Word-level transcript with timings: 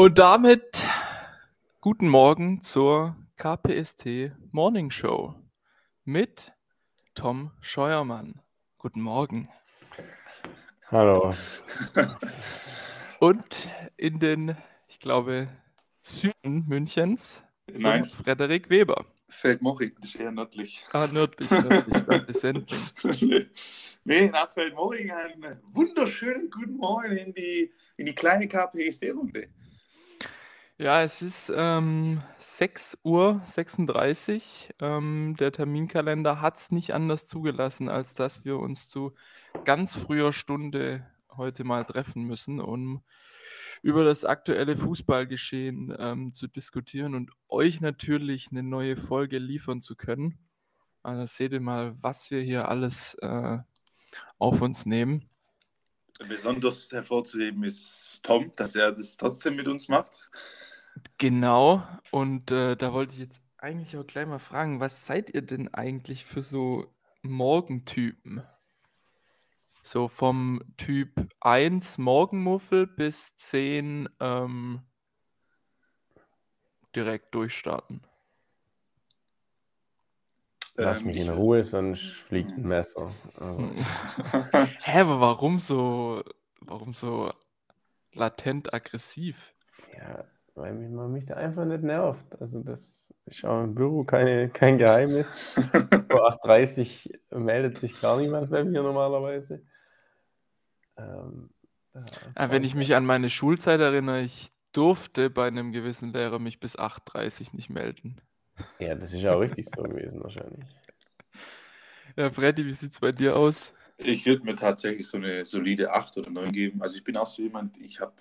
Und 0.00 0.16
damit 0.16 0.82
guten 1.82 2.08
Morgen 2.08 2.62
zur 2.62 3.16
KPST 3.36 4.32
Morning 4.50 4.90
Show 4.90 5.34
mit 6.06 6.54
Tom 7.14 7.50
Scheuermann. 7.60 8.40
Guten 8.78 9.02
Morgen. 9.02 9.50
Hallo. 10.90 11.34
Und 13.20 13.68
in 13.98 14.18
den, 14.20 14.56
ich 14.88 15.00
glaube, 15.00 15.48
Süden 16.00 16.64
Münchens 16.66 17.42
Nein. 17.66 18.06
Frederik 18.06 18.70
Weber. 18.70 19.04
Feldmoching, 19.28 19.92
das 20.00 20.14
ist 20.14 20.16
eher 20.16 20.32
nördlich. 20.32 20.82
Ah, 20.94 21.08
nördlich, 21.12 21.50
nördlich, 21.50 22.04
das 22.06 22.22
ist 22.22 22.40
Sendling. 22.40 23.50
nee, 24.04 24.30
nach 24.30 24.50
Feldmoching 24.50 25.10
einen 25.10 25.60
wunderschönen 25.74 26.48
guten 26.48 26.78
Morgen 26.78 27.18
in 27.18 27.34
die, 27.34 27.70
in 27.98 28.06
die 28.06 28.14
kleine 28.14 28.48
KPST-Runde. 28.48 29.50
Ja, 30.80 31.02
es 31.02 31.20
ist 31.20 31.52
ähm, 31.54 32.22
6.36 32.40 33.02
Uhr. 33.04 34.74
Ähm, 34.80 35.36
der 35.38 35.52
Terminkalender 35.52 36.40
hat 36.40 36.56
es 36.56 36.70
nicht 36.70 36.94
anders 36.94 37.26
zugelassen, 37.26 37.90
als 37.90 38.14
dass 38.14 38.46
wir 38.46 38.58
uns 38.58 38.88
zu 38.88 39.12
ganz 39.66 39.94
früher 39.94 40.32
Stunde 40.32 41.06
heute 41.36 41.64
mal 41.64 41.84
treffen 41.84 42.22
müssen, 42.22 42.60
um 42.60 43.02
über 43.82 44.04
das 44.04 44.24
aktuelle 44.24 44.74
Fußballgeschehen 44.78 45.94
ähm, 45.98 46.32
zu 46.32 46.46
diskutieren 46.46 47.14
und 47.14 47.30
euch 47.50 47.82
natürlich 47.82 48.48
eine 48.50 48.62
neue 48.62 48.96
Folge 48.96 49.36
liefern 49.36 49.82
zu 49.82 49.96
können. 49.96 50.38
Also 51.02 51.26
seht 51.26 51.52
ihr 51.52 51.60
mal, 51.60 51.94
was 52.00 52.30
wir 52.30 52.40
hier 52.40 52.70
alles 52.70 53.12
äh, 53.20 53.58
auf 54.38 54.62
uns 54.62 54.86
nehmen. 54.86 55.28
Besonders 56.26 56.90
hervorzuheben 56.90 57.64
ist 57.64 58.20
Tom, 58.22 58.50
dass 58.56 58.74
er 58.74 58.92
das 58.92 59.18
trotzdem 59.18 59.56
mit 59.56 59.68
uns 59.68 59.88
macht. 59.88 60.30
Genau, 61.18 61.82
und 62.10 62.50
äh, 62.50 62.76
da 62.76 62.92
wollte 62.92 63.14
ich 63.14 63.20
jetzt 63.20 63.42
eigentlich 63.58 63.96
auch 63.96 64.04
gleich 64.06 64.26
mal 64.26 64.38
fragen, 64.38 64.80
was 64.80 65.06
seid 65.06 65.32
ihr 65.34 65.42
denn 65.42 65.72
eigentlich 65.72 66.24
für 66.24 66.42
so 66.42 66.94
Morgentypen? 67.22 68.42
So 69.82 70.08
vom 70.08 70.62
Typ 70.76 71.28
1 71.40 71.98
Morgenmuffel 71.98 72.86
bis 72.86 73.36
10 73.36 74.08
ähm, 74.20 74.82
direkt 76.94 77.34
durchstarten. 77.34 78.02
Lass 80.76 81.00
Ähm, 81.00 81.06
mich 81.06 81.16
in 81.18 81.28
Ruhe, 81.28 81.62
sonst 81.62 82.02
fliegt 82.02 82.56
ein 82.56 82.66
Messer. 82.66 83.10
Also, 83.36 83.68
Hä, 84.82 85.00
aber 85.00 85.20
warum 85.20 85.58
so, 85.58 86.22
warum 86.60 86.92
so 86.94 87.32
latent 88.14 88.72
aggressiv? 88.74 89.54
ja, 89.96 90.24
weil 90.54 90.74
mich, 90.74 90.90
man 90.90 91.12
mich 91.12 91.26
da 91.26 91.34
einfach 91.34 91.64
nicht 91.64 91.82
nervt. 91.82 92.40
Also 92.40 92.62
das 92.62 93.14
ist 93.26 93.44
auch 93.44 93.64
im 93.64 93.74
Büro 93.74 94.04
keine, 94.04 94.48
kein 94.50 94.78
Geheimnis. 94.78 95.28
Vor 96.10 96.30
8.30 96.44 97.18
Uhr 97.30 97.40
meldet 97.40 97.78
sich 97.78 98.00
gar 98.00 98.18
niemand 98.18 98.50
bei 98.50 98.64
mir 98.64 98.82
normalerweise. 98.82 99.62
Ähm, 100.96 101.50
da 101.92 102.04
Ah, 102.34 102.50
wenn 102.50 102.64
ich 102.64 102.74
mich 102.74 102.94
an 102.94 103.04
meine 103.04 103.30
Schulzeit 103.30 103.80
erinnere, 103.80 104.22
ich 104.22 104.48
durfte 104.72 105.30
bei 105.30 105.46
einem 105.48 105.72
gewissen 105.72 106.12
Lehrer 106.12 106.38
mich 106.38 106.60
bis 106.60 106.78
8.30 106.78 107.48
Uhr 107.48 107.56
nicht 107.56 107.70
melden. 107.70 108.20
Ja, 108.78 108.94
das 108.94 109.12
ist 109.12 109.26
auch 109.26 109.40
richtig 109.40 109.68
so 109.68 109.82
gewesen 109.82 110.22
wahrscheinlich. 110.22 110.64
Ja, 112.16 112.28
Freddy, 112.28 112.66
wie 112.66 112.72
sieht 112.72 112.90
es 112.90 112.98
bei 112.98 113.12
dir 113.12 113.36
aus? 113.36 113.72
Ich 113.96 114.26
würde 114.26 114.42
mir 114.44 114.56
tatsächlich 114.56 115.06
so 115.06 115.16
eine 115.16 115.44
solide 115.44 115.92
8 115.92 116.18
oder 116.18 116.28
9 116.28 116.50
geben. 116.50 116.82
Also 116.82 116.96
ich 116.96 117.04
bin 117.04 117.16
auch 117.16 117.28
so 117.28 117.40
jemand, 117.40 117.78
ich 117.78 118.00
habe 118.00 118.12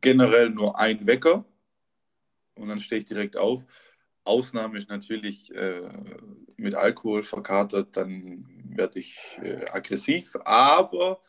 generell 0.00 0.50
nur 0.50 0.78
einen 0.78 1.06
Wecker 1.08 1.44
und 2.56 2.68
dann 2.68 2.80
stehe 2.80 3.00
ich 3.00 3.06
direkt 3.06 3.36
auf. 3.36 3.66
Ausnahme 4.24 4.78
ist 4.78 4.88
natürlich 4.88 5.54
äh, 5.54 5.88
mit 6.56 6.74
Alkohol 6.74 7.22
verkatert, 7.22 7.96
dann 7.96 8.44
werde 8.76 8.98
ich 8.98 9.38
äh, 9.42 9.64
aggressiv, 9.70 10.36
aber 10.44 11.20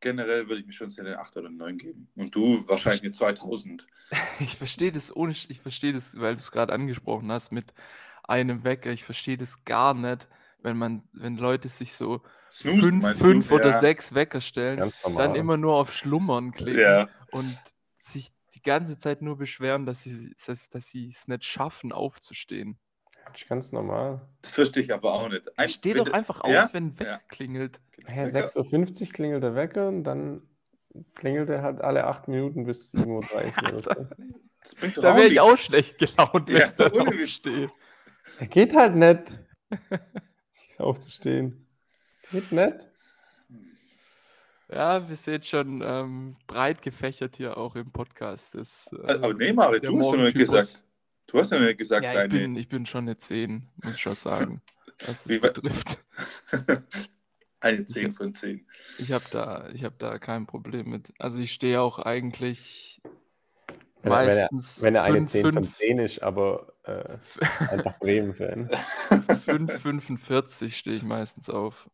generell 0.00 0.48
würde 0.48 0.60
ich 0.60 0.66
mir 0.66 0.72
schon 0.72 0.90
so 0.90 1.00
eine 1.00 1.18
8 1.18 1.36
oder 1.36 1.50
9 1.50 1.78
geben. 1.78 2.08
Und 2.16 2.34
du 2.34 2.66
wahrscheinlich 2.68 3.02
eine 3.02 3.12
2000. 3.12 3.86
Ich 4.40 4.56
verstehe 4.56 4.92
das 4.92 5.14
ohne, 5.14 5.32
Sch- 5.32 5.46
ich 5.50 5.60
verstehe 5.60 5.92
das, 5.92 6.18
weil 6.18 6.34
du 6.34 6.40
es 6.40 6.50
gerade 6.50 6.72
angesprochen 6.72 7.30
hast 7.32 7.50
mit 7.52 7.66
einem 8.24 8.64
Wecker. 8.64 8.90
Ich 8.90 9.04
verstehe 9.04 9.36
das 9.36 9.64
gar 9.64 9.94
nicht, 9.94 10.28
wenn 10.62 10.76
man, 10.78 11.02
wenn 11.12 11.36
Leute 11.36 11.68
sich 11.68 11.92
so 11.94 12.22
Snooze, 12.50 12.80
fünf, 12.80 13.18
fünf 13.18 13.52
oder 13.52 13.70
Ja. 13.70 13.80
sechs 13.80 14.14
Wecker 14.14 14.40
stellen, 14.40 14.92
dann 15.16 15.34
immer 15.34 15.56
nur 15.56 15.74
auf 15.74 15.92
Schlummern 15.92 16.52
klicken 16.52 16.80
Ja, 16.80 17.08
und 17.30 17.56
sich 17.98 18.30
ganze 18.68 18.96
Zeit 18.98 19.20
nur 19.22 19.36
beschweren, 19.36 19.84
dass 19.86 20.02
sie 20.04 20.34
dass, 20.46 20.68
dass 20.70 20.88
sie 20.90 21.06
es 21.08 21.26
nicht 21.28 21.44
schaffen, 21.44 21.92
aufzustehen. 21.92 22.78
Das 23.32 23.42
ist 23.42 23.48
ganz 23.48 23.72
normal. 23.72 24.26
das 24.42 24.52
verstehe 24.52 24.82
ich 24.82 24.92
aber 24.94 25.12
auch 25.12 25.28
nicht. 25.28 25.50
Ich 25.62 25.74
stehe 25.74 25.94
wenn 25.96 26.04
doch 26.04 26.12
einfach 26.12 26.40
auf, 26.40 26.50
Ja? 26.50 26.68
wenn 26.72 26.86
ein 26.86 26.98
Wecker 26.98 27.10
Ja. 27.10 27.18
klingelt. 27.28 27.80
Ja, 28.08 28.32
Wecker. 28.32 28.46
6.50 28.48 29.02
Uhr 29.08 29.12
klingelt 29.12 29.42
der 29.42 29.54
Wecker 29.54 29.88
und 29.88 30.04
dann 30.04 30.42
klingelt 31.14 31.50
er 31.50 31.62
halt 31.62 31.80
alle 31.82 32.06
8 32.06 32.28
Minuten 32.28 32.64
bis 32.64 32.94
7.30 32.94 33.06
Uhr 33.06 33.68
oder 33.68 33.82
so. 33.82 34.06
Das 34.62 34.74
bringt 34.74 34.96
doch 34.96 35.02
Da 35.02 35.16
wäre 35.16 35.28
ich 35.28 35.40
auch 35.40 35.56
schlecht 35.58 35.98
gelaunt, 35.98 36.48
wenn 36.48 36.56
Ja, 36.56 36.68
ich 36.68 36.78
Witz. 36.78 37.22
aufstehe. 37.22 37.70
Er 38.38 38.46
geht 38.46 38.74
halt 38.74 38.94
nicht. 38.96 39.38
Aufzustehen. 40.78 41.66
Geht 42.30 42.52
nicht. 42.52 42.87
Ja, 44.70 45.08
wir 45.08 45.16
sehen 45.16 45.42
schon 45.42 45.82
ähm, 45.82 46.36
breit 46.46 46.82
gefächert 46.82 47.36
hier 47.36 47.56
auch 47.56 47.74
im 47.74 47.90
Podcast. 47.90 48.54
Das, 48.54 48.90
äh, 48.92 49.12
Aber 49.12 49.32
nee, 49.32 49.52
Mari, 49.52 49.80
der 49.80 49.90
du 49.90 49.98
hast 49.98 50.10
ja 50.12 50.16
noch 50.16 50.24
nicht 50.24 50.36
gesagt. 50.36 50.84
Du 51.26 51.38
hast 51.38 51.52
ja 51.52 51.58
noch 51.58 51.66
nicht 51.66 51.78
gesagt, 51.78 52.04
Ja, 52.04 52.10
ich 52.10 52.16
deine. 52.16 52.28
bin, 52.28 52.56
ich 52.56 52.68
bin 52.68 52.84
schon 52.86 53.04
eine 53.04 53.16
10, 53.16 53.68
muss 53.82 53.94
ich 53.94 54.00
schon 54.00 54.14
sagen, 54.14 54.60
was 55.06 55.24
das 55.24 55.40
betrifft. 55.40 56.04
eine 57.60 57.84
10 57.84 58.12
von 58.12 58.34
10. 58.34 58.66
Ich 58.98 59.12
habe 59.12 59.24
da, 59.30 59.68
ich 59.72 59.84
hab 59.84 59.98
da 59.98 60.18
kein 60.18 60.46
Problem 60.46 60.90
mit. 60.90 61.12
Also 61.18 61.38
ich 61.38 61.52
stehe 61.52 61.80
auch 61.80 61.98
eigentlich 61.98 63.00
Wenn 64.02 64.12
er, 64.12 64.26
wenn 64.26 64.28
er, 64.28 64.40
meistens 64.42 64.82
wenn 64.82 64.94
er 64.94 65.02
eine 65.04 65.16
5, 65.18 65.30
10 65.30 65.44
von 65.44 65.54
5, 65.64 65.76
10 65.76 65.98
ist, 65.98 66.22
aber 66.22 66.72
äh, 66.84 67.16
einfach 67.70 67.98
Bremen-Fan. 68.00 68.66
5,45 68.68 70.70
stehe 70.72 70.96
ich 70.96 71.02
meistens 71.02 71.48
auf. 71.48 71.88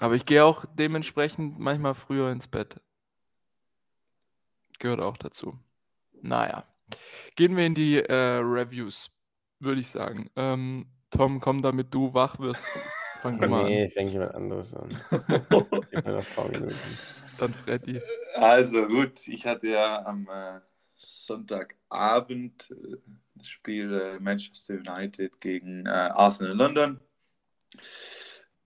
Aber 0.00 0.14
ich 0.14 0.24
gehe 0.24 0.44
auch 0.44 0.64
dementsprechend 0.74 1.58
manchmal 1.58 1.94
früher 1.94 2.32
ins 2.32 2.48
Bett. 2.48 2.80
Gehört 4.78 5.00
auch 5.00 5.18
dazu. 5.18 5.58
Naja. 6.22 6.64
Gehen 7.36 7.54
wir 7.54 7.66
in 7.66 7.74
die 7.74 7.98
äh, 7.98 8.38
Reviews, 8.38 9.10
würde 9.58 9.80
ich 9.80 9.88
sagen. 9.88 10.30
Ähm, 10.36 10.86
Tom, 11.10 11.38
komm, 11.40 11.60
damit 11.60 11.92
du 11.92 12.14
wach 12.14 12.38
wirst. 12.38 12.66
Fang 13.20 13.38
du 13.38 13.48
mal 13.48 13.60
an. 13.60 13.66
Nee, 13.66 13.90
fängt 13.90 14.10
jemand 14.10 14.34
anderes 14.34 14.74
an. 14.74 14.88
Ich 15.10 16.02
bin 16.02 16.14
noch 16.14 16.26
ein 16.26 16.34
paar 16.34 16.48
Minuten. 16.48 16.98
Dann 17.38 17.52
Freddy. 17.52 18.00
Also 18.36 18.86
gut, 18.86 19.28
ich 19.28 19.46
hatte 19.46 19.68
ja 19.68 20.04
am 20.06 20.26
äh, 20.32 20.60
Sonntagabend 20.94 22.70
äh, 22.70 22.96
das 23.34 23.48
Spiel 23.48 23.92
äh, 23.94 24.18
Manchester 24.18 24.74
United 24.74 25.40
gegen 25.40 25.84
äh, 25.84 25.90
Arsenal 25.90 26.56
London. 26.56 27.00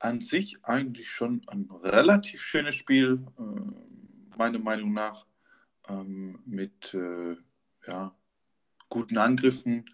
An 0.05 0.21
sich 0.21 0.59
eigentlich 0.65 1.11
schon 1.11 1.41
ein 1.47 1.67
relativ 1.83 2.43
schönes 2.43 2.75
Spiel, 2.75 3.27
äh, 3.39 4.37
meiner 4.37 4.59
Meinung 4.59 4.93
nach, 4.93 5.25
ähm, 5.89 6.43
mit 6.45 6.93
äh, 6.93 7.37
ja, 7.87 8.15
guten 8.91 9.17
Angriffen, 9.17 9.87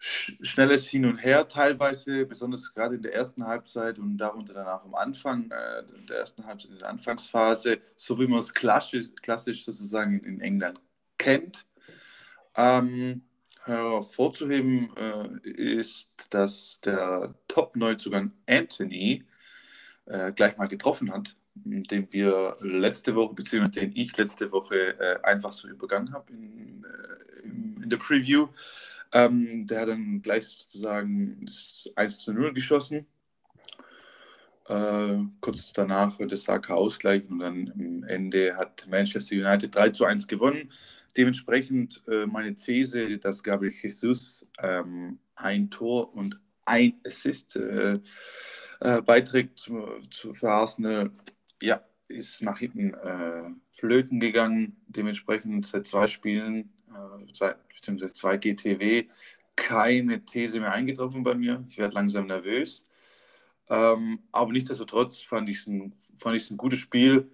sch 0.00 0.32
schnelles 0.42 0.88
Hin 0.88 1.04
und 1.06 1.18
Her 1.18 1.46
teilweise, 1.46 2.26
besonders 2.26 2.74
gerade 2.74 2.96
in 2.96 3.02
der 3.02 3.14
ersten 3.14 3.46
Halbzeit 3.46 3.96
und 4.00 4.16
darunter 4.16 4.54
danach 4.54 4.82
am 4.82 4.96
Anfang 4.96 5.48
äh, 5.52 5.84
der 6.08 6.18
ersten 6.18 6.44
Halbzeit, 6.44 6.72
in 6.72 6.78
der 6.78 6.88
Anfangsphase, 6.88 7.78
so 7.94 8.18
wie 8.18 8.26
man 8.26 8.40
es 8.40 8.52
klassisch, 8.52 9.06
klassisch 9.22 9.64
sozusagen 9.64 10.18
in, 10.18 10.24
in 10.24 10.40
England 10.40 10.80
kennt. 11.16 11.64
Ähm, 12.56 13.22
hervorzuheben 13.62 14.90
ist, 15.44 16.08
dass 16.30 16.80
der 16.80 17.34
Top-Neuzugang 17.58 18.30
Anthony 18.48 19.24
äh, 20.06 20.30
gleich 20.32 20.56
mal 20.56 20.68
getroffen 20.68 21.12
hat, 21.12 21.34
den 21.56 22.06
wir 22.12 22.56
letzte 22.60 23.16
Woche, 23.16 23.34
beziehungsweise 23.34 23.80
den 23.80 23.96
ich 23.96 24.16
letzte 24.16 24.52
Woche 24.52 24.96
äh, 25.00 25.18
einfach 25.24 25.50
so 25.50 25.66
übergangen 25.66 26.12
habe 26.12 26.32
in, 26.32 26.84
äh, 26.84 27.46
in, 27.46 27.82
in 27.82 27.90
der 27.90 27.96
Preview. 27.96 28.46
Ähm, 29.12 29.66
der 29.66 29.80
hat 29.80 29.88
dann 29.88 30.22
gleich 30.22 30.46
sozusagen 30.46 31.44
das 31.44 31.90
1 31.96 32.18
zu 32.18 32.32
0 32.32 32.52
geschossen. 32.52 33.06
Äh, 34.68 35.18
kurz 35.40 35.72
danach 35.72 36.16
wird 36.20 36.32
es 36.32 36.44
Saka 36.44 36.74
ausgleichen 36.74 37.32
und 37.32 37.38
dann 37.40 37.72
am 37.74 38.04
Ende 38.04 38.56
hat 38.56 38.86
Manchester 38.88 39.34
United 39.34 39.74
3 39.74 39.90
zu 39.90 40.04
1 40.04 40.28
gewonnen. 40.28 40.70
Dementsprechend 41.16 42.04
äh, 42.06 42.26
meine 42.26 42.54
These, 42.54 43.18
dass 43.18 43.42
Gabriel 43.42 43.72
Jesus 43.82 44.46
ähm, 44.62 45.18
ein 45.34 45.70
Tor 45.70 46.14
und 46.14 46.38
ein 46.68 47.00
Assist 47.06 47.56
äh, 47.56 47.98
äh 48.80 49.02
beiträgt 49.02 49.58
zu, 49.58 50.00
zu, 50.10 50.34
für 50.34 50.50
Arsenal, 50.50 51.10
ja, 51.62 51.82
ist 52.08 52.42
nach 52.42 52.58
hinten 52.58 52.94
äh, 52.94 53.50
flöten 53.72 54.20
gegangen. 54.20 54.76
Dementsprechend 54.86 55.66
seit 55.66 55.86
zwei 55.86 56.06
Spielen, 56.06 56.72
äh, 56.90 57.32
zwei, 57.32 57.54
beziehungsweise 57.74 58.14
zwei 58.14 58.36
GTW, 58.36 59.08
keine 59.56 60.24
These 60.24 60.60
mehr 60.60 60.72
eingetroffen 60.72 61.22
bei 61.22 61.34
mir. 61.34 61.64
Ich 61.68 61.78
werde 61.78 61.94
langsam 61.94 62.26
nervös. 62.26 62.84
Ähm, 63.68 64.20
aber 64.32 64.52
nichtsdestotrotz 64.52 65.20
fand 65.20 65.48
ich 65.50 65.58
es 65.58 65.66
ein, 65.66 65.94
ein 66.24 66.56
gutes 66.56 66.78
Spiel. 66.78 67.30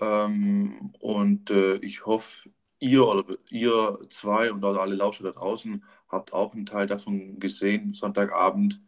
Ähm, 0.00 0.92
und 1.00 1.50
äh, 1.50 1.76
ich 1.76 2.04
hoffe, 2.06 2.50
ihr 2.80 3.06
oder 3.06 3.24
ihr 3.50 3.98
zwei 4.10 4.52
und 4.52 4.64
alle 4.64 4.94
Lauscher 4.94 5.24
da 5.24 5.32
draußen 5.32 5.84
habt 6.10 6.32
auch 6.32 6.54
einen 6.54 6.66
Teil 6.66 6.86
davon 6.86 7.38
gesehen, 7.38 7.92
Sonntagabend, 7.92 8.80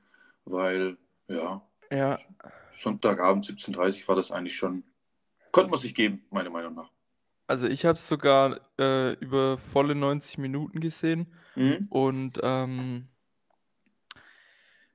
weil 0.44 0.98
ja, 1.28 1.62
ja. 1.90 2.18
Sonntagabend 2.72 3.46
17.30 3.46 4.02
Uhr 4.02 4.08
war 4.08 4.16
das 4.16 4.30
eigentlich 4.30 4.56
schon, 4.56 4.84
konnte 5.52 5.70
man 5.70 5.80
sich 5.80 5.94
geben, 5.94 6.24
meiner 6.30 6.50
Meinung 6.50 6.74
nach. 6.74 6.90
Also 7.46 7.66
ich 7.66 7.84
habe 7.84 7.96
es 7.96 8.08
sogar 8.08 8.60
äh, 8.78 9.12
über 9.14 9.58
volle 9.58 9.94
90 9.94 10.38
Minuten 10.38 10.80
gesehen 10.80 11.32
mhm. 11.54 11.86
und 11.90 12.40
ähm, 12.42 13.08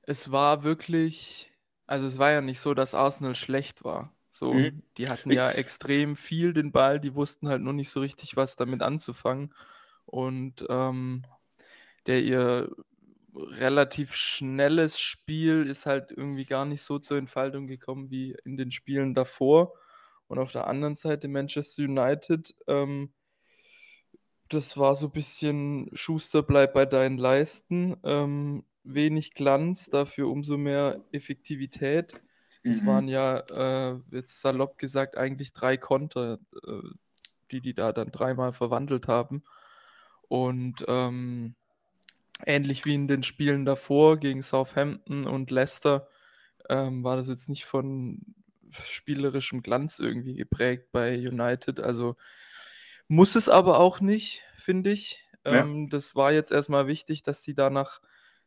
es 0.02 0.32
war 0.32 0.64
wirklich, 0.64 1.52
also 1.86 2.06
es 2.06 2.18
war 2.18 2.30
ja 2.30 2.40
nicht 2.40 2.60
so, 2.60 2.74
dass 2.74 2.94
Arsenal 2.94 3.34
schlecht 3.34 3.84
war. 3.84 4.12
So, 4.30 4.54
mhm. 4.54 4.82
die 4.96 5.08
hatten 5.08 5.30
ja 5.30 5.50
extrem 5.50 6.16
viel 6.16 6.52
den 6.52 6.72
Ball, 6.72 7.00
die 7.00 7.14
wussten 7.14 7.48
halt 7.48 7.62
nur 7.62 7.72
nicht 7.72 7.90
so 7.90 8.00
richtig, 8.00 8.36
was 8.36 8.56
damit 8.56 8.82
anzufangen. 8.82 9.52
Und 10.06 10.64
ähm, 10.68 11.24
der 12.08 12.22
ihr 12.22 12.70
relativ 13.36 14.16
schnelles 14.16 14.98
Spiel 14.98 15.66
ist 15.68 15.86
halt 15.86 16.10
irgendwie 16.10 16.46
gar 16.46 16.64
nicht 16.64 16.82
so 16.82 16.98
zur 16.98 17.18
Entfaltung 17.18 17.66
gekommen 17.68 18.10
wie 18.10 18.36
in 18.44 18.56
den 18.56 18.70
Spielen 18.72 19.14
davor. 19.14 19.74
Und 20.26 20.38
auf 20.38 20.52
der 20.52 20.66
anderen 20.66 20.96
Seite 20.96 21.28
Manchester 21.28 21.84
United, 21.84 22.54
ähm, 22.66 23.12
das 24.48 24.76
war 24.76 24.96
so 24.96 25.06
ein 25.06 25.12
bisschen 25.12 25.88
Schuster 25.92 26.42
bleibt 26.42 26.74
bei 26.74 26.86
deinen 26.86 27.18
Leisten. 27.18 27.96
Ähm, 28.02 28.64
wenig 28.82 29.34
Glanz, 29.34 29.90
dafür 29.90 30.28
umso 30.28 30.56
mehr 30.56 31.04
Effektivität. 31.12 32.14
Es 32.64 32.82
mhm. 32.82 32.86
waren 32.86 33.08
ja, 33.08 33.38
äh, 33.38 34.00
jetzt 34.10 34.40
salopp 34.40 34.78
gesagt, 34.78 35.16
eigentlich 35.16 35.52
drei 35.52 35.76
Konter, 35.76 36.38
äh, 36.66 36.88
die 37.50 37.60
die 37.60 37.74
da 37.74 37.92
dann 37.92 38.10
dreimal 38.10 38.52
verwandelt 38.52 39.06
haben. 39.08 39.44
Und 40.28 40.84
ähm, 40.88 41.54
ähnlich 42.46 42.84
wie 42.84 42.94
in 42.94 43.08
den 43.08 43.22
Spielen 43.22 43.64
davor 43.64 44.18
gegen 44.18 44.42
Southampton 44.42 45.26
und 45.26 45.50
Leicester 45.50 46.08
ähm, 46.68 47.02
war 47.04 47.16
das 47.16 47.28
jetzt 47.28 47.48
nicht 47.48 47.64
von 47.64 48.20
spielerischem 48.70 49.62
Glanz 49.62 49.98
irgendwie 49.98 50.34
geprägt 50.34 50.92
bei 50.92 51.16
United. 51.16 51.80
Also 51.80 52.16
muss 53.08 53.34
es 53.34 53.48
aber 53.48 53.80
auch 53.80 54.00
nicht, 54.00 54.44
finde 54.56 54.90
ich. 54.90 55.24
Ja. 55.46 55.62
Ähm, 55.62 55.88
das 55.88 56.14
war 56.14 56.32
jetzt 56.32 56.52
erstmal 56.52 56.86
wichtig, 56.86 57.22
dass 57.22 57.42
die 57.42 57.54
da 57.54 57.70
nach 57.70 58.00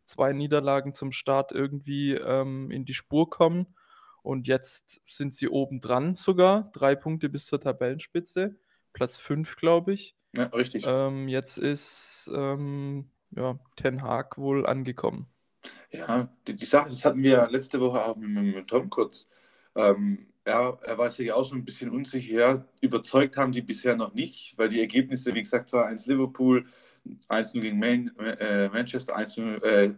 zwei 0.05 0.33
Niederlagen 0.33 0.93
zum 0.93 1.11
Start 1.11 1.51
irgendwie 1.51 2.13
ähm, 2.13 2.69
in 2.71 2.85
die 2.85 2.93
Spur 2.93 3.29
kommen. 3.29 3.75
Und 4.21 4.47
jetzt 4.47 5.01
sind 5.07 5.33
sie 5.33 5.47
oben 5.47 5.79
dran 5.79 6.13
sogar. 6.13 6.69
Drei 6.73 6.95
Punkte 6.95 7.29
bis 7.29 7.47
zur 7.47 7.59
Tabellenspitze. 7.59 8.55
Platz 8.93 9.17
5, 9.17 9.55
glaube 9.55 9.93
ich. 9.93 10.15
Ja, 10.35 10.45
richtig. 10.45 10.85
Ähm, 10.87 11.27
jetzt 11.27 11.57
ist 11.57 12.29
ähm, 12.33 13.09
ja, 13.35 13.59
Ten 13.75 14.01
Hag 14.01 14.37
wohl 14.37 14.65
angekommen. 14.65 15.27
Ja, 15.91 16.29
die, 16.47 16.55
die 16.55 16.65
Sache, 16.65 16.89
das 16.89 17.05
hatten 17.05 17.23
wir 17.23 17.47
letzte 17.49 17.79
Woche 17.79 18.03
auch 18.05 18.15
mit, 18.15 18.55
mit 18.55 18.67
Tom 18.67 18.89
kurz. 18.89 19.27
Ähm, 19.75 20.27
er, 20.43 20.79
er 20.83 20.97
war 20.97 21.09
sich 21.09 21.31
auch 21.31 21.47
so 21.47 21.55
ein 21.55 21.65
bisschen 21.65 21.91
unsicher. 21.91 22.33
Ja, 22.33 22.65
überzeugt 22.81 23.37
haben 23.37 23.53
sie 23.53 23.61
bisher 23.61 23.95
noch 23.95 24.13
nicht, 24.13 24.57
weil 24.57 24.69
die 24.69 24.79
Ergebnisse, 24.79 25.33
wie 25.33 25.43
gesagt, 25.43 25.69
zwar 25.69 25.85
1 25.87 26.07
Liverpool, 26.07 26.65
1 27.27 27.53
gegen 27.53 27.79
Man, 27.79 28.11
äh, 28.17 28.69
Manchester, 28.69 29.15
1 29.15 29.37
äh, 29.37 29.93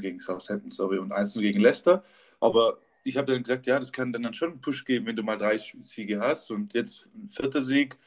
gegen 0.00 0.20
Southampton, 0.20 0.70
sorry, 0.70 0.98
und 0.98 1.12
1 1.12 1.34
gegen 1.34 1.60
Leicester. 1.60 2.04
Aber 2.40 2.78
ich 3.02 3.16
habe 3.16 3.32
dann 3.32 3.42
gesagt, 3.42 3.66
ja, 3.66 3.78
das 3.78 3.92
kann 3.92 4.12
dann 4.12 4.32
schon 4.34 4.52
einen 4.52 4.60
Push 4.60 4.84
geben, 4.84 5.06
wenn 5.06 5.16
du 5.16 5.22
mal 5.22 5.36
drei 5.36 5.58
Siege 5.58 6.20
hast. 6.20 6.50
Und 6.50 6.74
jetzt 6.74 7.08
ein 7.14 7.28
vierter 7.28 7.62
Sieg, 7.62 7.98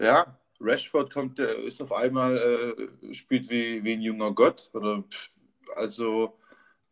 ja, 0.00 0.38
Rashford 0.62 1.12
kommt, 1.12 1.38
ist 1.38 1.82
auf 1.82 1.92
einmal, 1.92 2.38
äh, 2.38 3.14
spielt 3.14 3.50
wie, 3.50 3.82
wie 3.84 3.92
ein 3.94 4.02
junger 4.02 4.32
Gott. 4.32 4.70
Oder, 4.72 5.04
also, 5.76 6.38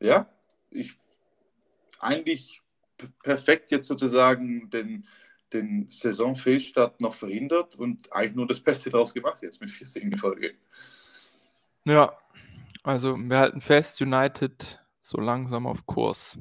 ja, 0.01 0.29
ich 0.71 0.95
eigentlich 2.01 2.63
perfekt 3.23 3.71
jetzt 3.71 3.89
sozusagen 3.89 4.71
den, 4.71 5.07
den 5.53 5.89
Saisonfehlstart 5.91 7.01
noch 7.01 7.15
verhindert 7.15 7.77
und 7.77 8.13
eigentlich 8.13 8.37
nur 8.37 8.47
das 8.47 8.61
Beste 8.61 8.91
daraus 8.91 9.13
gemacht 9.15 9.43
jetzt 9.43 9.61
mit 9.61 9.71
vier 9.71 9.87
Siegen 9.87 10.13
in 10.13 10.19
Folge. 10.19 10.53
Ja, 11.85 12.17
also 12.83 13.17
wir 13.17 13.39
halten 13.39 13.61
fest, 13.61 14.01
United 14.01 14.81
so 15.03 15.19
langsam 15.19 15.67
auf 15.67 15.87
Kurs. 15.87 16.39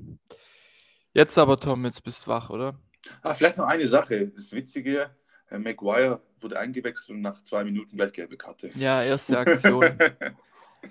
Jetzt 1.14 1.38
aber, 1.38 1.60
Tom, 1.60 1.86
jetzt 1.86 2.04
bist 2.04 2.26
du 2.26 2.32
wach, 2.32 2.50
oder? 2.50 2.80
Ah, 3.22 3.34
vielleicht 3.34 3.58
noch 3.58 3.66
eine 3.66 3.86
Sache. 3.88 4.28
Das 4.28 4.52
Witzige, 4.52 5.16
Maguire 5.58 6.22
wurde 6.40 6.60
eingewechselt 6.60 7.10
und 7.10 7.22
nach 7.22 7.44
zwei 7.44 7.64
Minuten 7.64 7.96
gleich 7.96 8.12
gelbe 8.12 8.38
Karte. 8.38 8.70
Ja, 8.76 9.04
erste 9.04 9.38
Aktion. 9.40 9.84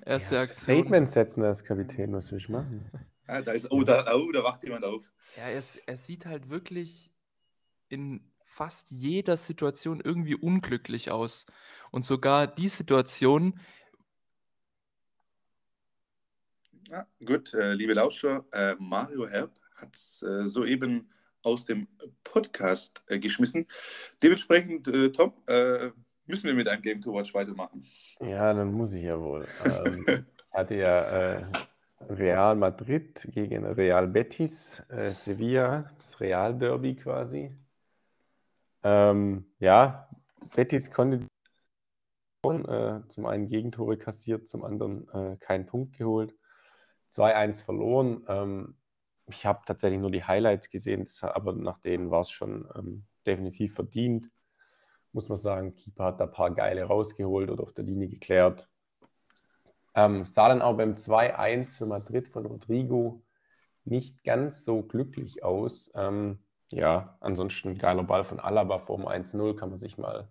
erste 0.05 0.35
ja, 0.35 0.41
Aktion. 0.43 0.79
Statement 0.79 1.11
setzen 1.11 1.45
als 1.45 1.63
Kapitän, 1.63 2.13
was 2.13 2.33
will 2.33 2.39
ich 2.39 2.49
machen? 2.49 2.91
Ja, 3.29 3.43
da 3.43 3.53
ist, 3.53 3.71
oh, 3.71 3.83
da, 3.83 4.13
oh, 4.15 4.33
da 4.33 4.43
wacht 4.43 4.65
jemand 4.65 4.85
auf. 4.85 5.13
Ja, 5.37 5.45
er, 5.45 5.63
er 5.87 5.97
sieht 5.97 6.27
halt 6.27 6.49
wirklich 6.49 7.13
in 7.89 8.29
fast 8.59 8.91
jeder 8.91 9.37
Situation 9.37 10.01
irgendwie 10.03 10.35
unglücklich 10.35 11.11
aus. 11.11 11.47
Und 11.93 12.05
sogar 12.05 12.47
die 12.47 12.69
Situation. 12.69 13.61
Ja, 16.89 17.07
gut, 17.25 17.55
äh, 17.55 17.75
liebe 17.75 17.93
Lauscher, 17.93 18.45
äh, 18.51 18.75
Mario 18.79 19.29
Herb 19.29 19.53
hat 19.77 19.95
äh, 20.23 20.47
soeben 20.47 21.13
aus 21.49 21.65
dem 21.65 21.89
Podcast 22.25 23.03
äh, 23.09 23.19
geschmissen. 23.19 23.67
Dementsprechend, 24.23 24.89
äh, 24.89 25.11
Tom, 25.11 25.33
äh, 25.47 25.91
müssen 26.27 26.45
wir 26.45 26.55
mit 26.55 26.69
einem 26.69 26.83
Game 26.83 27.01
to 27.01 27.13
Watch 27.13 27.35
weitermachen. 27.35 27.85
Ja, 28.21 28.53
dann 28.53 28.73
muss 28.73 28.93
ich 28.93 29.03
ja 29.03 29.19
wohl. 29.21 29.47
ähm, 29.65 30.27
hatte 30.53 30.75
ja 30.75 31.49
Real 32.09 32.57
Madrid 32.57 33.29
gegen 33.33 33.67
Real 33.67 34.07
Betis, 34.07 34.83
äh, 34.89 35.13
Sevilla, 35.13 35.91
das 35.97 36.21
Real 36.21 36.57
Derby 36.57 36.97
quasi. 36.97 37.57
Ähm, 38.83 39.45
ja, 39.59 40.09
Betis 40.55 40.91
konnte 40.91 41.27
äh, 42.45 43.01
zum 43.09 43.27
einen 43.27 43.49
Gegentore 43.49 43.99
kassiert, 43.99 44.47
zum 44.47 44.65
anderen 44.65 45.09
äh, 45.13 45.37
keinen 45.39 45.67
Punkt 45.67 45.99
geholt. 45.99 46.35
2-1 47.11 47.65
verloren. 47.65 48.25
Ähm, 48.29 48.75
ich 49.29 49.47
habe 49.47 49.61
tatsächlich 49.67 50.01
nur 50.01 50.11
die 50.11 50.25
Highlights 50.25 50.71
gesehen, 50.71 51.05
das, 51.05 51.23
aber 51.23 51.53
nach 51.53 51.79
denen 51.79 52.11
war 52.11 52.21
es 52.21 52.31
schon 52.31 52.69
ähm, 52.75 53.05
definitiv 53.27 53.75
verdient. 53.75 54.31
Muss 55.13 55.29
man 55.29 55.39
sagen, 55.39 55.75
Keeper 55.77 56.05
hat 56.05 56.21
da 56.21 56.25
ein 56.25 56.33
paar 56.33 56.55
geile 56.55 56.85
rausgeholt 56.85 57.51
oder 57.51 57.63
auf 57.63 57.73
der 57.73 57.85
Linie 57.85 58.09
geklärt. 58.09 58.69
Ähm, 59.95 60.25
sah 60.25 60.49
dann 60.49 60.63
auch 60.63 60.77
beim 60.77 60.95
2-1 60.95 61.77
für 61.77 61.87
Madrid 61.87 62.29
von 62.29 62.47
Rodrigo 62.47 63.23
nicht 63.85 64.23
ganz 64.23 64.65
so 64.65 64.83
glücklich 64.83 65.43
aus. 65.43 65.91
Ähm, 65.95 66.39
ja, 66.71 67.17
ansonsten 67.21 67.79
geiler 67.79 68.05
Ball 68.05 68.25
von 68.25 68.41
Alaba 68.41 68.79
vor 68.79 68.99
dem 68.99 69.07
1-0 69.07 69.57
kann 69.57 69.71
man 69.71 69.79
sich 69.79 69.97
mal 69.97 70.29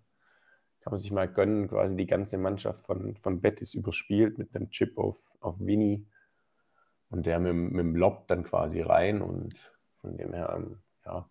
kann 0.80 0.92
man 0.92 0.98
sich 1.00 1.10
mal 1.10 1.28
gönnen, 1.28 1.68
quasi 1.68 1.96
die 1.96 2.06
ganze 2.06 2.38
Mannschaft 2.38 2.80
von, 2.80 3.14
von 3.16 3.42
Betis 3.42 3.74
überspielt 3.74 4.38
mit 4.38 4.54
einem 4.54 4.70
Chip 4.70 4.96
auf, 4.96 5.18
auf 5.40 5.60
Vini 5.60 6.06
und 7.10 7.26
der 7.26 7.38
mit, 7.38 7.54
mit 7.54 7.80
dem 7.80 7.96
Lob 7.96 8.28
dann 8.28 8.44
quasi 8.44 8.80
rein 8.80 9.22
und 9.22 9.54
von 9.94 10.16
dem 10.16 10.32
her, 10.32 10.54
ähm, 10.56 10.78
ja, 11.04 11.28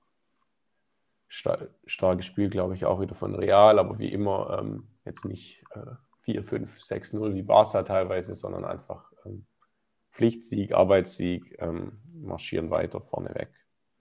star 1.29 1.67
starkes 1.85 2.25
Spiel, 2.25 2.49
glaube 2.49 2.75
ich, 2.75 2.85
auch 2.85 3.01
wieder 3.01 3.15
von 3.15 3.35
Real, 3.35 3.79
aber 3.79 3.99
wie 3.99 4.11
immer 4.11 4.57
ähm, 4.59 4.87
jetzt 5.05 5.25
nicht 5.25 5.63
äh, 5.71 5.95
4, 6.19 6.43
5, 6.43 6.81
6, 6.81 7.13
0 7.13 7.35
wie 7.35 7.43
Barca 7.43 7.83
teilweise, 7.83 8.35
sondern 8.35 8.65
einfach 8.65 9.11
ähm, 9.25 9.45
Pflichtsieg, 10.11 10.73
Arbeitssieg, 10.73 11.55
ähm, 11.59 11.93
marschieren 12.13 12.69
weiter 12.69 13.01
vorne 13.01 13.33
weg, 13.35 13.51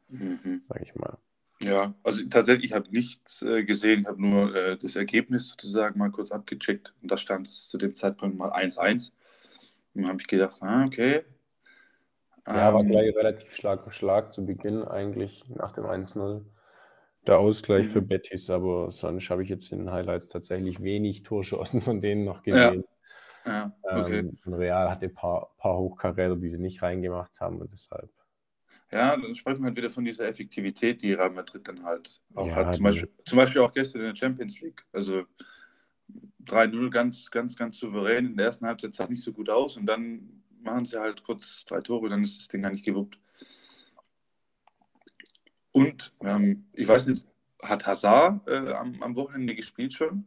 mhm. 0.08 0.60
sage 0.62 0.84
ich 0.84 0.94
mal. 0.94 1.18
Ja, 1.62 1.94
also 2.02 2.22
tatsächlich, 2.28 2.66
ich 2.66 2.72
habe 2.74 2.90
nichts 2.90 3.42
äh, 3.42 3.64
gesehen, 3.64 4.00
ich 4.00 4.06
habe 4.06 4.20
nur 4.20 4.54
äh, 4.54 4.76
das 4.76 4.94
Ergebnis 4.94 5.48
sozusagen 5.48 5.98
mal 5.98 6.10
kurz 6.10 6.30
abgecheckt 6.30 6.94
und 7.00 7.10
da 7.10 7.16
stand 7.16 7.46
es 7.46 7.68
zu 7.68 7.78
dem 7.78 7.94
Zeitpunkt 7.94 8.36
mal 8.36 8.52
1-1. 8.52 9.12
Und 9.94 10.02
dann 10.02 10.08
habe 10.08 10.20
ich 10.20 10.26
gedacht, 10.26 10.58
ah, 10.60 10.84
okay, 10.84 11.22
Ja, 12.52 12.72
war 12.72 12.84
Ähm, 12.84 12.86
gleich 12.86 13.14
relativ 13.16 13.52
Schlag 13.54 13.86
auf 13.86 13.92
Schlag 13.92 14.32
zu 14.32 14.46
Beginn 14.46 14.82
eigentlich 14.84 15.48
nach 15.48 15.72
dem 15.72 15.84
1-0. 15.86 16.46
Der 17.26 17.38
Ausgleich 17.38 17.88
für 17.88 18.00
Mhm. 18.00 18.08
Betis, 18.08 18.50
aber 18.50 18.90
sonst 18.92 19.30
habe 19.30 19.42
ich 19.42 19.48
jetzt 19.48 19.72
in 19.72 19.78
den 19.80 19.90
Highlights 19.92 20.28
tatsächlich 20.28 20.82
wenig 20.82 21.22
Torschancen 21.24 21.80
von 21.82 22.00
denen 22.00 22.24
noch 22.24 22.42
Ja, 22.50 22.70
gesehen. 22.70 22.84
ja, 23.46 23.72
okay. 23.92 24.22
Ähm, 24.22 24.38
Real 24.46 24.90
hatte 24.90 25.06
ein 25.06 25.14
paar, 25.14 25.54
paar 25.58 25.78
Hochkaräter, 25.78 26.34
die 26.36 26.50
sie 26.50 26.58
nicht 26.58 26.82
reingemacht 26.82 27.40
haben 27.40 27.60
und 27.60 27.72
deshalb. 27.72 28.10
Ja, 28.90 29.16
dann 29.16 29.34
sprechen 29.34 29.60
wir 29.60 29.66
halt 29.66 29.76
wieder 29.76 29.90
von 29.90 30.04
dieser 30.04 30.26
Effektivität, 30.28 31.02
die 31.02 31.12
Real 31.12 31.30
Madrid 31.30 31.66
dann 31.66 31.82
halt 31.84 32.20
auch 32.34 32.46
Ja, 32.46 32.56
hat. 32.56 32.74
Zum 32.74 32.84
Beispiel, 32.84 33.08
zum 33.24 33.36
Beispiel 33.36 33.60
auch 33.62 33.72
gestern 33.72 34.00
in 34.02 34.08
der 34.08 34.16
Champions 34.16 34.60
League. 34.60 34.84
Also 34.92 35.24
3-0 36.40 36.90
ganz, 36.90 37.30
ganz, 37.30 37.56
ganz 37.56 37.78
souverän. 37.78 38.26
In 38.26 38.36
der 38.36 38.46
ersten 38.46 38.66
Halbzeit 38.66 38.94
sah 38.94 39.08
nicht 39.08 39.22
so 39.22 39.32
gut 39.32 39.50
aus 39.50 39.76
und 39.76 39.86
dann 39.86 40.35
machen 40.66 40.84
sie 40.84 41.00
halt 41.00 41.22
kurz 41.22 41.64
drei 41.64 41.80
Tore, 41.80 42.10
dann 42.10 42.22
ist 42.22 42.38
das 42.38 42.48
Ding 42.48 42.60
gar 42.62 42.70
nicht 42.70 42.84
gewuppt. 42.84 43.18
Und 45.72 46.12
ähm, 46.22 46.66
ich 46.74 46.86
weiß 46.88 47.06
nicht, 47.06 47.26
hat 47.62 47.86
Hazard 47.86 48.46
äh, 48.48 48.72
am, 48.72 49.02
am 49.02 49.16
Wochenende 49.16 49.54
gespielt 49.54 49.92
schon? 49.92 50.24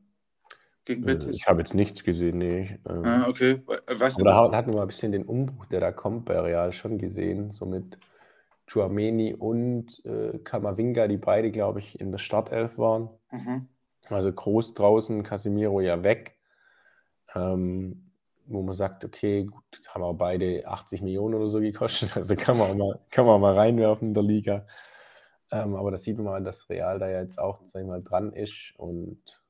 Gegen 0.85 1.03
Äh, 1.03 1.13
Betis? 1.13 1.35
Ich 1.35 1.47
habe 1.47 1.61
jetzt 1.61 1.73
nichts 1.73 2.03
gesehen, 2.03 2.37
nee. 2.37 2.79
Ähm, 2.89 3.05
Ah, 3.05 3.27
okay. 3.27 3.61
We- 3.67 3.81
Weißt 3.99 4.15
Aber 4.15 4.23
du, 4.23 4.29
da 4.29 4.35
hat- 4.45 4.51
hatten 4.53 4.73
wir 4.73 4.81
ein 4.81 4.87
bisschen 4.87 5.11
den 5.11 5.25
Umbruch, 5.25 5.65
der 5.67 5.79
da 5.79 5.91
kommt 5.91 6.25
bei 6.25 6.39
Real 6.39 6.71
schon 6.71 6.97
gesehen, 6.97 7.51
so 7.51 7.65
mit 7.65 7.97
Chouameni 8.67 9.33
und 9.33 10.03
äh, 10.05 10.37
Kamavinga, 10.39 11.07
die 11.07 11.17
beide, 11.17 11.51
glaube 11.51 11.79
ich, 11.79 11.99
in 11.99 12.11
der 12.11 12.19
Startelf 12.19 12.77
waren. 12.77 13.09
mhm. 13.31 13.67
Also 14.09 14.31
groß 14.31 14.73
draußen, 14.73 15.23
Casemiro 15.23 15.81
ja 15.81 16.03
weg. 16.03 16.35
Ähm, 17.35 18.08
wo 18.49 18.61
man 18.61 18.75
sagt, 18.75 19.05
okay, 19.05 19.45
gut, 19.45 19.63
haben 19.89 20.03
auch 20.03 20.13
beide 20.13 20.67
80 20.67 21.01
Millionen 21.01 21.35
oder 21.35 21.47
so 21.47 21.59
gekostet, 21.59 22.15
also 22.17 22.35
kann 22.35 22.57
man 22.57 22.71
auch 22.71 22.75
mal, 22.75 22.99
kann 23.09 23.25
man 23.25 23.41
mal 23.41 23.55
reinwerfen 23.55 24.09
in 24.09 24.13
der 24.13 24.23
Liga. 24.23 24.67
Ähm, 25.51 25.75
aber 25.75 25.91
das 25.91 26.03
sieht 26.03 26.17
man 26.19 26.43
dass 26.43 26.69
Real 26.69 26.99
da 26.99 27.09
ja 27.09 27.21
jetzt 27.21 27.39
auch, 27.39 27.61
sag 27.65 27.81
ich 27.81 27.87
mal, 27.87 28.03
dran 28.03 28.33
ist 28.33 28.73
und 28.77 29.41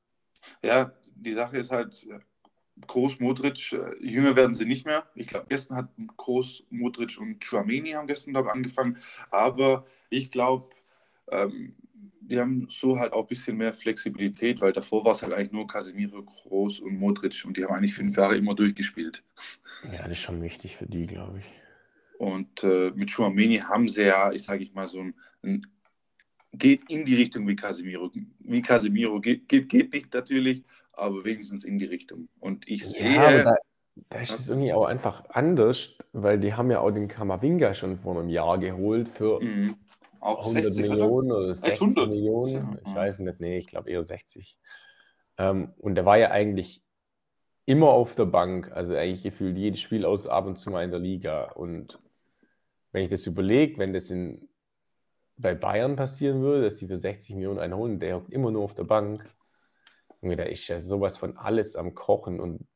Ja, 0.62 0.92
die 1.14 1.34
Sache 1.34 1.58
ist 1.58 1.70
halt, 1.70 2.06
Groß, 2.86 3.20
Modric, 3.20 3.72
äh, 3.72 3.94
jünger 4.00 4.36
werden 4.36 4.54
sie 4.54 4.64
nicht 4.64 4.86
mehr. 4.86 5.04
Ich 5.14 5.26
glaube, 5.26 5.46
gestern 5.48 5.76
hat 5.76 5.88
Groß, 6.16 6.64
Modric 6.70 7.18
und 7.20 7.44
Chouameni 7.44 7.90
haben 7.90 8.06
gestern, 8.06 8.32
glaube 8.32 8.52
angefangen. 8.52 8.96
Aber 9.30 9.86
ich 10.08 10.30
glaube, 10.30 10.70
ähm, 11.30 11.74
die 12.30 12.38
haben 12.38 12.68
so 12.70 12.98
halt 12.98 13.12
auch 13.12 13.22
ein 13.22 13.26
bisschen 13.26 13.56
mehr 13.56 13.72
Flexibilität, 13.72 14.60
weil 14.60 14.72
davor 14.72 15.04
war 15.04 15.12
es 15.12 15.22
halt 15.22 15.32
eigentlich 15.32 15.52
nur 15.52 15.66
Casemiro, 15.66 16.22
Groß 16.22 16.80
und 16.80 16.98
Modric 16.98 17.44
und 17.44 17.56
die 17.56 17.64
haben 17.64 17.74
eigentlich 17.74 17.94
fünf 17.94 18.16
Jahre 18.16 18.36
immer 18.36 18.54
durchgespielt. 18.54 19.24
ja, 19.92 20.02
das 20.02 20.12
ist 20.12 20.20
schon 20.20 20.42
wichtig 20.42 20.76
für 20.76 20.86
die, 20.86 21.06
glaube 21.06 21.40
ich. 21.40 21.44
Und 22.18 22.62
äh, 22.62 22.92
mit 22.94 23.10
Chouameni 23.10 23.58
haben 23.58 23.88
sie 23.88 24.04
ja, 24.04 24.30
ich 24.30 24.42
sage 24.42 24.62
ich 24.62 24.72
mal, 24.72 24.86
so 24.86 25.00
ein, 25.00 25.14
ein 25.42 25.66
geht 26.52 26.90
in 26.90 27.04
die 27.04 27.16
Richtung 27.16 27.46
wie 27.48 27.56
Casemiro. 27.56 28.10
Wie 28.40 28.62
Casemiro 28.62 29.20
geht, 29.20 29.48
geht, 29.48 29.68
geht 29.68 29.92
nicht 29.92 30.12
natürlich, 30.12 30.62
aber 30.92 31.24
wenigstens 31.24 31.64
in 31.64 31.78
die 31.78 31.86
Richtung. 31.86 32.28
Und 32.38 32.68
ich 32.68 32.86
sehe, 32.86 33.14
Ja, 33.14 33.28
aber 33.28 33.42
da, 33.42 33.56
da 34.08 34.20
ist 34.20 34.38
es 34.38 34.48
irgendwie 34.48 34.72
auch 34.72 34.84
einfach 34.84 35.24
anders, 35.30 35.96
weil 36.12 36.38
die 36.38 36.54
haben 36.54 36.70
ja 36.70 36.80
auch 36.80 36.90
den 36.90 37.08
Kamavinga 37.08 37.74
schon 37.74 37.96
vor 37.96 38.18
einem 38.18 38.28
Jahr 38.28 38.58
geholt 38.58 39.08
für 39.08 39.42
mh, 39.42 39.74
auch 40.20 40.40
100 40.40 40.64
60, 40.64 40.84
oder? 40.84 40.94
Millionen 40.94 41.32
oder 41.32 41.54
60 41.54 41.80
100? 41.80 42.08
Millionen. 42.08 42.78
Ich 42.86 42.94
weiß 42.94 43.18
nicht, 43.20 43.40
nee, 43.40 43.58
ich 43.58 43.66
glaube 43.66 43.90
eher 43.90 44.02
60. 44.02 44.58
Ähm, 45.38 45.72
und 45.78 45.94
der 45.94 46.04
war 46.04 46.18
ja 46.18 46.30
eigentlich 46.30 46.82
immer 47.64 47.90
auf 47.90 48.14
der 48.14 48.26
Bank, 48.26 48.72
also 48.72 48.94
eigentlich 48.94 49.22
gefühlt 49.22 49.56
jedes 49.56 49.80
Spiel 49.80 50.04
aus 50.04 50.26
ab 50.26 50.46
und 50.46 50.56
zu 50.56 50.70
mal 50.70 50.84
in 50.84 50.90
der 50.90 51.00
Liga. 51.00 51.52
Und 51.52 51.98
wenn 52.92 53.04
ich 53.04 53.10
das 53.10 53.26
überlege, 53.26 53.78
wenn 53.78 53.92
das 53.92 54.10
in, 54.10 54.48
bei 55.36 55.54
Bayern 55.54 55.96
passieren 55.96 56.42
würde, 56.42 56.64
dass 56.64 56.76
die 56.76 56.86
für 56.86 56.96
60 56.96 57.36
Millionen 57.36 57.60
einen 57.60 57.76
holen, 57.76 57.98
der 57.98 58.16
hockt 58.16 58.32
immer 58.32 58.50
nur 58.50 58.64
auf 58.64 58.74
der 58.74 58.84
Bank. 58.84 59.24
Junge, 60.20 60.36
da 60.36 60.44
ist 60.44 60.68
ja 60.68 60.80
sowas 60.80 61.16
von 61.16 61.36
alles 61.36 61.76
am 61.76 61.94
Kochen 61.94 62.40
und 62.40 62.66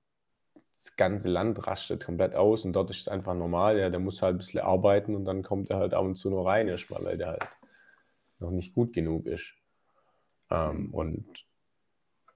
das 0.75 0.97
ganze 0.97 1.29
Land 1.29 1.67
rastet 1.67 2.05
komplett 2.05 2.35
aus 2.35 2.65
und 2.65 2.73
dort 2.73 2.91
ist 2.91 3.03
es 3.03 3.09
einfach 3.09 3.35
normal. 3.35 3.79
Ja, 3.79 3.91
der 3.91 4.01
muss 4.01 4.23
halt 4.23 4.35
ein 4.35 4.39
bisschen 4.39 4.61
arbeiten 4.61 5.15
und 5.15 5.25
dann 5.25 5.43
kommt 5.43 5.71
er 5.71 5.79
halt 5.79 5.95
ab 5.95 6.05
und 6.05 6.17
zu 6.17 6.31
nur 6.31 6.47
rein, 6.47 6.69
erstmal, 6.69 7.05
weil 7.05 7.17
der 7.17 7.29
halt 7.29 7.49
noch 8.41 8.51
nicht 8.51 8.75
gut 8.75 8.93
genug 8.93 9.27
ist. 9.27 9.55
Ähm, 10.51 10.93
und 10.93 11.47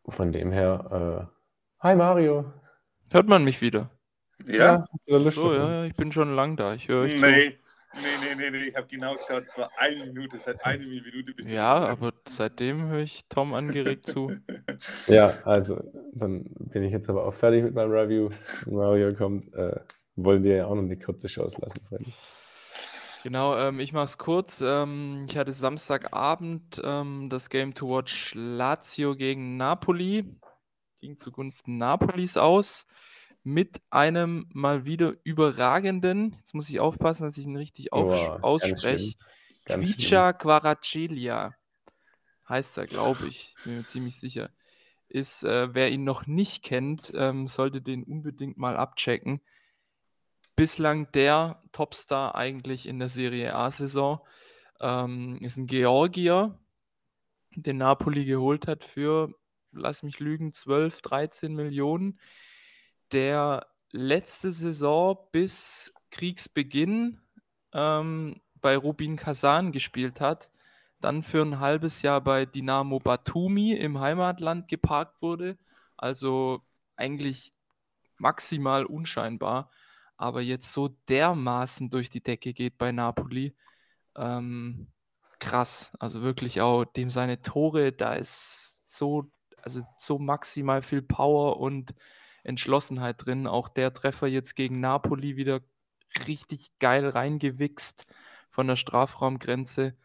von 0.08 0.32
dem 0.32 0.52
her, 0.52 1.28
äh, 1.80 1.84
hi 1.84 1.96
Mario. 1.96 2.52
Hört 3.12 3.28
man 3.28 3.44
mich 3.44 3.60
wieder? 3.60 3.90
Ja? 4.46 4.84
Lust 5.06 5.36
So, 5.36 5.52
ja, 5.52 5.70
ja, 5.70 5.84
ich 5.84 5.94
bin 5.94 6.12
schon 6.12 6.34
lang 6.34 6.56
da. 6.56 6.74
Ich 6.74 6.88
höre 6.88 7.02
euch 7.02 7.20
Nee. 7.20 7.58
Nee, 7.94 8.00
nee, 8.22 8.34
nee, 8.34 8.50
nee, 8.50 8.68
ich 8.68 8.76
habe 8.76 8.86
genau 8.86 9.16
geschaut, 9.16 9.44
es 9.46 9.56
war 9.56 9.70
eine 9.78 10.04
Minute, 10.06 10.38
seit 10.38 10.62
eine 10.64 10.84
Minute 10.84 11.32
bis. 11.32 11.46
Ja, 11.46 11.74
aber 11.74 12.12
seitdem 12.28 12.88
höre 12.88 13.00
ich 13.00 13.24
Tom 13.28 13.54
angeregt 13.54 14.06
zu. 14.06 14.30
Ja, 15.06 15.34
also 15.44 15.82
dann 16.12 16.44
bin 16.58 16.82
ich 16.84 16.92
jetzt 16.92 17.08
aber 17.08 17.24
auch 17.24 17.34
fertig 17.34 17.64
mit 17.64 17.74
meinem 17.74 17.90
Review. 17.90 18.28
Wenn 18.64 18.74
Mario 18.74 19.12
kommt, 19.14 19.52
äh, 19.54 19.80
wollen 20.16 20.44
wir 20.44 20.56
ja 20.56 20.66
auch 20.66 20.74
noch 20.74 20.82
eine 20.82 20.98
kurze 20.98 21.26
Chance 21.26 21.60
lassen, 21.60 21.80
Freddy. 21.88 22.12
Genau, 23.24 23.56
ähm, 23.56 23.80
ich 23.80 23.92
mache 23.92 24.04
es 24.04 24.18
kurz. 24.18 24.60
Ähm, 24.60 25.26
ich 25.28 25.36
hatte 25.36 25.52
Samstagabend 25.52 26.80
ähm, 26.84 27.28
das 27.30 27.48
Game 27.48 27.74
to 27.74 27.88
Watch 27.88 28.32
Lazio 28.34 29.16
gegen 29.16 29.56
Napoli. 29.56 30.36
Ging 31.00 31.18
zugunsten 31.18 31.78
Napolis 31.78 32.36
aus. 32.36 32.86
Mit 33.48 33.80
einem 33.88 34.46
mal 34.52 34.84
wieder 34.84 35.14
überragenden, 35.24 36.36
jetzt 36.38 36.52
muss 36.52 36.68
ich 36.68 36.80
aufpassen, 36.80 37.22
dass 37.22 37.38
ich 37.38 37.46
ihn 37.46 37.56
richtig 37.56 37.88
Boah, 37.88 38.44
ausspreche. 38.44 39.14
Quicha 39.64 40.34
Quaraciglia 40.34 41.54
heißt 42.46 42.76
er, 42.76 42.84
glaube 42.84 43.26
ich. 43.26 43.54
Bin 43.64 43.78
mir 43.78 43.84
ziemlich 43.84 44.20
sicher. 44.20 44.50
Ist, 45.08 45.44
äh, 45.44 45.72
wer 45.74 45.90
ihn 45.90 46.04
noch 46.04 46.26
nicht 46.26 46.62
kennt, 46.62 47.10
ähm, 47.14 47.46
sollte 47.46 47.80
den 47.80 48.04
unbedingt 48.04 48.58
mal 48.58 48.76
abchecken. 48.76 49.40
Bislang 50.54 51.10
der 51.12 51.62
Topstar 51.72 52.34
eigentlich 52.34 52.84
in 52.84 52.98
der 52.98 53.08
Serie 53.08 53.54
A-Saison. 53.54 54.20
Ähm, 54.78 55.38
ist 55.40 55.56
ein 55.56 55.66
Georgier, 55.66 56.58
den 57.56 57.78
Napoli 57.78 58.26
geholt 58.26 58.66
hat 58.66 58.84
für, 58.84 59.32
lass 59.72 60.02
mich 60.02 60.18
lügen, 60.18 60.52
12, 60.52 61.00
13 61.00 61.54
Millionen. 61.54 62.20
Der 63.12 63.66
letzte 63.90 64.52
Saison 64.52 65.18
bis 65.32 65.92
Kriegsbeginn 66.10 67.20
ähm, 67.72 68.40
bei 68.60 68.76
Rubin 68.76 69.16
Kazan 69.16 69.72
gespielt 69.72 70.20
hat, 70.20 70.50
dann 71.00 71.22
für 71.22 71.42
ein 71.42 71.60
halbes 71.60 72.02
Jahr 72.02 72.20
bei 72.20 72.44
Dynamo 72.44 72.98
Batumi 72.98 73.72
im 73.72 74.00
Heimatland 74.00 74.68
geparkt 74.68 75.22
wurde. 75.22 75.58
Also 75.96 76.62
eigentlich 76.96 77.52
maximal 78.18 78.84
unscheinbar, 78.84 79.70
aber 80.16 80.42
jetzt 80.42 80.72
so 80.72 80.88
dermaßen 81.08 81.90
durch 81.90 82.10
die 82.10 82.22
Decke 82.22 82.52
geht 82.52 82.78
bei 82.78 82.92
Napoli. 82.92 83.54
Ähm, 84.16 84.88
krass. 85.38 85.92
Also 86.00 86.22
wirklich 86.22 86.60
auch 86.60 86.84
dem 86.84 87.10
seine 87.10 87.40
Tore, 87.42 87.92
da 87.92 88.14
ist 88.14 88.80
so, 88.96 89.30
also 89.62 89.86
so 89.98 90.18
maximal 90.18 90.82
viel 90.82 91.02
Power 91.02 91.58
und 91.58 91.94
Entschlossenheit 92.48 93.24
drin. 93.24 93.46
Auch 93.46 93.68
der 93.68 93.94
Treffer 93.94 94.26
jetzt 94.28 94.56
gegen 94.56 94.80
Napoli 94.80 95.36
wieder 95.36 95.60
richtig 96.26 96.70
geil 96.80 97.08
reingewichst 97.08 98.06
von 98.50 98.66
der 98.68 98.76
Strafraumgrenze. 98.76 99.96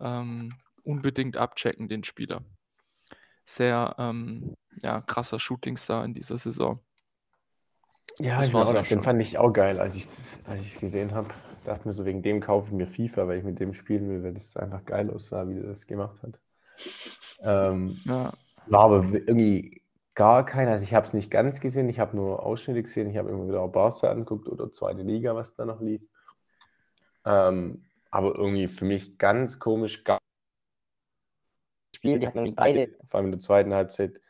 Ähm, 0.00 0.54
unbedingt 0.84 1.36
abchecken, 1.36 1.88
den 1.88 2.04
Spieler. 2.04 2.44
Sehr 3.44 3.96
ähm, 3.98 4.54
ja, 4.82 5.00
krasser 5.00 5.40
Shootingstar 5.40 6.04
in 6.04 6.14
dieser 6.14 6.38
Saison. 6.38 6.80
Ja, 8.18 8.38
Das 8.38 8.48
ich 8.48 8.54
auch, 8.54 8.74
auch 8.74 8.84
den 8.84 8.84
schon. 8.84 9.02
fand 9.02 9.20
ich 9.22 9.38
auch 9.38 9.52
geil, 9.52 9.78
als 9.80 9.94
ich 9.94 10.04
es 10.04 10.38
als 10.44 10.62
ich's 10.62 10.80
gesehen 10.80 11.12
habe. 11.14 11.28
Dachte 11.64 11.86
mir 11.88 11.94
so, 11.94 12.04
wegen 12.04 12.22
dem 12.22 12.40
kaufe 12.40 12.68
ich 12.68 12.72
mir 12.74 12.86
FIFA, 12.86 13.26
weil 13.28 13.38
ich 13.38 13.44
mit 13.44 13.60
dem 13.60 13.74
spielen 13.74 14.08
will, 14.08 14.22
weil 14.24 14.34
das 14.34 14.56
einfach 14.56 14.84
geil 14.84 15.10
aussah, 15.10 15.48
wie 15.48 15.54
der 15.54 15.64
das 15.64 15.86
gemacht 15.86 16.22
hat. 16.22 16.40
Ähm, 17.40 18.00
Ja, 18.04 18.32
war 18.66 18.80
aber 18.84 19.04
irgendwie 19.12 19.82
gar 20.18 20.44
keiner, 20.44 20.72
also 20.72 20.82
ich 20.82 20.94
habe 20.94 21.06
es 21.06 21.12
nicht 21.12 21.30
ganz 21.30 21.60
gesehen, 21.60 21.88
ich 21.88 22.00
habe 22.00 22.16
nur 22.16 22.44
Ausschnitte 22.44 22.82
gesehen, 22.82 23.08
ich 23.08 23.16
habe 23.16 23.30
immer 23.30 23.46
wieder 23.46 23.60
auch 23.60 23.70
Barca 23.70 24.10
angeguckt 24.10 24.48
oder 24.48 24.72
zweite 24.72 25.02
Liga, 25.02 25.36
was 25.36 25.54
da 25.54 25.64
noch 25.64 25.80
lief. 25.80 26.02
Ähm, 27.24 27.84
aber 28.10 28.34
irgendwie 28.36 28.66
für 28.66 28.84
mich 28.84 29.16
ganz 29.16 29.60
komisch, 29.60 30.02
gar 30.02 30.18
Spiel, 31.94 32.18
die 32.18 32.26
hatten 32.26 32.52
beide, 32.56 32.96
vor 33.06 33.18
allem 33.18 33.26
in 33.26 33.32
der 33.32 33.40
zweiten 33.40 33.72
Halbzeit, 33.72 34.20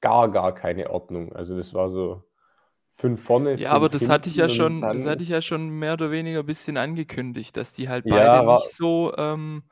gar, 0.00 0.30
gar 0.30 0.54
keine 0.54 0.88
Ordnung. 0.88 1.34
Also 1.34 1.54
das 1.54 1.74
war 1.74 1.90
so 1.90 2.24
fünf 2.92 3.22
vorne, 3.22 3.50
ja 3.58 3.58
fünf 3.58 3.72
aber 3.74 3.88
das 3.90 4.08
hatte 4.08 4.30
ich 4.30 4.36
ja 4.36 4.48
schon, 4.48 4.80
das 4.80 5.04
hatte 5.04 5.22
ich 5.22 5.28
ja 5.28 5.42
schon 5.42 5.68
mehr 5.68 5.92
oder 5.92 6.10
weniger 6.10 6.40
ein 6.40 6.46
bisschen 6.46 6.78
angekündigt, 6.78 7.58
dass 7.58 7.74
die 7.74 7.90
halt 7.90 8.06
Ja, 8.06 8.16
beide 8.16 8.46
war- 8.46 8.54
nicht 8.54 8.72
so 8.74 9.14
ähm, 9.18 9.64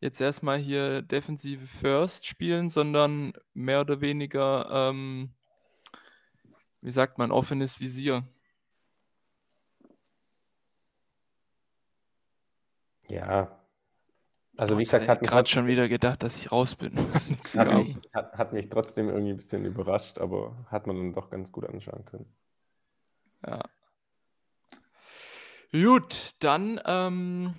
jetzt 0.00 0.20
erstmal 0.20 0.58
hier 0.58 1.02
defensive 1.02 1.66
First 1.66 2.26
spielen, 2.26 2.70
sondern 2.70 3.32
mehr 3.54 3.80
oder 3.80 4.00
weniger, 4.00 4.68
ähm, 4.70 5.30
wie 6.80 6.90
sagt 6.90 7.18
man, 7.18 7.30
offenes 7.30 7.80
Visier. 7.80 8.24
Ja. 13.08 13.60
Also 14.56 14.78
wie 14.78 14.82
gesagt, 14.82 15.04
ich 15.04 15.10
hat 15.10 15.20
gerade 15.20 15.48
schon 15.48 15.66
wieder 15.66 15.88
gedacht, 15.88 16.22
dass 16.22 16.36
ich 16.36 16.50
raus 16.50 16.74
bin. 16.76 16.96
Hat, 17.56 17.72
mich, 17.74 17.96
hat, 18.14 18.32
hat 18.38 18.52
mich 18.52 18.68
trotzdem 18.68 19.08
irgendwie 19.08 19.30
ein 19.30 19.36
bisschen 19.36 19.64
überrascht, 19.64 20.18
aber 20.18 20.66
hat 20.70 20.86
man 20.86 20.96
dann 20.96 21.12
doch 21.12 21.30
ganz 21.30 21.52
gut 21.52 21.66
anschauen 21.66 22.04
können. 22.06 22.26
Ja. 23.46 23.62
Gut, 25.72 26.34
dann 26.40 26.80
ähm, 26.86 27.54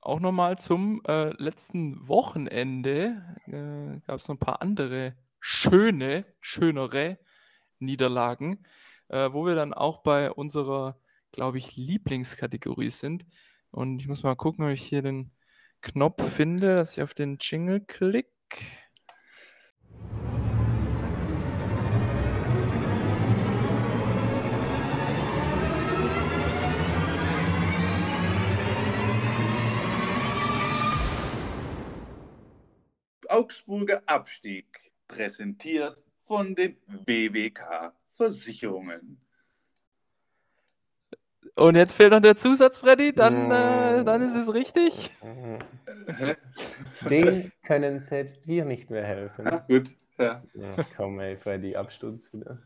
auch 0.00 0.20
nochmal 0.20 0.58
zum 0.58 1.02
äh, 1.06 1.30
letzten 1.42 2.08
Wochenende 2.08 3.22
äh, 3.46 4.00
gab 4.06 4.16
es 4.16 4.28
noch 4.28 4.36
ein 4.36 4.40
paar 4.40 4.62
andere 4.62 5.14
schöne, 5.40 6.24
schönere 6.40 7.18
Niederlagen, 7.78 8.64
äh, 9.08 9.32
wo 9.32 9.46
wir 9.46 9.54
dann 9.54 9.74
auch 9.74 9.98
bei 9.98 10.30
unserer, 10.30 10.98
glaube 11.32 11.58
ich, 11.58 11.76
Lieblingskategorie 11.76 12.90
sind. 12.90 13.24
Und 13.70 14.00
ich 14.00 14.08
muss 14.08 14.22
mal 14.22 14.36
gucken, 14.36 14.64
ob 14.64 14.70
ich 14.70 14.82
hier 14.82 15.02
den 15.02 15.32
Knopf 15.80 16.22
finde, 16.32 16.76
dass 16.76 16.96
ich 16.96 17.02
auf 17.02 17.14
den 17.14 17.38
Jingle 17.40 17.80
klick. 17.80 18.28
Augsburger 33.50 34.00
Abstieg, 34.06 34.92
präsentiert 35.08 35.96
von 36.20 36.54
den 36.54 36.76
BWK 37.04 37.92
Versicherungen. 38.06 39.20
Und 41.56 41.74
jetzt 41.74 41.94
fehlt 41.94 42.12
noch 42.12 42.20
der 42.20 42.36
Zusatz, 42.36 42.78
Freddy, 42.78 43.12
dann, 43.12 43.50
äh, 43.50 43.96
Ja. 43.96 44.04
dann 44.04 44.22
ist 44.22 44.36
es 44.36 44.54
richtig. 44.54 45.10
Den 47.10 47.50
können 47.64 47.98
selbst 47.98 48.46
wir 48.46 48.64
nicht 48.64 48.88
mehr 48.88 49.04
helfen. 49.04 49.48
Ah, 49.48 49.64
gut, 49.68 49.90
ja. 50.16 50.40
Ja, 50.54 50.84
komm, 50.96 51.18
ey, 51.18 51.36
Freddy, 51.36 51.74
Absturz 51.74 52.32
wieder. 52.32 52.62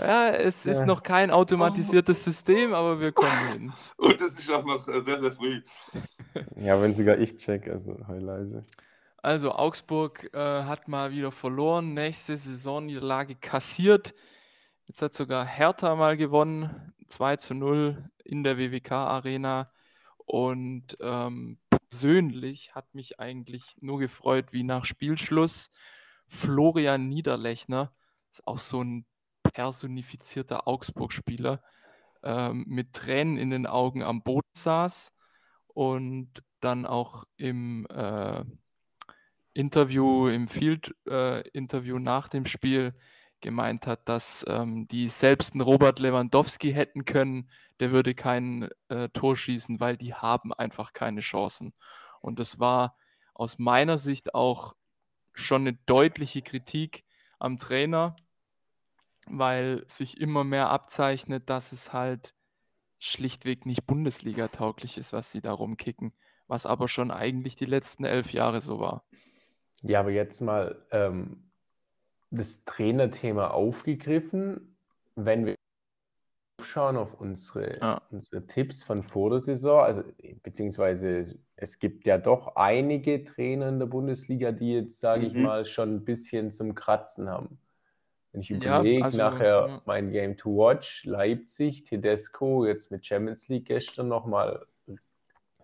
Ja, 0.00 0.30
es 0.30 0.66
ist 0.66 0.80
Ja. 0.80 0.86
noch 0.86 1.04
kein 1.04 1.30
automatisiertes 1.30 2.24
System, 2.24 2.74
aber 2.74 2.98
wir 3.00 3.12
kommen 3.12 3.48
hin. 3.52 3.72
Und 3.98 4.20
es 4.20 4.36
ist 4.36 4.50
auch 4.50 4.64
noch 4.64 4.88
äh, 4.88 5.00
sehr, 5.02 5.20
sehr 5.20 5.32
früh. 5.32 5.62
Ja, 6.56 6.80
wenn 6.80 6.94
sogar 6.94 7.18
ich 7.18 7.36
check, 7.36 7.68
also 7.68 7.96
heul 8.08 8.20
leise. 8.20 8.64
Also 9.22 9.52
Augsburg 9.52 10.30
äh, 10.32 10.38
hat 10.38 10.88
mal 10.88 11.10
wieder 11.12 11.30
verloren, 11.30 11.92
nächste 11.92 12.36
Saisonniederlage 12.38 13.36
kassiert. 13.36 14.14
Jetzt 14.86 15.02
hat 15.02 15.12
sogar 15.12 15.44
Hertha 15.44 15.94
mal 15.94 16.16
gewonnen, 16.16 16.94
2 17.08 17.36
zu 17.36 17.54
0 17.54 18.10
in 18.24 18.44
der 18.44 18.56
WWK-Arena. 18.56 19.70
Und 20.24 20.96
ähm, 21.00 21.58
persönlich 21.68 22.74
hat 22.74 22.94
mich 22.94 23.20
eigentlich 23.20 23.76
nur 23.80 23.98
gefreut, 23.98 24.52
wie 24.52 24.62
nach 24.62 24.84
Spielschluss 24.86 25.70
Florian 26.26 27.08
Niederlechner, 27.08 27.92
ist 28.30 28.46
auch 28.46 28.58
so 28.58 28.82
ein 28.82 29.04
personifizierter 29.42 30.66
Augsburg-Spieler, 30.66 31.62
ähm, 32.22 32.64
mit 32.68 32.94
Tränen 32.94 33.36
in 33.36 33.50
den 33.50 33.66
Augen 33.66 34.02
am 34.02 34.22
Boden 34.22 34.48
saß 34.54 35.12
und 35.66 36.42
dann 36.60 36.86
auch 36.86 37.24
im 37.36 37.86
äh, 37.90 38.44
Interview, 39.60 40.28
im 40.28 40.48
Field-Interview 40.48 41.98
nach 41.98 42.28
dem 42.28 42.46
Spiel 42.46 42.94
gemeint 43.40 43.86
hat, 43.86 44.08
dass 44.08 44.44
ähm, 44.48 44.86
die 44.88 45.08
selbst 45.08 45.54
einen 45.54 45.62
Robert 45.62 45.98
Lewandowski 45.98 46.72
hätten 46.72 47.04
können, 47.04 47.50
der 47.78 47.90
würde 47.90 48.14
kein 48.14 48.68
äh, 48.88 49.08
Tor 49.10 49.36
schießen, 49.36 49.80
weil 49.80 49.96
die 49.96 50.14
haben 50.14 50.52
einfach 50.52 50.92
keine 50.92 51.20
Chancen. 51.20 51.72
Und 52.20 52.38
das 52.38 52.58
war 52.58 52.96
aus 53.34 53.58
meiner 53.58 53.98
Sicht 53.98 54.34
auch 54.34 54.74
schon 55.32 55.62
eine 55.62 55.74
deutliche 55.86 56.42
Kritik 56.42 57.04
am 57.38 57.58
Trainer, 57.58 58.16
weil 59.26 59.84
sich 59.88 60.20
immer 60.20 60.44
mehr 60.44 60.70
abzeichnet, 60.70 61.48
dass 61.48 61.72
es 61.72 61.92
halt 61.92 62.34
schlichtweg 62.98 63.64
nicht 63.64 63.86
Bundesliga-tauglich 63.86 64.98
ist, 64.98 65.12
was 65.12 65.32
sie 65.32 65.40
da 65.40 65.52
rumkicken, 65.52 66.12
was 66.46 66.66
aber 66.66 66.88
schon 66.88 67.10
eigentlich 67.10 67.54
die 67.54 67.64
letzten 67.64 68.04
elf 68.04 68.32
Jahre 68.32 68.60
so 68.60 68.78
war. 68.78 69.04
Ja, 69.82 70.00
aber 70.00 70.10
jetzt 70.10 70.40
mal 70.40 70.84
ähm, 70.90 71.50
das 72.30 72.64
Trainerthema 72.64 73.48
aufgegriffen. 73.48 74.76
Wenn 75.16 75.46
wir 75.46 75.54
schauen 76.62 76.96
auf 76.96 77.14
unsere, 77.14 77.80
Ja. 77.80 78.02
unsere 78.10 78.46
Tipps 78.46 78.84
von 78.84 79.02
vor 79.02 79.30
der 79.30 79.38
Saison, 79.40 79.80
also 79.80 80.02
beziehungsweise 80.42 81.38
es 81.56 81.78
gibt 81.78 82.06
ja 82.06 82.18
doch 82.18 82.56
einige 82.56 83.24
Trainer 83.24 83.68
in 83.68 83.78
der 83.78 83.86
Bundesliga, 83.86 84.52
die 84.52 84.74
jetzt, 84.74 85.00
sage 85.00 85.26
ich 85.26 85.34
Mhm. 85.34 85.42
mal, 85.42 85.64
schon 85.66 85.94
ein 85.96 86.04
bisschen 86.04 86.52
zum 86.52 86.74
Kratzen 86.74 87.28
haben. 87.28 87.58
Wenn 88.32 88.42
ich 88.42 88.50
Ja, 88.50 88.78
überlege, 88.78 89.04
also, 89.04 89.18
nachher 89.18 89.66
ja. 89.68 89.82
mein 89.86 90.12
Game 90.12 90.36
to 90.36 90.56
Watch, 90.56 91.04
Leipzig, 91.04 91.84
Tedesco, 91.84 92.64
jetzt 92.66 92.92
mit 92.92 93.04
Champions 93.04 93.48
League 93.48 93.66
gestern 93.66 94.08
nochmal 94.08 94.66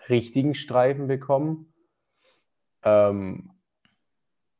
richtigen 0.09 0.55
Streifen 0.55 1.07
bekommen. 1.07 1.72
Ähm, 2.83 3.50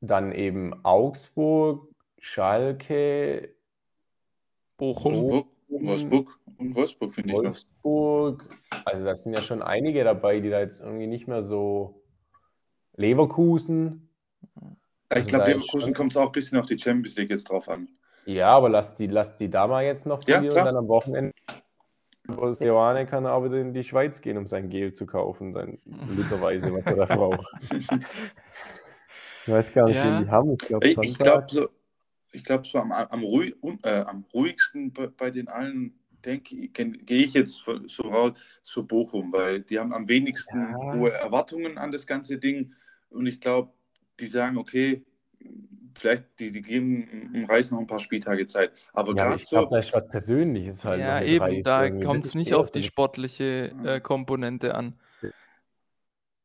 dann 0.07 0.33
eben 0.33 0.85
Augsburg, 0.85 1.89
Schalke, 2.19 3.55
Bochum. 4.77 5.15
Wolfsburg, 5.15 5.47
Wolfsburg 5.69 6.41
und 6.59 6.75
Wolfsburg 6.75 7.13
finde 7.13 7.31
ich 7.31 7.37
noch. 7.39 7.45
Wolfsburg. 7.45 8.45
Also 8.85 9.05
da 9.05 9.15
sind 9.15 9.33
ja 9.33 9.43
schon 9.43 9.63
einige 9.63 10.05
dabei, 10.05 10.41
die 10.41 10.51
da 10.51 10.61
jetzt 10.61 10.81
irgendwie 10.81 11.07
nicht 11.07 11.27
mehr 11.29 11.43
so 11.43 12.03
Leverkusen. 12.97 14.09
Ich 14.55 15.17
Also 15.17 15.29
glaube, 15.29 15.45
da 15.45 15.51
ist 15.51 15.55
Leverkusen 15.55 15.95
kommt 15.95 16.13
es 16.13 16.17
auch 16.17 16.27
ein 16.27 16.33
bisschen 16.33 16.59
auf 16.59 16.67
die 16.67 16.79
Champions 16.79 17.17
League 17.17 17.31
jetzt 17.31 17.45
drauf 17.51 17.69
an. 17.69 17.89
Ja, 18.27 18.49
aber 18.57 18.69
lass 18.69 18.97
die, 18.97 19.07
lass 19.07 19.37
die 19.37 19.49
da 19.51 19.67
mal 19.67 19.85
jetzt 19.85 20.07
noch 20.07 20.21
Ja, 20.27 20.35
verlieren, 20.37 20.55
klar. 20.55 20.65
dann 20.67 20.77
am 20.77 20.89
Wochenende. 20.89 21.33
Aus 22.29 22.59
Joane 22.59 23.07
kann 23.07 23.25
er 23.25 23.31
aber 23.31 23.53
in 23.53 23.73
die 23.73 23.85
Schweiz 23.85 24.21
gehen, 24.21 24.37
um 24.37 24.49
sein 24.49 24.69
Gel 24.69 24.93
zu 24.93 25.07
kaufen, 25.07 25.53
dann 25.53 25.79
literweise, 26.09 26.73
was 26.73 26.87
er 26.87 26.97
da 26.97 27.05
braucht. 27.15 27.47
Ich 29.47 29.53
weiß 29.53 29.73
gar 29.73 29.89
nicht, 29.89 29.97
Ja. 29.97 30.19
wen 30.19 30.25
die 30.25 30.31
haben. 30.31 30.53
Ich 30.53 30.59
glaube, 30.59 30.87
Ich, 30.89 30.99
ich 30.99 31.19
glaube 31.19 31.47
so, 31.49 31.69
ich 32.33 32.45
glaub, 32.45 32.67
so 32.67 32.79
am, 32.79 32.91
am, 32.91 33.23
ruhig, 33.23 33.55
äh, 33.85 34.01
am 34.01 34.25
ruhigsten 34.35 34.93
bei, 34.93 35.07
bei 35.07 35.31
den 35.31 35.47
allen, 35.47 35.95
denke 36.25 36.57
ich, 36.57 36.73
gehe 36.73 37.23
ich 37.23 37.33
jetzt 37.35 37.65
so 37.87 38.03
raus 38.03 38.33
zu 38.63 38.85
Bochum, 38.85 39.33
weil 39.33 39.61
die 39.61 39.79
haben 39.79 39.95
am 39.95 40.09
wenigsten 40.09 40.73
Ja. 40.73 40.93
hohe 40.93 41.13
Erwartungen 41.13 41.79
an 41.79 41.93
das 41.93 42.07
ganze 42.07 42.39
Ding. 42.39 42.75
Und 43.09 43.27
ich 43.27 43.41
glaube, 43.41 43.73
die 44.19 44.27
sagen, 44.27 44.59
okay, 44.59 45.05
vielleicht 45.97 46.25
die, 46.41 46.51
die 46.51 46.63
geben 46.63 47.31
dem 47.33 47.45
Reis 47.45 47.71
noch 47.71 47.79
ein 47.79 47.87
paar 47.87 48.01
Spieltage 48.01 48.49
Zeit. 48.49 48.73
Aber 48.93 49.15
Ja, 49.15 49.27
gerade 49.27 49.37
ich 49.37 49.49
glaube, 49.49 49.67
so, 49.67 49.71
da 49.71 49.79
ist 49.79 49.93
was 49.93 50.09
Persönliches 50.09 50.85
halt. 50.85 51.01
Ja, 51.01 51.23
eben, 51.23 51.41
Reis 51.45 51.65
da 51.65 51.89
kommt 51.91 52.25
es 52.25 52.35
nicht 52.35 52.53
auf 52.55 52.73
die 52.73 52.83
sportliche 52.83 53.73
äh, 53.85 54.01
Komponente 54.01 54.75
an. 54.75 54.95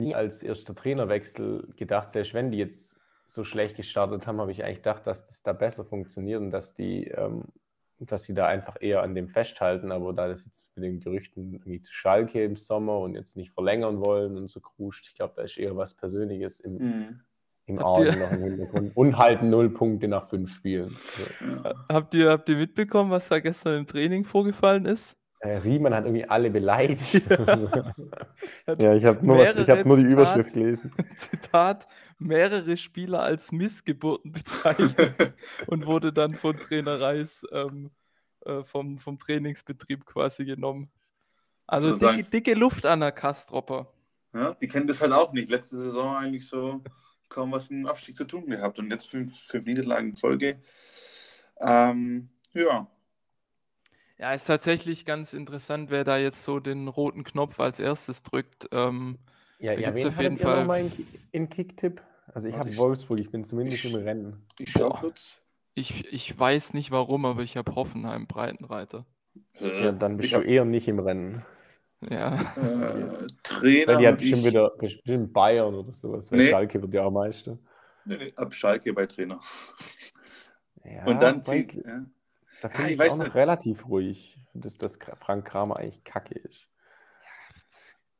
Nie 0.02 0.16
als 0.16 0.44
erster 0.44 0.76
Trainerwechsel 0.76 1.68
gedacht, 1.78 2.12
selbst 2.12 2.34
wenn 2.34 2.52
die 2.52 2.58
jetzt 2.58 3.00
so 3.26 3.44
schlecht 3.46 3.78
gestartet 3.78 4.28
haben, 4.28 4.42
habe 4.42 4.52
ich 4.52 4.64
eigentlich 4.64 4.78
gedacht, 4.80 5.08
dass 5.08 5.24
das 5.26 5.42
da 5.44 5.54
besser 5.54 5.86
funktioniert 5.86 6.42
und 6.42 6.52
dass 6.52 6.74
die, 6.74 7.08
ähm, 7.08 7.44
dass 8.00 8.24
sie 8.24 8.34
da 8.34 8.48
einfach 8.48 8.76
eher 8.82 9.04
an 9.04 9.16
dem 9.16 9.30
festhalten, 9.30 9.92
aber 9.92 10.12
da 10.12 10.28
das 10.28 10.44
jetzt 10.46 10.66
mit 10.76 10.84
den 10.84 11.00
Gerüchten 11.00 11.54
irgendwie 11.54 11.80
zu 11.82 11.94
Schalke 11.94 12.44
im 12.44 12.56
Sommer 12.56 13.00
und 13.00 13.16
jetzt 13.16 13.38
nicht 13.38 13.52
verlängern 13.52 14.02
wollen 14.04 14.36
und 14.38 14.50
so 14.50 14.60
kruscht, 14.60 15.08
ich 15.08 15.16
glaube, 15.16 15.34
da 15.38 15.44
ist 15.44 15.58
eher 15.58 15.78
was 15.78 15.94
Persönliches 15.94 16.60
im, 16.60 16.74
Mhm. 16.78 17.20
im 17.68 17.80
Argen 17.80 18.20
noch 18.20 18.32
im 18.32 18.44
Hintergrund 18.44 18.98
und 18.98 19.18
halten 19.18 19.50
null 19.50 19.70
Punkte 19.70 20.08
nach 20.08 20.28
fünf 20.28 20.52
Spielen. 20.52 20.90
So. 20.90 21.46
Ja. 21.64 21.74
Habt 21.90 22.14
ihr, 22.16 22.32
habt 22.32 22.50
ihr 22.50 22.58
mitbekommen, 22.58 23.12
was 23.12 23.30
da 23.30 23.40
gestern 23.40 23.80
im 23.80 23.86
Training 23.86 24.26
vorgefallen 24.26 24.86
ist? 24.86 25.16
Äh, 25.44 25.58
Riemann 25.58 25.94
hat 25.96 26.06
irgendwie 26.06 26.26
alle 26.26 26.50
beleidigt. 26.52 27.02
Ja, 28.80 28.94
ich 28.96 29.06
habe 29.06 29.26
nur, 29.26 29.38
was- 29.40 29.56
ich 29.56 29.70
hab 29.70 29.86
nur 29.86 29.98
die 29.98 30.04
mehrere 30.04 30.22
Überschrift 30.22 30.54
gelesen. 30.54 30.92
Zitat, 31.18 31.88
mehrere 32.20 32.78
Spieler 32.78 33.22
als 33.22 33.52
Missgeburten 33.52 34.32
bezeichnet 34.32 35.34
und 35.68 35.86
wurde 35.88 36.14
dann 36.14 36.36
von 36.36 36.58
Trainer 36.58 37.00
Reis 37.02 37.44
ähm, 37.52 37.90
äh, 38.46 38.64
vom, 38.64 38.98
vom 39.00 39.18
Trainingsbetrieb 39.18 40.06
quasi 40.06 40.46
genommen. 40.46 40.90
Also 41.68 41.96
So 41.96 42.12
dicke, 42.12 42.30
dicke 42.30 42.54
Luft 42.54 42.86
an 42.86 43.00
der 43.00 43.12
Kastropper. 43.12 43.92
Ja, 44.34 44.54
die 44.54 44.68
kennen 44.68 44.88
das 44.88 45.02
halt 45.02 45.12
auch 45.12 45.34
nicht. 45.34 45.50
Letzte 45.50 45.78
Saison 45.78 46.16
eigentlich 46.16 46.48
so 46.48 46.82
kaum 47.30 47.52
was 47.52 47.70
mit 47.70 47.80
dem 47.80 47.88
Abstieg 47.88 48.16
zu 48.16 48.26
tun 48.26 48.46
gehabt 48.46 48.78
und 48.80 48.92
jetzt 48.92 49.10
fünf, 49.10 49.38
fünf 49.46 49.66
Niederlagen 49.66 50.10
in 50.12 50.16
Folge. 50.16 50.62
Ähm, 51.60 52.30
ja, 52.54 52.88
Ja, 54.22 54.34
ist 54.34 54.46
tatsächlich 54.46 55.06
ganz 55.06 55.34
interessant, 55.34 55.90
wer 55.90 56.04
da 56.04 56.16
jetzt 56.18 56.44
so 56.44 56.60
den 56.60 56.88
roten 56.88 57.24
Knopf 57.24 57.60
als 57.60 57.80
erstes 57.80 58.22
drückt. 58.22 58.68
Ähm, 58.72 59.18
Ja, 59.58 59.74
ja 59.74 59.90
gibt's 59.90 60.04
wen 60.04 60.10
auf 60.10 60.20
jeden 60.22 60.38
Fall- 60.38 60.66
mal 60.66 60.80
in, 60.82 60.92
in 61.32 61.50
Kicktipp? 61.50 62.04
Also 62.34 62.48
ich 62.48 62.56
habe 62.56 62.76
Wolfsburg, 62.78 63.20
ich 63.20 63.32
bin 63.32 63.44
zumindest 63.46 63.84
ich- 63.84 63.92
im 63.94 64.00
Rennen. 64.04 64.46
ich 64.60 64.72
schau 64.72 64.90
kurz. 64.92 65.42
ich, 65.74 66.06
ich 66.14 66.38
weiß 66.40 66.74
nicht 66.76 66.92
warum, 66.92 67.26
aber 67.26 67.42
ich 67.42 67.58
habe 67.58 67.74
Hoffenheim 67.76 68.28
Breitenreiter. 68.28 69.06
Äh, 69.60 69.86
Ja, 69.86 69.92
dann 69.92 70.18
bist 70.18 70.28
ich 70.28 70.32
du 70.34 70.38
hab, 70.38 70.46
eher 70.46 70.66
nicht 70.66 70.88
im 70.88 71.00
Rennen. 71.00 71.44
Ja. 72.08 72.36
Äh, 72.36 73.28
Trainer. 73.44 73.88
Weil 73.94 73.98
die 73.98 74.08
hat 74.08 74.18
bestimmt 74.20 74.42
ich- 74.42 74.46
wieder 74.46 74.70
bestimmt 74.78 75.34
Bayern 75.34 75.74
oder 75.74 75.92
sowas, 75.94 76.32
weil 76.32 76.40
Nee. 76.40 76.50
Schalke 76.52 76.80
wird 76.82 76.94
ja 76.94 77.04
auch 77.06 77.12
Meister. 77.12 77.58
Nee, 78.06 78.18
nee, 78.18 78.34
ab 78.36 78.54
Schalke 78.54 78.94
bei 78.94 79.08
Trainer. 79.08 79.40
Ja, 80.84 81.06
Und 81.06 81.22
dann 81.24 81.42
zieht. 81.44 81.74
Ja. 81.74 82.06
Da 82.62 82.68
Ja, 82.70 82.74
finde 82.74 82.88
ich 82.88 82.94
ich 82.94 83.00
weiß 83.00 83.12
auch 83.14 83.18
noch 83.18 83.26
nicht. 83.26 83.36
relativ 83.36 83.88
ruhig, 83.88 84.40
dass 84.54 84.78
das 84.78 84.98
Frank 85.16 85.46
Kramer 85.46 85.78
eigentlich 85.80 86.04
kacke 86.04 86.36
ist. 86.36 86.68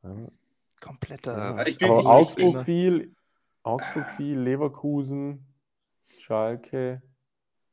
Ja. 0.02 0.10
Kompletter. 0.80 1.36
Ja. 1.56 1.66
ich 1.66 1.78
bin 1.78 1.90
Aber 1.90 2.04
Augsburg 2.06 2.56
ich- 2.56 2.62
viel, 2.64 3.14
Augsburg 3.62 4.04
viel, 4.16 4.38
Leverkusen, 4.38 5.46
Schalke, 6.18 7.00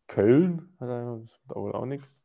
Köln, 0.07 0.75
hat 0.79 0.89
er, 0.89 1.17
das 1.19 1.39
wird 1.41 1.57
aber 1.57 1.75
auch 1.75 1.85
nichts. 1.85 2.23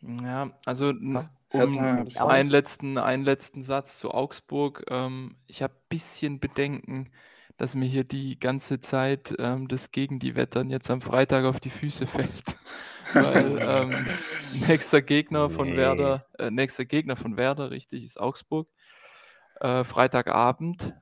Ja, 0.00 0.50
also 0.64 0.88
um 0.90 2.04
ich 2.06 2.20
einen 2.20 2.48
letzten, 2.50 2.98
einen 2.98 3.24
letzten 3.24 3.62
Satz 3.62 3.98
zu 3.98 4.10
Augsburg. 4.12 4.84
Ähm, 4.88 5.36
ich 5.46 5.62
habe 5.62 5.74
ein 5.74 5.86
bisschen 5.88 6.40
Bedenken, 6.40 7.10
dass 7.58 7.74
mir 7.74 7.86
hier 7.86 8.04
die 8.04 8.38
ganze 8.38 8.80
Zeit 8.80 9.34
ähm, 9.38 9.68
das 9.68 9.90
gegen 9.92 10.18
die 10.18 10.36
Wettern 10.36 10.70
jetzt 10.70 10.90
am 10.90 11.00
Freitag 11.00 11.44
auf 11.44 11.60
die 11.60 11.70
Füße 11.70 12.06
fällt. 12.08 12.56
Weil 13.14 13.58
ähm, 13.62 14.06
nächster 14.68 15.02
Gegner 15.02 15.50
von 15.50 15.70
Nee. 15.70 15.76
Werder, 15.76 16.26
äh, 16.38 16.50
nächster 16.50 16.84
Gegner 16.84 17.16
von 17.16 17.36
Werder, 17.36 17.70
richtig, 17.70 18.04
ist 18.04 18.20
Augsburg. 18.20 18.68
Äh, 19.60 19.84
Freitagabend. 19.84 20.94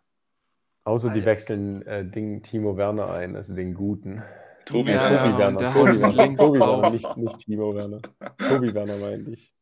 Außer 0.85 1.11
die 1.11 1.25
wechseln 1.25 1.83
äh, 1.87 2.05
Ding 2.09 2.43
Timo 2.43 2.77
Werner 2.77 3.11
ein, 3.13 3.37
also 3.37 3.55
den 3.55 3.75
guten. 3.75 4.23
Tobi 4.65 4.93
Ja, 4.93 5.11
Werner. 5.11 5.25
Tobi 5.25 5.39
ja, 5.39 5.39
Werner, 5.39 5.59
der 5.59 5.73
Tobi 5.73 6.01
Werner, 6.01 6.09
links 6.11 6.41
Tobi. 6.41 6.61
Werner, 6.61 6.91
nicht, 6.91 7.17
nicht 7.17 7.39
Timo 7.41 7.75
Werner. 7.75 8.01
Tobi 8.39 8.75
Werner 8.75 8.97
meinte 8.99 9.31
ich, 9.33 9.55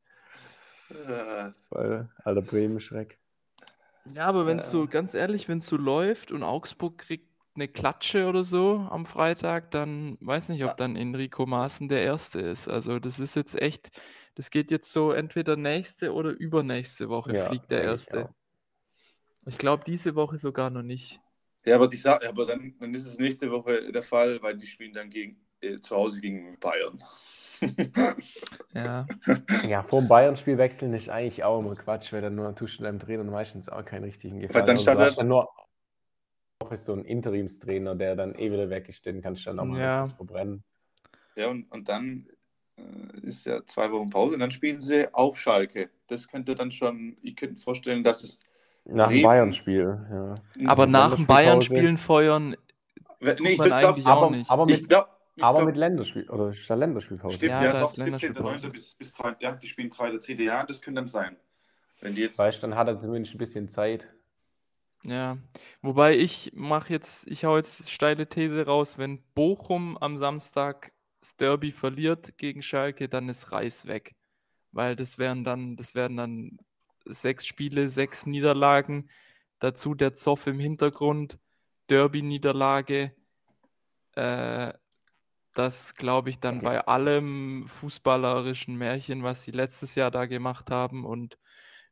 Äh, 0.91 1.53
weil 1.71 2.09
alter 2.25 2.43
Bremen-Schreck. 2.43 3.19
Ja, 4.15 4.27
aber 4.27 4.47
wenn 4.47 4.59
es 4.59 4.67
Ja. 4.67 4.71
so, 4.71 4.87
ganz 4.89 5.15
ehrlich, 5.15 5.49
wenn 5.49 5.59
es 5.59 5.67
so 5.67 5.77
läuft 5.77 6.33
und 6.33 6.43
Augsburg 6.43 6.99
kriegt 6.99 7.29
eine 7.55 7.69
Klatsche 7.69 8.27
oder 8.29 8.45
so 8.45 8.77
am 8.91 9.05
Freitag, 9.05 9.71
dann 9.73 10.17
weiß 10.21 10.49
nicht, 10.49 10.65
ob 10.65 10.77
dann 10.77 10.97
Enrico 10.97 11.45
Maaßen 11.47 11.89
der 11.89 12.03
Erste 12.03 12.41
ist. 12.41 12.69
Also 12.69 12.99
das 13.01 13.19
ist 13.19 13.35
jetzt 13.37 13.55
echt, 13.61 13.91
das 14.37 14.51
geht 14.51 14.71
jetzt 14.71 14.93
so 14.93 15.13
entweder 15.13 15.57
nächste 15.57 16.13
oder 16.13 16.31
übernächste 16.31 17.09
Woche 17.09 17.35
Ja, 17.35 17.35
fliegt 17.35 17.71
der 17.71 17.83
ich 17.83 17.85
Erste. 17.85 18.11
auch. 18.13 18.35
Ich 19.47 19.59
glaube, 19.59 19.83
diese 19.85 20.15
Woche 20.15 20.39
sogar 20.39 20.71
noch 20.71 20.83
nicht. 20.85 21.21
Ja, 21.67 21.77
aber, 21.77 21.89
die, 21.89 22.03
aber 22.05 22.47
dann, 22.47 22.75
dann 22.79 22.95
ist 22.95 23.07
es 23.07 23.19
nächste 23.19 23.51
Woche 23.51 23.93
der 23.93 24.03
Fall, 24.03 24.41
weil 24.43 24.57
die 24.57 24.67
spielen 24.67 24.93
dann 24.93 25.11
gegen, 25.11 25.45
äh, 25.61 25.79
zu 25.81 25.95
Hause 25.97 26.21
gegen 26.21 26.59
Bayern. 26.59 27.03
Ja, 28.75 29.07
Ja, 29.67 29.83
vor 29.83 30.01
dem 30.01 30.09
Bayern-Spiel 30.09 30.59
wechseln 30.59 30.95
ist 30.95 31.09
eigentlich 31.09 31.43
auch 31.45 31.61
immer 31.61 31.75
Quatsch, 31.75 32.13
weil 32.13 32.23
dann 32.23 32.35
nur 32.35 32.55
tust 32.55 32.79
du 32.79 32.85
deinem 32.85 32.99
Trainer 32.99 33.25
meistens 33.25 33.69
auch 33.69 33.85
keinen 33.85 34.05
richtigen 34.05 34.41
Gefallen. 34.41 34.67
dann 34.67 34.77
Also 34.77 34.83
stand 34.83 35.01
er- 35.01 35.11
dann 35.13 35.29
nur 35.29 35.49
auch 36.61 36.77
so 36.77 36.93
ein 36.93 37.05
Interimstrainer, 37.05 37.95
der 37.95 38.17
dann 38.17 38.35
eh 38.35 38.51
wieder 38.51 38.69
weg 38.71 38.89
ist, 38.89 39.07
den 39.07 39.23
kannst 39.23 39.43
du 39.47 39.51
dann 39.51 39.61
auch 39.61 39.65
mal 39.65 39.81
Ja. 39.81 40.07
verbrennen. 40.07 40.65
Ja, 41.37 41.49
und, 41.49 41.71
und 41.71 41.89
dann 41.89 42.27
äh, 42.77 43.21
ist 43.23 43.47
ja 43.47 43.65
zwei 43.65 43.91
Wochen 43.93 44.11
Pause 44.11 44.35
und 44.35 44.41
dann 44.41 44.51
spielen 44.51 44.81
sie 44.81 45.13
auf 45.15 45.39
Schalke. 45.39 45.91
Das 46.09 46.27
könnte 46.27 46.55
dann 46.55 46.73
schon, 46.73 47.17
ich 47.23 47.37
könnte 47.37 47.55
mir 47.55 47.61
vorstellen, 47.61 48.03
dass 48.03 48.23
es. 48.25 48.41
Nach 48.85 49.09
dem 49.09 49.23
Bayern-Spiel, 49.23 50.07
ja. 50.11 50.35
aber 50.67 50.87
nach 50.87 51.15
dem. 51.15 51.27
Bayern-Spielen 51.27 51.99
feuern, 51.99 52.57
Nee, 53.21 53.51
ich 53.51 53.59
glaub, 53.59 53.99
auch 53.99 54.07
aber, 54.07 54.31
nicht. 54.31 54.51
aber 54.51 54.69
ich 54.69 54.81
mit, 54.81 54.89
glaub, 54.89 55.09
ich 55.09 55.18
aber 55.41 55.59
glaub, 55.59 55.67
mit 55.67 55.77
Länderspiel, 55.77 56.29
oder 56.31 56.51
ist 56.51 56.69
da 56.69 56.75
Länderspielpause? 56.75 57.37
Stimmt, 57.37 57.51
Ja, 57.51 57.65
ja, 57.65 57.73
da 57.73 57.81
doch, 57.81 57.91
ist 57.91 57.97
17. 57.97 58.05
Länderspielpause. 58.05 58.71
bis, 58.71 58.95
bis 58.95 59.13
zwei, 59.15 59.37
ja, 59.41 59.55
die 59.57 59.67
spielen 59.67 59.91
zweite, 59.91 60.19
dritte 60.19 60.43
Jahr, 60.43 60.67
das 60.67 60.81
könnte 60.81 61.01
dann 61.01 61.09
sein. 61.09 61.37
Wenn 62.01 62.15
die 62.15 62.23
jetzt. 62.23 62.39
Weißt 62.39 62.63
du, 62.63 62.69
dann 62.69 62.77
hat 62.79 62.89
er 62.89 63.01
zumindest 63.01 63.35
ein 63.35 63.39
bisschen 63.39 63.69
Zeit. 63.69 64.09
ja. 65.03 65.39
Wobei 65.83 66.17
ich 66.17 66.53
mache 66.55 66.93
jetzt, 66.93 67.27
ich 67.29 67.45
hau 67.45 67.57
jetzt 67.57 67.91
steile 67.91 68.29
These 68.29 68.67
raus, 68.67 68.99
wenn 68.99 69.23
Bochum 69.35 69.97
am 69.99 70.17
Samstag 70.19 70.93
das 71.21 71.37
Derby 71.37 71.73
verliert 71.73 72.39
gegen 72.39 72.63
Schalke, 72.63 73.09
dann 73.09 73.29
ist 73.29 73.53
Reis 73.53 73.87
weg. 73.87 74.15
Weil 74.73 74.97
das 74.97 75.19
wären 75.19 75.45
dann, 75.45 75.77
das 75.77 75.95
wären 75.95 76.17
dann 76.17 76.59
sechs 77.05 77.47
Spiele, 77.47 77.89
sechs 77.89 78.27
Niederlagen, 78.27 79.11
dazu 79.59 79.95
der 79.95 80.15
Zoff 80.15 80.47
im 80.47 80.61
Hintergrund, 80.61 81.39
Derby-Niederlage. 81.89 83.15
Äh, 84.15 84.73
das 85.55 85.95
glaube 85.95 86.31
ich 86.31 86.41
dann 86.41 86.61
bei 86.61 86.81
allem 86.87 87.67
fußballerischen 87.69 88.77
Märchen, 88.77 89.23
was 89.23 89.45
sie 89.45 89.51
letztes 89.51 89.95
Jahr 89.95 90.11
da 90.11 90.27
gemacht 90.27 90.71
haben 90.71 91.05
und 91.05 91.39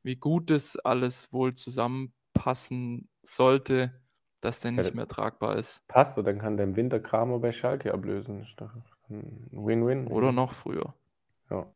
wie 0.03 0.17
gut 0.17 0.51
es 0.51 0.77
alles 0.77 1.33
wohl 1.33 1.55
zusammenpassen 1.55 3.09
sollte, 3.23 4.01
dass 4.41 4.61
der 4.61 4.73
nicht 4.73 4.89
Ja, 4.89 4.95
mehr 4.95 5.09
tragbar 5.09 5.57
ist. 5.57 5.83
Passt, 5.89 6.17
dann 6.19 6.39
kann 6.39 6.57
der 6.57 6.67
im 6.67 6.77
Winter 6.77 7.01
Kramer 7.01 7.39
bei 7.39 7.53
Schalke 7.53 7.93
ablösen. 7.93 8.43
Ist 8.43 8.61
doch 8.61 8.71
ein 9.11 9.49
Win-Win. 9.51 10.07
Oder 10.09 10.33
noch 10.33 10.53
früher. 10.53 10.95
Ja. 11.51 11.67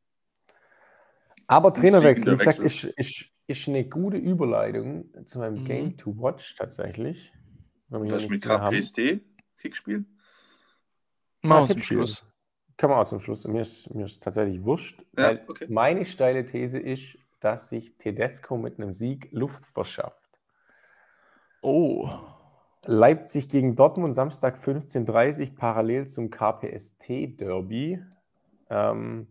Aber 1.46 1.72
Trainerwechsel, 1.74 2.34
wie 2.34 2.36
gesagt, 2.36 2.58
ist, 2.60 2.84
ist, 2.84 3.30
ist 3.46 3.68
eine 3.68 3.88
gute 3.88 4.16
Überleitung 4.16 5.06
zu 5.26 5.38
meinem 5.38 5.58
Mhm. 5.58 5.64
Game 5.64 5.96
to 5.96 6.14
Watch 6.16 6.54
tatsächlich. 6.54 7.32
Was 7.88 8.28
mit. 8.28 8.42
KPST? 8.42 9.20
Kickspiel? 9.58 10.04
Mal 11.42 11.66
zum. 11.66 11.78
Schluss. 11.78 12.24
Können 12.76 12.92
wir 12.92 12.98
auch 12.98 13.04
zum 13.04 13.20
Schluss. 13.20 13.46
Mir 13.46 13.60
ist, 13.60 13.94
mir 13.94 14.06
ist 14.06 14.22
tatsächlich 14.22 14.64
wurscht. 14.64 15.00
Ja, 15.18 15.24
weil 15.24 15.44
okay. 15.48 15.66
Meine 15.68 16.04
steile 16.04 16.46
These 16.46 16.78
ist, 16.78 17.18
dass 17.40 17.68
sich 17.68 17.96
Tedesco 17.96 18.56
mit 18.56 18.78
einem 18.78 18.92
Sieg 18.92 19.28
Luft 19.32 19.64
verschafft. 19.64 20.16
Oh. 21.62 22.08
Leipzig 22.86 23.50
gegen 23.50 23.76
Dortmund, 23.76 24.14
Samstag 24.14 24.56
15.30 24.56 25.50
Uhr, 25.50 25.56
parallel 25.56 26.08
zum 26.08 26.30
KPST-Derby. 26.30 28.02
Ähm, 28.70 29.26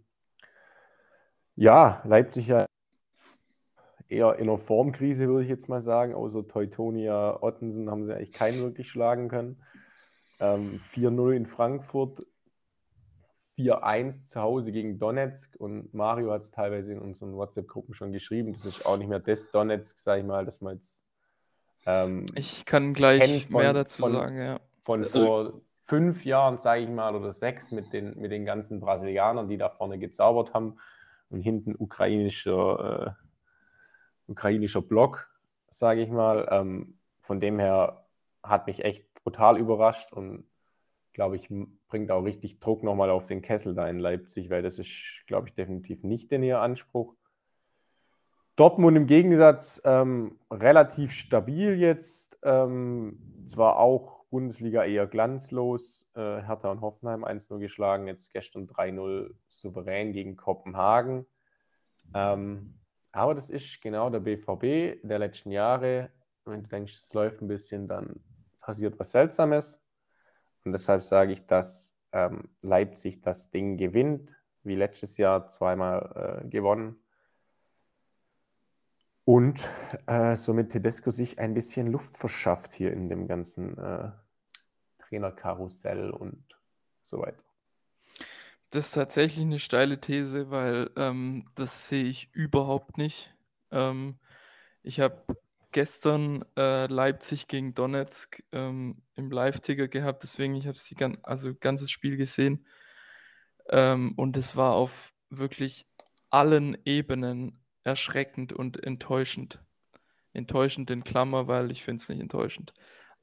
ja, 1.55 2.01
Leipzig 2.05 2.47
ja 2.47 2.65
eher 4.07 4.35
in 4.35 4.49
einer 4.49 4.57
Formkrise, 4.57 5.27
würde 5.27 5.43
ich 5.43 5.49
jetzt 5.49 5.69
mal 5.69 5.81
sagen. 5.81 6.13
Außer 6.13 6.47
Teutonia, 6.47 7.41
Ottensen 7.41 7.89
haben 7.89 8.05
sie 8.05 8.15
eigentlich 8.15 8.31
keinen 8.31 8.59
wirklich 8.59 8.89
schlagen 8.89 9.29
können. 9.29 9.61
Ähm, 10.39 10.79
4-0 10.79 11.31
in 11.35 11.45
Frankfurt, 11.45 12.25
4-1 13.57 14.29
zu 14.29 14.41
Hause 14.41 14.71
gegen 14.71 14.97
Donetsk 14.99 15.55
und 15.57 15.93
Mario 15.93 16.31
hat 16.31 16.41
es 16.43 16.51
teilweise 16.51 16.93
in 16.93 16.99
unseren 16.99 17.33
WhatsApp-Gruppen 17.35 17.93
schon 17.93 18.11
geschrieben. 18.13 18.53
Das 18.53 18.65
ist 18.65 18.85
auch 18.85 18.97
nicht 18.97 19.09
mehr 19.09 19.19
das 19.19 19.51
Donetsk, 19.51 19.97
sage 19.99 20.21
ich 20.21 20.27
mal, 20.27 20.45
dass 20.45 20.61
man 20.61 20.75
jetzt 20.75 21.05
ähm, 21.85 22.25
Ich 22.35 22.65
kann 22.65 22.93
gleich 22.93 23.47
von- 23.47 23.61
mehr 23.61 23.73
dazu 23.73 24.01
von- 24.03 24.13
sagen, 24.13 24.37
ja. 24.37 24.59
von 24.83 25.03
vor 25.03 25.61
fünf 25.81 26.23
Jahren, 26.23 26.57
sage 26.57 26.83
ich 26.83 26.89
mal, 26.89 27.15
oder 27.15 27.31
sechs 27.31 27.71
mit 27.71 27.91
den, 27.91 28.17
mit 28.19 28.31
den 28.31 28.45
ganzen 28.45 28.79
Brasilianern, 28.79 29.49
die 29.49 29.57
da 29.57 29.69
vorne 29.69 29.97
gezaubert 29.99 30.53
haben 30.53 30.77
und 31.29 31.41
hinten 31.41 31.75
ukrainischer, 31.77 33.15
äh, 33.17 34.31
ukrainischer 34.31 34.81
Block, 34.81 35.29
sage 35.67 36.01
ich 36.01 36.09
mal. 36.09 36.47
Ähm, 36.51 36.97
von 37.19 37.39
dem 37.41 37.59
her 37.59 37.98
hat 38.43 38.67
mich 38.67 38.83
echt 38.83 39.05
brutal 39.23 39.57
überrascht 39.57 40.13
und 40.13 40.45
glaube 41.13 41.35
ich, 41.35 41.49
bringt 41.87 42.11
auch 42.11 42.23
richtig 42.23 42.59
Druck 42.59 42.83
nochmal 42.83 43.09
auf 43.09 43.25
den 43.25 43.41
Kessel 43.41 43.75
da 43.75 43.87
in 43.89 43.99
Leipzig, 43.99 44.49
weil 44.49 44.61
das 44.61 44.79
ist, 44.79 45.23
glaube 45.27 45.49
ich, 45.49 45.53
definitiv 45.53 46.03
nicht 46.03 46.31
in 46.31 46.43
ihr 46.43 46.61
Anspruch. 46.61 47.15
Dortmund 48.55 48.97
im 48.97 49.07
Gegensatz 49.07 49.81
ähm, 49.85 50.37
relativ 50.51 51.11
stabil 51.11 51.75
jetzt. 51.75 52.39
Ähm, 52.43 53.43
zwar 53.45 53.79
auch 53.79 54.25
Bundesliga 54.29 54.83
eher 54.83 55.07
glanzlos. 55.07 56.09
Äh, 56.13 56.41
Hertha 56.41 56.69
und 56.69 56.81
Hoffenheim 56.81 57.23
1-0 57.23 57.57
geschlagen, 57.59 58.07
jetzt 58.07 58.33
gestern 58.33 58.67
3-0 58.67 59.33
souverän 59.47 60.11
gegen 60.11 60.35
Kopenhagen. 60.35 61.25
Ähm, 62.13 62.75
aber 63.11 63.33
das 63.33 63.49
ist 63.49 63.81
genau 63.81 64.09
der 64.09 64.19
BVB 64.19 65.01
der 65.07 65.19
letzten 65.19 65.51
Jahre. 65.51 66.09
Wenn 66.49 66.63
du 66.63 66.69
denkst, 66.69 66.97
es 66.97 67.13
läuft 67.13 67.41
ein 67.41 67.47
bisschen, 67.47 67.87
dann 67.87 68.19
passiert 68.59 68.99
was 68.99 69.11
Seltsames. 69.11 69.81
Und 70.65 70.73
deshalb 70.73 71.01
sage 71.01 71.31
ich, 71.31 71.45
dass 71.45 71.97
ähm, 72.11 72.49
Leipzig 72.61 73.21
das 73.21 73.51
Ding 73.51 73.77
gewinnt, 73.77 74.37
wie 74.63 74.75
letztes 74.75 75.17
Jahr 75.17 75.47
zweimal 75.47 76.41
äh, 76.43 76.47
gewonnen. 76.47 76.97
Und 79.25 79.69
äh, 80.07 80.35
somit 80.35 80.71
Tedesco 80.71 81.11
sich 81.11 81.37
ein 81.37 81.53
bisschen 81.53 81.87
Luft 81.87 82.17
verschafft 82.17 82.73
hier 82.73 82.91
in 82.91 83.09
dem 83.09 83.27
ganzen 83.27 83.77
äh, 83.77 84.11
Trainerkarussell 84.99 86.09
und 86.09 86.43
so 87.03 87.19
weiter. 87.19 87.43
Das 88.71 88.87
ist 88.87 88.91
tatsächlich 88.93 89.45
eine 89.45 89.59
steile 89.59 89.99
These, 89.99 90.51
weil 90.51 90.89
ähm, 90.95 91.45
das 91.55 91.89
sehe 91.89 92.05
ich 92.05 92.33
überhaupt 92.33 92.97
nicht. 92.97 93.33
Ähm, 93.71 94.19
ich 94.83 94.99
habe 94.99 95.23
gestern 95.71 96.43
äh, 96.57 96.87
Leipzig 96.87 97.47
gegen 97.47 97.73
Donetsk 97.73 98.43
ähm, 98.51 99.01
im 99.15 99.31
Live-Ticker 99.31 99.87
gehabt, 99.87 100.23
deswegen 100.23 100.55
ich 100.55 100.67
habe 100.67 100.77
sie 100.77 100.95
gan 100.95 101.17
also 101.23 101.53
ganzes 101.53 101.91
Spiel 101.91 102.17
gesehen 102.17 102.65
ähm, 103.69 104.13
und 104.15 104.37
es 104.37 104.55
war 104.55 104.73
auf 104.73 105.13
wirklich 105.29 105.87
allen 106.29 106.77
Ebenen 106.85 107.63
erschreckend 107.83 108.53
und 108.53 108.83
enttäuschend. 108.83 109.63
Enttäuschend 110.33 110.91
in 110.91 111.03
Klammer, 111.03 111.47
weil 111.47 111.71
ich 111.71 111.83
finde 111.83 112.01
es 112.01 112.09
nicht 112.09 112.21
enttäuschend. 112.21 112.73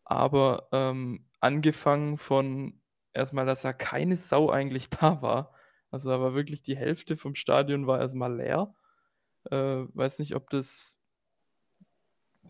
Aber 0.05 0.69
ähm, 0.73 1.27
angefangen 1.41 2.19
von 2.19 2.81
erstmal, 3.13 3.47
dass 3.47 3.63
da 3.63 3.73
keine 3.73 4.17
Sau 4.17 4.51
eigentlich 4.51 4.91
da 4.91 5.23
war. 5.23 5.53
Also 5.91 6.11
da 6.11 6.21
war 6.21 6.35
wirklich 6.35 6.63
die 6.63 6.77
Hälfte 6.77 7.17
vom 7.17 7.35
Stadion 7.35 7.87
war 7.87 8.01
erstmal 8.01 8.37
leer. 8.37 8.75
Äh, 9.51 9.57
weiß 9.95 10.19
nicht, 10.19 10.35
ob 10.35 10.51
das 10.51 10.99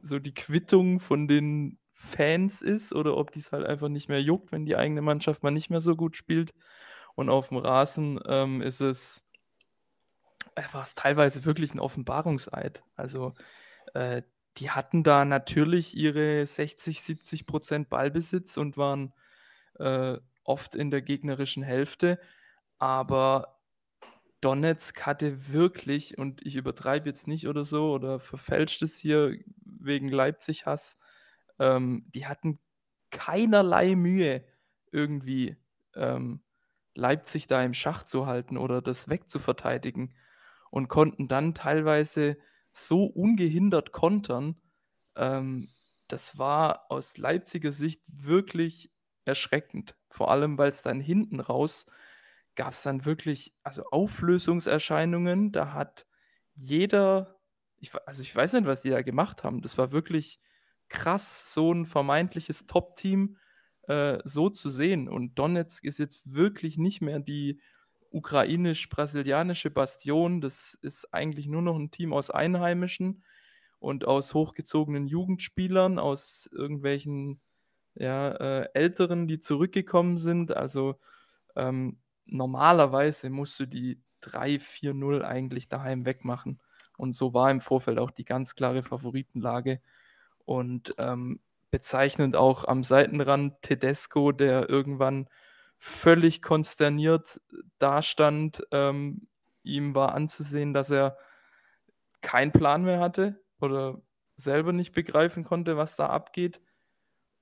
so 0.02 0.18
die 0.18 0.34
Quittung 0.34 1.00
von 1.00 1.28
den 1.28 1.78
Fans 1.92 2.62
ist 2.62 2.92
oder 2.92 3.16
ob 3.16 3.30
die 3.30 3.38
es 3.40 3.52
halt 3.52 3.66
einfach 3.66 3.88
nicht 3.88 4.08
mehr 4.08 4.22
juckt, 4.22 4.52
wenn 4.52 4.66
die 4.66 4.76
eigene 4.76 5.02
Mannschaft 5.02 5.42
mal 5.42 5.50
nicht 5.50 5.70
mehr 5.70 5.80
so 5.80 5.96
gut 5.96 6.16
spielt. 6.16 6.52
Und 7.14 7.30
auf 7.30 7.48
dem 7.48 7.56
Rasen 7.56 8.20
ähm, 8.26 8.60
ist 8.60 8.80
es, 8.80 9.24
äh, 10.54 10.62
war 10.72 10.82
es 10.82 10.94
teilweise 10.94 11.44
wirklich 11.44 11.74
ein 11.74 11.80
Offenbarungseid. 11.80 12.82
Also 12.94 13.32
äh, 13.94 14.22
die 14.58 14.70
hatten 14.70 15.02
da 15.02 15.24
natürlich 15.24 15.96
ihre 15.96 16.44
60, 16.46 17.02
70 17.02 17.46
Prozent 17.46 17.88
Ballbesitz 17.88 18.56
und 18.56 18.76
waren 18.76 19.12
äh, 19.78 20.18
oft 20.44 20.74
in 20.74 20.90
der 20.90 21.02
gegnerischen 21.02 21.62
Hälfte. 21.62 22.20
Aber 22.78 23.55
Donetsk 24.46 25.04
hatte 25.04 25.52
wirklich, 25.52 26.18
und 26.18 26.46
ich 26.46 26.54
übertreibe 26.54 27.08
jetzt 27.08 27.26
nicht 27.26 27.48
oder 27.48 27.64
so 27.64 27.90
oder 27.90 28.20
verfälscht 28.20 28.80
es 28.82 28.96
hier 28.96 29.36
wegen 29.64 30.08
Leipzig-Hass, 30.08 30.98
ähm, 31.58 32.06
die 32.14 32.28
hatten 32.28 32.60
keinerlei 33.10 33.96
Mühe, 33.96 34.44
irgendwie 34.92 35.56
ähm, 35.96 36.44
Leipzig 36.94 37.48
da 37.48 37.60
im 37.64 37.74
Schach 37.74 38.04
zu 38.04 38.26
halten 38.26 38.56
oder 38.56 38.80
das 38.80 39.08
wegzuverteidigen 39.08 40.14
und 40.70 40.86
konnten 40.86 41.26
dann 41.26 41.52
teilweise 41.52 42.38
so 42.70 43.04
ungehindert 43.04 43.90
kontern. 43.90 44.60
Ähm, 45.16 45.68
das 46.06 46.38
war 46.38 46.86
aus 46.88 47.18
Leipziger 47.18 47.72
Sicht 47.72 48.00
wirklich 48.06 48.92
erschreckend. 49.24 49.96
Vor 50.08 50.30
allem, 50.30 50.56
weil 50.56 50.70
es 50.70 50.82
dann 50.82 51.00
hinten 51.00 51.40
raus 51.40 51.86
gab 52.56 52.72
es 52.72 52.82
dann 52.82 53.04
wirklich, 53.04 53.54
also 53.62 53.84
Auflösungserscheinungen. 53.90 55.52
Da 55.52 55.72
hat 55.72 56.06
jeder, 56.54 57.38
ich, 57.78 57.94
also 58.06 58.22
ich 58.22 58.34
weiß 58.34 58.54
nicht, 58.54 58.66
was 58.66 58.82
die 58.82 58.90
da 58.90 59.02
gemacht 59.02 59.44
haben. 59.44 59.62
Das 59.62 59.78
war 59.78 59.92
wirklich 59.92 60.40
krass, 60.88 61.52
so 61.52 61.72
ein 61.72 61.86
vermeintliches 61.86 62.66
Top-Team 62.66 63.36
äh, 63.88 64.18
so 64.24 64.50
zu 64.50 64.70
sehen. 64.70 65.08
Und 65.08 65.38
Donetsk 65.38 65.84
ist 65.84 65.98
jetzt 65.98 66.22
wirklich 66.24 66.78
nicht 66.78 67.02
mehr 67.02 67.20
die 67.20 67.60
ukrainisch-brasilianische 68.10 69.70
Bastion. 69.70 70.40
Das 70.40 70.74
ist 70.80 71.12
eigentlich 71.12 71.48
nur 71.48 71.62
noch 71.62 71.76
ein 71.76 71.90
Team 71.90 72.12
aus 72.12 72.30
Einheimischen 72.30 73.24
und 73.78 74.06
aus 74.06 74.32
hochgezogenen 74.32 75.06
Jugendspielern, 75.06 75.98
aus 75.98 76.48
irgendwelchen 76.52 77.40
ja, 77.94 78.32
äh, 78.32 78.68
Älteren, 78.74 79.26
die 79.26 79.40
zurückgekommen 79.40 80.18
sind. 80.18 80.56
Also 80.56 80.98
ähm, 81.56 81.98
normalerweise 82.26 83.30
musst 83.30 83.58
du 83.60 83.66
die 83.66 84.00
3-4-0 84.22 85.22
eigentlich 85.22 85.68
daheim 85.68 86.06
wegmachen. 86.06 86.60
Und 86.96 87.14
so 87.14 87.34
war 87.34 87.50
im 87.50 87.60
Vorfeld 87.60 87.98
auch 87.98 88.10
die 88.10 88.24
ganz 88.24 88.54
klare 88.54 88.82
Favoritenlage. 88.82 89.80
Und 90.44 90.94
ähm, 90.98 91.40
bezeichnend 91.70 92.36
auch 92.36 92.64
am 92.64 92.82
Seitenrand 92.82 93.60
Tedesco, 93.62 94.32
der 94.32 94.68
irgendwann 94.68 95.28
völlig 95.78 96.42
konsterniert 96.42 97.40
dastand. 97.78 98.66
Ähm, 98.70 99.28
ihm 99.62 99.94
war 99.94 100.14
anzusehen, 100.14 100.72
dass 100.72 100.90
er 100.90 101.18
keinen 102.22 102.52
Plan 102.52 102.84
mehr 102.84 103.00
hatte 103.00 103.40
oder 103.60 104.00
selber 104.36 104.72
nicht 104.72 104.92
begreifen 104.92 105.44
konnte, 105.44 105.76
was 105.76 105.96
da 105.96 106.06
abgeht. 106.06 106.60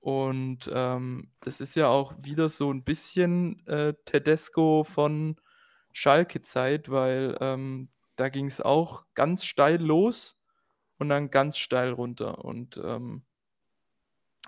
Und 0.05 0.69
ähm, 0.71 1.31
das 1.39 1.61
ist 1.61 1.75
ja 1.75 1.87
auch 1.87 2.13
wieder 2.19 2.47
so 2.47 2.71
ein 2.71 2.83
bisschen 2.83 3.65
äh, 3.65 3.95
Tedesco 4.05 4.83
von 4.83 5.35
Schalke-Zeit, 5.93 6.91
weil 6.91 7.35
ähm, 7.41 7.89
da 8.15 8.29
ging 8.29 8.45
es 8.45 8.61
auch 8.61 9.05
ganz 9.15 9.45
steil 9.45 9.81
los 9.81 10.39
und 10.99 11.09
dann 11.09 11.31
ganz 11.31 11.57
steil 11.57 11.91
runter. 11.91 12.45
Und 12.45 12.77
ähm, 12.77 13.23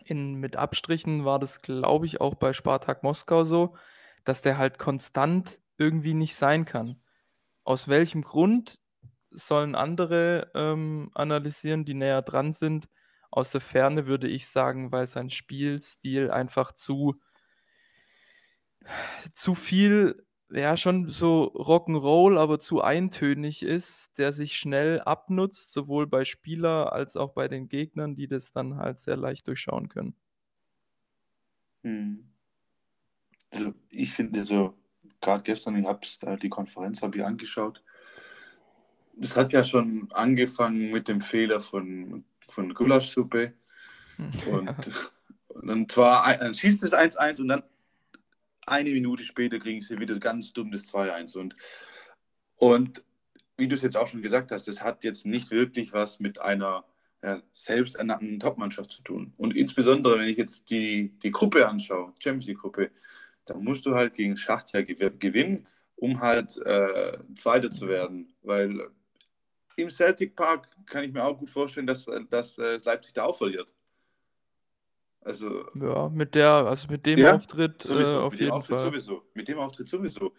in, 0.06 0.36
mit 0.36 0.58
Abstrichen 0.58 1.26
war 1.26 1.40
das, 1.40 1.64
glaube 1.64 2.06
ich, 2.06 2.22
auch 2.22 2.36
bei 2.36 2.54
Spartak 2.54 3.02
Moskau 3.02 3.44
so, 3.44 3.76
dass 4.26 4.44
der 4.44 4.60
halt 4.60 4.78
konstant 4.78 5.58
irgendwie 5.80 6.14
nicht 6.14 6.36
sein 6.36 6.66
kann. 6.66 7.02
Aus 7.64 7.88
welchem 7.88 8.22
Grund 8.22 8.80
sollen 9.32 9.74
andere 9.74 10.52
ähm, 10.54 11.10
analysieren, 11.16 11.84
die 11.84 11.96
näher 11.96 12.22
dran 12.22 12.52
sind? 12.54 12.88
Aus 13.32 13.52
der 13.52 13.62
Ferne 13.62 14.08
würde 14.08 14.28
ich 14.28 14.48
sagen, 14.48 14.92
weil 14.92 15.08
sein 15.08 15.30
Spielstil 15.30 16.32
einfach 16.32 16.72
zu, 16.72 17.16
zu 19.34 19.56
viel, 19.56 20.26
ja, 20.50 20.78
schon 20.78 21.10
so 21.10 21.52
Rock'n'Roll, 21.54 22.38
aber 22.38 22.60
zu 22.60 22.82
eintönig 22.82 23.64
ist, 23.64 24.18
der 24.18 24.32
sich 24.34 24.58
schnell 24.58 25.02
abnutzt, 25.02 25.74
sowohl 25.74 26.08
bei 26.08 26.26
Spieler 26.26 26.94
als 26.94 27.18
auch 27.18 27.34
bei 27.34 27.48
den 27.48 27.68
Gegnern, 27.68 28.16
die 28.16 28.28
das 28.28 28.52
dann 28.52 28.78
halt 28.78 29.00
sehr 29.00 29.18
leicht 29.18 29.48
durchschauen 29.48 29.90
können. 29.90 30.16
Hm. 31.84 32.28
Also 33.50 33.74
ich 33.90 34.12
finde 34.12 34.44
so, 34.44 34.78
gerade 35.22 35.44
gestern, 35.44 35.76
ich 35.78 35.86
habe 35.86 36.38
die 36.38 36.50
Konferenz 36.50 37.02
habe 37.02 37.18
ich 37.18 37.26
angeschaut. 37.26 37.84
Es 39.20 39.36
hat 39.36 39.52
ja 39.52 39.64
schon 39.64 40.08
angefangen 40.12 40.92
mit 40.92 41.08
dem 41.08 41.22
Fehler 41.22 41.60
von 41.60 42.24
von 42.48 42.74
Gulaschsuppe. 42.74 43.54
Und, 44.50 44.76
und 45.50 45.68
dann, 45.68 45.88
zwar, 45.88 46.36
dann 46.38 46.56
schießt 46.56 46.82
es 46.84 46.92
1-1 46.92 47.40
und 47.40 47.50
dann 47.50 47.64
eine 48.66 48.90
Minute 48.90 49.22
später 49.22 49.60
kriegen 49.60 49.82
sie 49.82 50.00
wieder 50.00 50.18
ganz 50.20 50.54
dumm 50.54 50.72
das 50.72 50.92
2-1. 50.92 51.38
Und, 51.38 51.56
und 52.56 53.04
wie 53.58 53.68
du 53.68 53.76
es 53.76 53.82
jetzt 53.82 53.98
auch 53.98 54.08
schon 54.08 54.22
gesagt 54.22 54.52
hast, 54.52 54.68
das 54.68 54.82
hat 54.82 55.04
jetzt 55.04 55.26
nicht 55.26 55.52
wirklich 55.52 55.94
was 55.94 56.20
mit 56.20 56.40
einer 56.40 56.84
ja, 57.24 57.42
selbsternannten 57.52 58.40
Topmannschaft 58.40 58.92
zu 58.92 59.02
tun. 59.02 59.34
Und 59.38 59.56
insbesondere, 59.56 60.20
wenn 60.20 60.30
ich 60.30 60.38
jetzt 60.38 60.70
die, 60.70 61.18
die 61.20 61.32
Gruppe 61.32 61.68
anschaue, 61.68 62.14
Champions 62.20 62.48
League-Gruppe, 62.48 62.92
da 63.46 63.56
musst 63.56 63.86
du 63.86 63.96
halt 63.96 64.14
gegen 64.14 64.38
Schacht 64.38 64.74
ja 64.74 64.82
gewinnen, 64.82 65.68
um 65.96 66.20
halt 66.22 66.58
äh, 66.58 67.18
Zweiter 67.36 67.72
zu 67.72 67.88
werden. 67.88 68.34
Weil 68.42 68.80
im 69.78 69.90
Celtic 69.90 70.36
Park 70.36 70.70
kann 70.86 71.04
ich 71.04 71.14
mir 71.14 71.24
auch 71.24 71.38
gut 71.38 71.50
vorstellen, 71.50 71.88
dass, 71.88 72.06
dass 72.30 72.58
äh, 72.58 72.78
Leipzig 72.84 73.14
da 73.14 73.24
auch 73.24 73.38
verliert. 73.38 73.74
Also, 75.22 75.66
ja, 75.76 76.10
mit 76.10 76.36
der, 76.36 76.52
also 76.52 76.88
mit 76.88 77.06
dem 77.06 77.20
ja, 77.20 77.36
Auftritt 77.36 77.86
äh, 77.86 78.04
auf 78.06 78.34
jeden 78.36 78.52
Auftritt 78.52 78.78
Fall. 78.78 78.86
Sowieso. 78.86 79.24
Mit 79.34 79.48
dem 79.48 79.60
Auftritt 79.60 79.90
sowieso. 79.90 80.34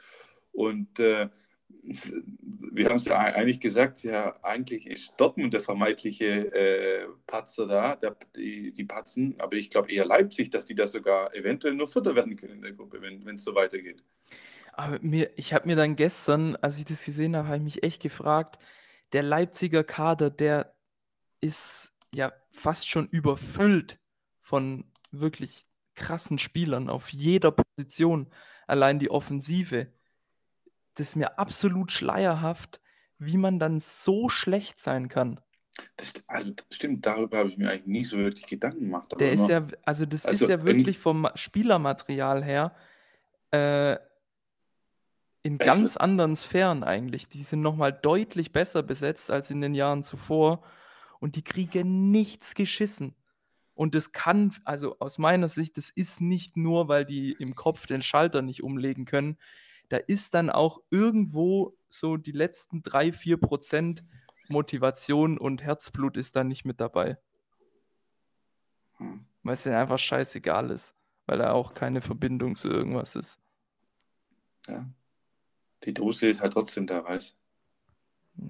Und 0.53 0.98
äh, 0.98 1.29
wir 2.72 2.88
haben 2.88 2.96
es 2.96 3.05
ja 3.05 3.18
eigentlich 3.18 3.61
gesagt, 3.61 4.03
ja, 4.03 4.35
eigentlich 4.42 4.87
ist 4.87 5.12
Dortmund 5.16 5.53
der 5.53 5.61
vermeintliche 5.61 6.53
äh, 6.53 7.07
Patzer 7.27 7.66
da, 7.66 7.96
der, 7.96 8.16
die, 8.35 8.72
die 8.72 8.85
Patzen, 8.85 9.37
aber 9.38 9.57
ich 9.57 9.68
glaube 9.68 9.92
eher 9.92 10.07
Leipzig, 10.07 10.51
dass 10.51 10.64
die 10.64 10.74
da 10.74 10.87
sogar 10.87 11.35
eventuell 11.35 11.74
nur 11.74 11.87
Vierter 11.87 12.16
werden 12.16 12.37
können 12.37 12.55
in 12.55 12.62
der 12.62 12.72
Gruppe, 12.72 13.01
wenn 13.03 13.37
es 13.37 13.44
so 13.44 13.55
weitergeht. 13.55 14.03
Aber 14.72 14.98
mir, 15.03 15.31
ich 15.37 15.53
habe 15.53 15.66
mir 15.66 15.77
dann 15.77 15.96
gestern, 15.96 16.57
als 16.57 16.79
ich 16.79 16.85
das 16.85 17.05
gesehen 17.05 17.37
habe, 17.37 17.48
habe 17.48 17.57
ich 17.59 17.64
mich 17.64 17.83
echt 17.83 18.01
gefragt, 18.01 18.59
der 19.12 19.23
Leipziger 19.23 19.85
Kader, 19.85 20.31
der 20.31 20.75
ist 21.40 21.92
ja 22.14 22.33
fast 22.51 22.88
schon 22.88 23.09
überfüllt 23.09 23.99
von 24.40 24.90
wirklich 25.11 25.64
krassen 25.94 26.38
Spielern 26.38 26.88
auf 26.88 27.11
jeder 27.11 27.53
Position. 27.53 28.29
Allein 28.66 28.99
die 28.99 29.11
Offensive. 29.11 29.92
Das 30.94 31.11
ist 31.11 31.16
mir 31.16 31.38
absolut 31.38 31.92
schleierhaft, 31.92 32.81
wie 33.18 33.37
man 33.37 33.59
dann 33.59 33.79
so 33.79 34.29
schlecht 34.29 34.79
sein 34.79 35.09
kann. 35.09 35.40
Das, 35.97 36.12
also, 36.27 36.51
das 36.51 36.66
stimmt, 36.73 37.07
darüber 37.07 37.38
habe 37.38 37.51
ich 37.51 37.57
mir 37.57 37.71
eigentlich 37.71 37.87
nie 37.87 38.05
so 38.05 38.18
wirklich 38.18 38.47
Gedanken 38.47 38.81
gemacht. 38.81 39.14
Der 39.18 39.33
ist 39.33 39.49
ja, 39.49 39.66
also 39.85 40.07
das 40.07 40.27
also 40.27 40.44
ist 40.44 40.51
ja 40.51 40.64
wirklich 40.64 40.99
vom 40.99 41.29
Spielermaterial 41.35 42.42
her 42.42 42.75
äh, 43.53 43.97
in 45.42 45.59
ganz 45.59 45.96
anderen 45.96 46.37
Sphären 46.37 46.85
eigentlich. 46.85 47.29
Die 47.29 47.42
sind 47.42 47.61
nochmal 47.61 47.92
deutlich 47.92 48.53
besser 48.53 48.83
besetzt 48.83 49.31
als 49.31 49.51
in 49.51 49.61
den 49.61 49.74
Jahren 49.74 50.03
zuvor 50.03 50.62
und 51.20 51.37
die 51.37 51.42
kriegen 51.42 52.11
nichts 52.11 52.55
geschissen. 52.55 53.14
Und 53.74 53.94
das 53.94 54.11
kann, 54.11 54.55
also 54.64 54.98
aus 54.98 55.18
meiner 55.18 55.48
Sicht, 55.48 55.77
das 55.77 55.90
ist 55.90 56.20
nicht 56.20 56.57
nur, 56.57 56.88
weil 56.88 57.05
die 57.05 57.33
im 57.33 57.55
Kopf 57.55 57.87
den 57.87 58.03
Schalter 58.03 58.42
nicht 58.42 58.64
umlegen 58.64 59.05
können. 59.05 59.38
Da 59.88 59.98
ist 59.98 60.35
dann 60.35 60.51
auch 60.51 60.81
irgendwo 60.90 61.77
so 61.88 62.16
die 62.16 62.33
letzten 62.33 62.83
drei, 62.83 63.12
vier 63.12 63.37
Prozent 63.37 64.05
Motivation 64.48 65.38
und 65.38 65.62
Herzblut 65.62 66.16
ist 66.16 66.35
da 66.35 66.42
nicht 66.42 66.64
mit 66.64 66.81
dabei. 66.81 67.18
Hm. 68.96 69.27
Weil 69.44 69.55
es 69.55 69.62
denen 69.62 69.77
einfach 69.77 69.98
scheißegal 69.98 70.70
ist, 70.70 70.94
weil 71.27 71.38
da 71.38 71.53
auch 71.53 71.74
keine 71.74 72.01
Verbindung 72.01 72.57
zu 72.57 72.68
irgendwas 72.68 73.14
ist. 73.14 73.38
Ja 74.66 74.85
die 75.84 75.94
Dose 75.94 76.28
ist 76.28 76.42
halt 76.42 76.52
trotzdem 76.52 76.86
da, 76.86 77.04
weißt 77.04 77.36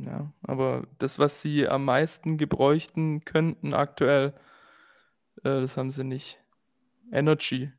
Ja, 0.01 0.33
aber 0.43 0.87
das, 0.99 1.19
was 1.19 1.43
sie 1.43 1.69
am 1.69 1.85
meisten 1.85 2.37
gebräuchten 2.39 3.25
könnten 3.25 3.75
aktuell, 3.75 4.35
äh, 5.39 5.61
das 5.61 5.77
haben 5.77 5.91
sie 5.91 6.05
nicht. 6.05 6.39
Energy. 7.11 7.73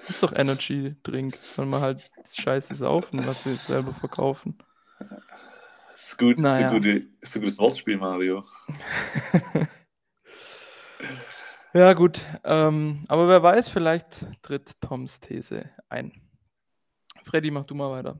Das 0.00 0.10
ist 0.10 0.22
doch 0.22 0.32
Energy-Drink. 0.32 1.34
Soll 1.36 1.66
man 1.66 1.80
halt 1.80 2.10
Scheiße 2.32 2.74
saufen, 2.74 3.26
was 3.26 3.42
sie 3.44 3.54
selber 3.54 3.92
verkaufen. 3.92 4.58
Das 5.90 6.08
ist 6.10 6.18
gut, 6.18 6.38
Naja. 6.38 6.68
ist, 6.68 6.74
ein 6.74 6.82
gute, 6.82 7.08
ist 7.20 7.36
ein 7.36 7.40
gutes 7.42 7.58
Wortspiel, 7.58 7.96
Mario. 7.98 8.42
Ja, 11.72 11.92
gut. 11.92 12.24
Ähm, 12.44 13.04
aber 13.08 13.28
wer 13.28 13.42
weiß, 13.42 13.68
vielleicht 13.68 14.24
tritt 14.42 14.80
Toms 14.80 15.18
These 15.18 15.68
ein. 15.88 16.12
Freddy, 17.24 17.50
mach 17.50 17.64
du 17.64 17.74
mal 17.74 17.90
weiter. 17.90 18.16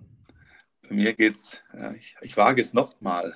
Bei 0.88 0.94
mir 0.94 1.12
geht's, 1.14 1.60
ja, 1.72 1.92
ich, 1.94 2.16
ich 2.20 2.36
wage 2.36 2.60
es 2.60 2.72
nochmal. 2.72 3.34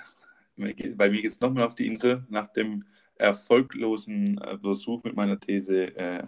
Bei 0.56 1.08
mir 1.08 1.22
geht 1.22 1.32
es 1.32 1.40
nochmal 1.40 1.64
auf 1.64 1.74
die 1.74 1.86
Insel 1.86 2.24
nach 2.28 2.48
dem 2.48 2.84
erfolglosen 3.16 4.38
äh, 4.38 4.58
Versuch 4.58 5.02
mit 5.04 5.16
meiner 5.16 5.38
These 5.38 5.96
äh, 5.96 6.22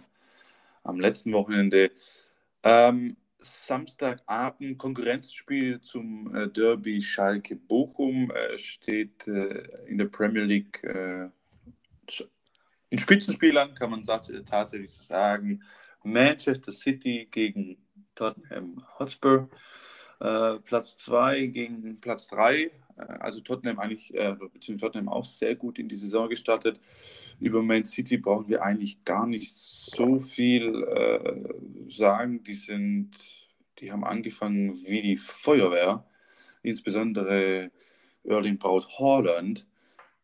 am 0.83 0.99
letzten 0.99 1.31
Wochenende. 1.33 1.91
Ähm, 2.63 3.17
Samstagabend 3.39 4.77
Konkurrenzspiel 4.77 5.81
zum 5.81 6.33
äh, 6.35 6.47
Derby 6.47 7.01
Schalke 7.01 7.55
Bochum 7.55 8.31
äh, 8.31 8.57
steht 8.57 9.27
äh, 9.27 9.63
in 9.87 9.97
der 9.97 10.05
Premier 10.05 10.43
League 10.43 10.83
äh, 10.83 11.29
in 12.89 12.99
Spitzenspielern, 12.99 13.73
kann 13.73 13.91
man 13.91 14.03
tat- 14.03 14.31
tatsächlich 14.47 14.91
so 14.91 15.03
sagen. 15.03 15.63
Manchester 16.03 16.71
City 16.71 17.27
gegen 17.31 17.77
Tottenham 18.15 18.85
Hotspur. 18.99 19.49
Äh, 20.21 20.59
Platz 20.59 20.97
2 20.97 21.47
gegen 21.47 21.99
Platz 21.99 22.27
3. 22.27 22.69
Also 22.95 23.41
Tottenham 23.41 23.79
eigentlich, 23.79 24.13
äh, 24.13 24.35
beziehungsweise 24.35 24.77
Tottenham 24.77 25.09
auch 25.09 25.25
sehr 25.25 25.55
gut 25.55 25.79
in 25.79 25.87
die 25.87 25.95
Saison 25.95 26.29
gestartet. 26.29 26.79
Über 27.39 27.63
Man 27.63 27.85
City 27.85 28.17
brauchen 28.17 28.47
wir 28.47 28.61
eigentlich 28.61 29.03
gar 29.03 29.25
nicht 29.25 29.51
so 29.51 30.19
viel 30.19 30.83
äh, 30.83 31.91
sagen. 31.91 32.43
Die 32.43 32.53
sind, 32.53 33.11
die 33.79 33.91
haben 33.91 34.03
angefangen 34.03 34.71
wie 34.85 35.01
die 35.01 35.17
Feuerwehr, 35.17 36.05
insbesondere 36.61 37.71
Erling 38.23 38.59
Braut 38.59 38.87
Haaland. 38.99 39.67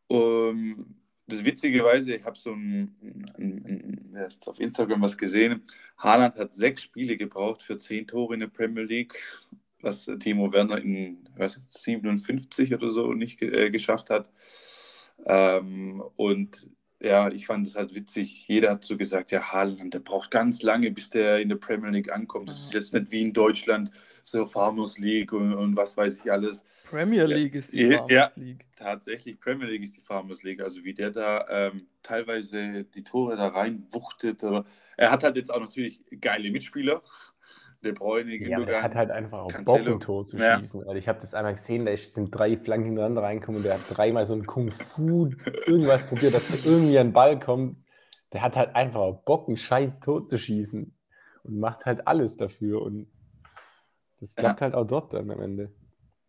Um, 0.06 0.96
das 1.26 1.44
witzigerweise, 1.44 2.16
ich 2.16 2.24
habe 2.24 2.38
so 2.38 2.52
ein, 2.52 2.96
ein, 3.38 4.14
ein, 4.14 4.28
auf 4.46 4.60
Instagram 4.60 5.02
was 5.02 5.18
gesehen. 5.18 5.64
Haaland 5.98 6.38
hat 6.38 6.54
sechs 6.54 6.84
Spiele 6.84 7.18
gebraucht 7.18 7.64
für 7.64 7.78
zehn 7.78 8.06
Tore 8.06 8.36
in 8.36 8.42
der 8.42 8.48
Premier 8.48 8.84
League, 8.84 9.16
was 9.82 10.10
Timo 10.20 10.52
Werner 10.52 10.80
in 10.80 11.28
was, 11.36 11.62
57 11.68 12.74
oder 12.74 12.90
so 12.90 13.14
nicht 13.14 13.42
äh, 13.42 13.70
geschafft 13.70 14.10
hat. 14.10 14.30
Ähm, 15.26 16.04
und 16.16 16.68
ja, 17.02 17.30
ich 17.30 17.46
fand 17.46 17.68
es 17.68 17.76
halt 17.76 17.94
witzig. 17.94 18.48
Jeder 18.48 18.72
hat 18.72 18.84
so 18.84 18.98
gesagt, 18.98 19.30
ja, 19.32 19.52
Haaland, 19.52 19.94
der 19.94 20.00
braucht 20.00 20.32
ganz 20.32 20.64
lange, 20.64 20.90
bis 20.90 21.10
der 21.12 21.40
in 21.40 21.50
der 21.50 21.58
Premier 21.58 21.92
League 21.92 22.12
ankommt. 22.12 22.50
Das 22.50 22.58
ist 22.60 22.74
jetzt 22.74 22.94
nicht 22.94 23.12
wie 23.12 23.22
in 23.22 23.34
Deutschland, 23.34 23.92
so 24.24 24.48
Farmers 24.48 24.98
League 24.98 25.32
und, 25.32 25.54
und 25.54 25.78
was 25.78 25.96
weiß 25.96 26.22
ich 26.24 26.32
alles. 26.32 26.64
Premier 26.90 27.26
League 27.26 27.54
ist 27.54 27.72
die 27.72 27.84
Ja, 27.84 27.98
Farmers 28.00 28.12
ja. 28.12 28.32
League. 28.36 28.66
Tatsächlich, 28.76 29.40
Premier 29.40 29.68
League 29.68 29.84
ist 29.84 29.96
die 29.96 30.02
Farmers 30.02 30.42
League. 30.42 30.62
Also 30.62 30.84
wie 30.84 30.94
der 30.94 31.12
da 31.12 31.46
ähm, 31.50 31.88
teilweise 32.02 32.84
die 32.84 33.04
Tore 33.04 33.36
da 33.36 33.50
reinwuchtet. 33.50 34.44
Aber 34.44 34.66
er 34.96 35.12
hat 35.12 35.24
halt 35.24 35.36
jetzt 35.36 35.54
auch 35.54 35.60
natürlich 35.60 36.02
geile 36.20 36.50
Mitspieler. 36.50 37.04
De 37.84 37.92
Bruyne, 37.92 38.36
Ja, 38.36 38.58
aber 38.58 38.66
der 38.66 38.76
Gündogan. 38.76 38.84
hat 38.84 38.96
halt 38.96 39.12
einfach 39.12 39.40
auch. 39.40 39.52
Bock, 39.64 39.78
ein 39.80 40.00
Tor 40.00 40.26
zu 40.26 40.38
Ja. 40.38 40.60
schießen. 40.60 40.82
Also 40.82 40.96
ich 40.96 41.08
habe 41.08 41.20
das 41.20 41.34
einmal 41.34 41.54
gesehen, 41.54 41.86
da 41.86 41.92
ist- 41.92 42.14
sind 42.14 42.32
drei 42.32 42.58
Flanken 42.58 42.88
hintereinander 42.88 43.22
reinkommen 43.24 43.58
und 43.60 43.64
der 43.64 43.76
hat 43.76 43.82
dreimal 43.90 44.26
so 44.26 44.34
ein 44.34 44.46
Kung-Fu 44.46 45.30
irgendwas 45.68 46.08
probiert, 46.08 46.34
dass 46.34 46.48
da 46.48 46.56
irgendwie 46.66 46.98
ein 46.98 47.14
Ball 47.14 47.40
kommt. 47.40 47.78
Der 48.34 48.42
hat 48.42 48.56
halt 48.56 48.76
einfach 48.76 49.00
auch 49.00 49.24
Bock, 49.24 49.48
ein 49.48 49.58
scheiß 49.58 50.00
Tor 50.02 50.26
zu 50.26 50.38
schießen 50.38 50.94
und 51.44 51.60
macht 51.60 51.86
halt 51.86 52.08
alles 52.08 52.36
dafür 52.36 52.82
und 52.82 53.08
das 54.20 54.34
Ja. 54.36 54.42
klappt 54.44 54.62
halt 54.62 54.74
auch 54.74 54.86
dort 54.86 55.14
dann 55.14 55.30
am 55.32 55.40
Ende. 55.40 55.72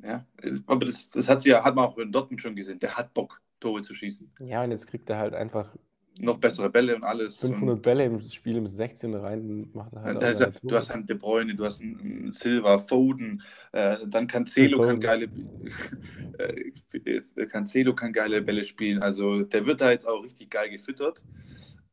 Ja, 0.00 0.24
aber 0.66 0.84
das, 0.86 1.08
das 1.08 1.28
hat, 1.28 1.40
sie 1.40 1.48
ja, 1.48 1.64
hat 1.64 1.74
man 1.74 1.86
auch 1.86 1.98
in 1.98 2.12
Dortmund 2.12 2.40
schon 2.40 2.54
gesehen. 2.54 2.78
Der 2.78 2.96
hat 2.96 3.12
Bock, 3.14 3.40
Tore 3.58 3.82
zu 3.82 3.94
schießen. 3.94 4.30
Ja, 4.40 4.62
und 4.62 4.70
jetzt 4.70 4.86
kriegt 4.86 5.10
er 5.10 5.18
halt 5.18 5.34
einfach 5.34 5.74
Noch 6.20 6.38
bessere 6.38 6.68
Bälle 6.70 6.96
und 6.96 7.04
alles. 7.04 7.38
500 7.38 7.76
und, 7.76 7.82
Bälle 7.82 8.04
im 8.04 8.20
Spiel 8.20 8.56
im 8.56 8.66
16 8.66 9.14
rein 9.14 9.70
macht 9.72 9.92
er 9.92 10.02
halt 10.02 10.22
ja- 10.40 10.50
du 10.62 10.74
hast 10.74 10.90
einen 10.90 11.06
De 11.06 11.16
Bruyne, 11.16 11.54
du 11.54 11.64
hast 11.64 11.80
einen, 11.80 12.32
Silva, 12.32 12.78
Foden, 12.78 13.42
äh, 13.72 13.98
dann 14.06 14.26
Cancelo 14.26 14.80
kann 14.80 15.00
geile 15.00 15.28
äh, 16.38 17.46
Cancelo 17.46 17.94
kann 17.94 18.12
geile 18.12 18.42
Bälle 18.42 18.64
spielen. 18.64 19.02
Also 19.02 19.42
der 19.42 19.66
wird 19.66 19.80
da 19.80 19.90
jetzt 19.90 20.08
auch 20.08 20.22
richtig 20.22 20.50
geil 20.50 20.70
gefüttert. 20.70 21.24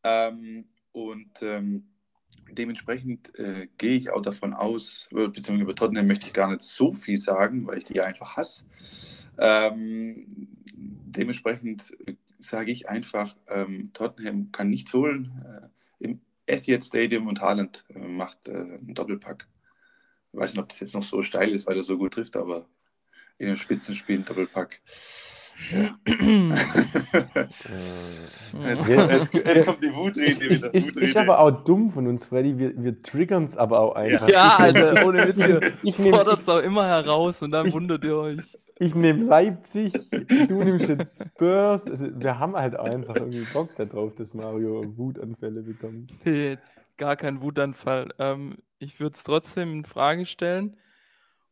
Ähm, 0.04 0.66
und 0.92 1.42
ähm, 1.42 1.86
dementsprechend 2.52 3.38
äh, 3.38 3.68
gehe 3.78 3.98
ich 3.98 4.10
auch 4.12 4.22
davon 4.22 4.54
aus, 4.54 5.08
beziehungsweise 5.12 5.62
über 5.64 5.76
Tottenham 5.76 6.08
möchte 6.08 6.28
ich 6.28 6.34
gar 6.34 6.50
nicht 6.50 6.62
so 6.62 6.94
viel 6.94 7.18
sagen, 7.18 7.68
weil 7.68 7.80
ich 7.80 7.84
die 7.86 8.02
einfach 8.02 8.38
hasse. 8.38 8.64
Ähm, 9.38 10.48
dementsprechend 11.08 11.94
sage 12.45 12.71
ich 12.71 12.89
einfach, 12.89 13.36
ähm, 13.47 13.91
Tottenham 13.93 14.51
kann 14.51 14.69
nichts 14.69 14.93
holen. 14.93 15.31
Äh, 15.99 16.05
Im 16.05 16.21
Etihad 16.45 16.84
Stadium 16.84 17.27
und 17.27 17.41
Haaland 17.41 17.86
äh, 17.89 17.99
macht 17.99 18.47
äh, 18.47 18.51
einen 18.51 18.93
Doppelpack. 18.93 19.47
Ich 20.31 20.39
weiß 20.39 20.51
nicht, 20.51 20.62
ob 20.62 20.69
das 20.69 20.79
jetzt 20.79 20.93
noch 20.93 21.03
so 21.03 21.23
steil 21.23 21.51
ist, 21.51 21.65
weil 21.67 21.77
er 21.77 21.84
so 21.84 21.97
gut 21.97 22.13
trifft, 22.13 22.36
aber 22.36 22.67
in 23.38 23.47
einem 23.47 23.58
Spitzenspiel 23.58 24.17
ein 24.17 24.25
Doppelpack. 24.25 24.81
Ja. 25.72 25.98
Jetzt, 28.63 28.88
jetzt, 28.88 29.34
jetzt 29.34 29.65
kommt 29.65 29.84
die 29.84 29.94
Wutrede 29.94 30.50
wieder. 30.50 30.74
ist, 30.74 30.88
Wutrede. 30.89 31.06
ist 31.06 31.18
aber 31.18 31.39
auch 31.39 31.52
dumm 31.63 31.91
von 31.91 32.08
uns, 32.08 32.26
Freddy. 32.28 32.58
Wir, 32.58 32.74
wir 32.84 33.02
triggern 33.02 33.46
es 33.46 33.58
aber 33.58 33.80
auch 33.80 33.96
einfach. 33.96 34.30
Ja, 34.30 34.56
Alter, 34.60 35.06
ohne 35.06 35.28
Witz, 35.28 35.48
ihr 35.48 35.62
Ich 35.84 35.98
nehme 36.00 36.15
fordert 36.15 36.41
es 36.41 36.50
auch 36.50 36.60
immer 36.62 36.86
heraus 36.88 37.41
und 37.41 37.52
dann 37.52 37.68
Ich- 37.68 37.74
wundert 37.74 38.04
ihr 38.04 38.15
euch. 38.18 38.58
ich 38.80 38.96
nehm 38.96 39.28
Leipzig, 39.28 39.94
du 40.48 40.63
nimmst 40.63 40.89
jetzt 40.89 41.26
Spurs. 41.26 41.88
Also, 41.88 42.08
wir 42.20 42.39
haben 42.39 42.56
halt 42.56 42.78
auch 42.78 42.86
einfach 42.89 43.15
irgendwie 43.15 43.46
Bock 43.54 43.76
darauf, 43.78 44.13
dass 44.15 44.34
Mario 44.34 44.84
Wutanfälle 44.98 45.62
bekommt. 45.62 46.12
Nee, 46.26 46.58
gar 46.98 47.15
kein 47.15 47.41
Wutanfall. 47.41 48.10
Ähm, 48.20 48.58
ich 48.80 49.00
würde 49.00 49.15
es 49.15 49.24
trotzdem 49.24 49.72
in 49.74 49.86
Frage 49.86 50.26
stellen 50.26 50.78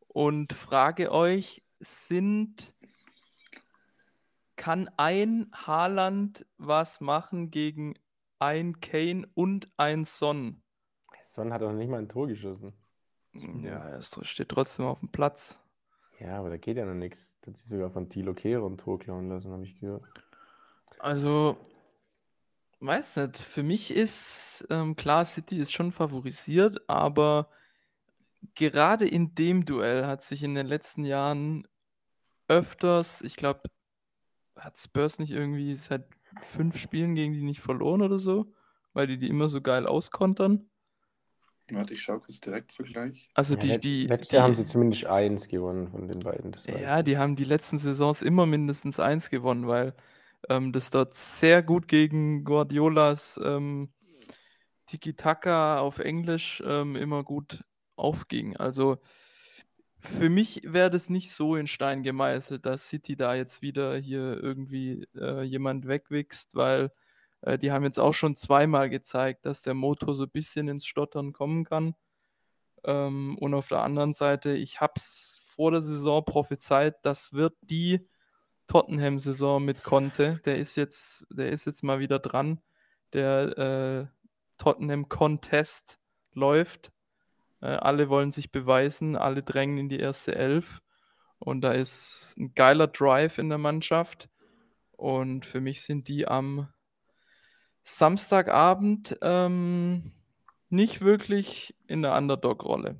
und 0.07 0.53
frage 0.53 1.11
euch, 1.11 1.61
sind, 1.79 2.73
kann 4.63 4.89
ein 4.95 5.51
Haaland 5.53 6.45
was 6.57 7.01
machen 7.01 7.51
gegen 7.51 7.95
ein 8.39 8.79
Kane 8.79 9.27
und 9.33 9.69
ein 9.75 10.05
Son? 10.05 10.63
Son 11.21 11.51
hat 11.51 11.61
auch 11.63 11.73
nicht 11.73 11.89
mal 11.89 11.97
ein 11.97 12.07
Tor 12.07 12.27
geschossen. 12.29 12.71
Ja, 13.33 13.89
er 13.89 14.01
steht 14.01 14.47
trotzdem 14.47 14.85
auf 14.85 15.01
dem 15.01 15.11
Platz. 15.11 15.59
Ja, 16.17 16.39
aber 16.39 16.49
da 16.49 16.55
geht 16.55 16.77
ja 16.77 16.85
noch 16.85 16.93
nichts. 16.93 17.37
Da 17.41 17.47
hat 17.47 17.57
sich 17.57 17.67
sogar 17.67 17.91
von 17.91 18.07
Thilo 18.07 18.33
Kehrer 18.33 18.65
ein 18.65 18.77
Tor 18.77 18.99
klauen 18.99 19.27
lassen, 19.27 19.51
habe 19.51 19.65
ich 19.65 19.77
gehört. 19.81 20.05
Also, 20.99 21.57
weiß 22.79 23.17
nicht, 23.17 23.35
für 23.39 23.63
mich 23.63 23.93
ist 23.93 24.65
ähm, 24.69 24.95
klar, 24.95 25.25
City 25.25 25.57
ist 25.57 25.73
schon 25.73 25.91
favorisiert, 25.91 26.79
aber 26.87 27.49
gerade 28.55 29.05
in 29.09 29.35
dem 29.35 29.65
Duell 29.65 30.05
hat 30.05 30.23
sich 30.23 30.41
in 30.41 30.55
den 30.55 30.67
letzten 30.67 31.03
Jahren 31.03 31.67
öfters, 32.47 33.21
ich 33.21 33.35
glaube, 33.35 33.63
hat 34.57 34.77
Spurs 34.79 35.19
nicht 35.19 35.31
irgendwie 35.31 35.75
seit 35.75 36.05
fünf 36.41 36.77
Spielen 36.77 37.15
gegen 37.15 37.33
die 37.33 37.43
nicht 37.43 37.61
verloren 37.61 38.01
oder 38.01 38.19
so, 38.19 38.53
weil 38.93 39.07
die 39.07 39.17
die 39.17 39.29
immer 39.29 39.49
so 39.49 39.61
geil 39.61 39.87
auskontern. 39.87 40.69
Warte, 41.71 41.93
ich 41.93 42.01
schaue 42.01 42.19
kurz 42.19 42.39
direkt 42.39 42.71
Vergleich. 42.73 43.29
Also 43.35 43.55
Ja, 43.55 43.63
die, 43.63 43.67
let- 43.67 43.81
die, 43.81 44.09
letztes 44.09 44.31
Jahr 44.31 44.43
haben 44.43 44.55
sie 44.55 44.65
zumindest 44.65 45.05
eins 45.05 45.47
gewonnen 45.47 45.87
von 45.89 46.07
den 46.07 46.23
beiden. 46.23 46.55
Ja, 46.65 47.03
die 47.03 47.17
haben 47.17 47.35
die 47.35 47.43
letzten 47.43 47.77
Saisons 47.77 48.21
immer 48.21 48.45
mindestens 48.45 48.99
eins 48.99 49.29
gewonnen, 49.29 49.67
weil 49.67 49.93
ähm, 50.49 50.71
das 50.71 50.89
dort 50.89 51.13
sehr 51.13 51.61
gut 51.63 51.87
gegen 51.87 52.43
Guardiolas 52.45 53.39
ähm, 53.43 53.91
Tiki-Taka 54.87 55.79
auf 55.79 55.99
Englisch 55.99 56.63
ähm, 56.65 56.95
immer 56.95 57.23
gut 57.23 57.63
aufging. 57.95 58.57
Also 58.57 58.99
für 60.03 60.29
mich 60.29 60.61
wäre 60.65 60.89
das 60.89 61.09
nicht 61.09 61.31
so 61.31 61.55
in 61.55 61.67
Stein 61.67 62.03
gemeißelt, 62.03 62.65
dass 62.65 62.89
City 62.89 63.15
da 63.15 63.35
jetzt 63.35 63.61
wieder 63.61 63.95
hier 63.97 64.41
irgendwie 64.41 65.07
äh, 65.15 65.43
jemand 65.43 65.87
wegwichst, 65.87 66.55
weil 66.55 66.91
äh, 67.41 67.57
die 67.57 67.71
haben 67.71 67.83
jetzt 67.83 67.99
auch 67.99 68.13
schon 68.13 68.35
zweimal 68.35 68.89
gezeigt, 68.89 69.45
dass 69.45 69.61
der 69.61 69.73
Motor 69.73 70.15
so 70.15 70.23
ein 70.23 70.29
bisschen 70.29 70.67
ins 70.67 70.85
Stottern 70.85 71.33
kommen 71.33 71.65
kann. 71.65 71.95
Ähm, 72.83 73.37
und 73.39 73.53
auf 73.53 73.67
der 73.69 73.81
anderen 73.81 74.13
Seite, 74.13 74.51
ich 74.53 74.81
habe 74.81 74.93
es 74.97 75.41
vor 75.45 75.71
der 75.71 75.81
Saison 75.81 76.23
prophezeit, 76.25 76.97
das 77.03 77.33
wird 77.33 77.55
die 77.61 78.07
Tottenham-Saison 78.67 79.63
mit 79.63 79.83
Conte. 79.83 80.39
Der 80.45 80.57
ist 80.57 80.75
jetzt, 80.75 81.25
der 81.29 81.51
ist 81.51 81.65
jetzt 81.65 81.83
mal 81.83 81.99
wieder 81.99 82.19
dran. 82.19 82.61
Der 83.13 83.57
äh, 83.57 84.07
Tottenham-Contest 84.57 85.99
läuft. 86.33 86.92
Äh, 87.63 87.77
alle 87.77 88.09
wollen 88.09 88.33
sich 88.33 88.51
beweisen, 88.51 89.15
alle 89.15 89.41
drängen 89.41 89.77
in 89.77 89.89
die 89.89 89.99
erste 89.99 90.35
Elf. 90.35 90.81
Und 91.39 91.61
da 91.61 91.71
ist 91.71 92.35
ein 92.37 92.53
geiler 92.55 92.87
Drive 92.87 93.37
in 93.37 93.47
der 93.47 93.57
Mannschaft. 93.57 94.29
Und 94.91 95.45
für 95.45 95.61
mich 95.61 95.81
sind 95.81 96.09
die 96.09 96.27
am 96.27 96.67
Samstagabend 97.83 99.17
ähm, 99.21 100.11
nicht 100.69 101.01
wirklich 101.01 101.73
in 101.87 102.01
der 102.01 102.15
Underdog-Rolle. 102.15 102.97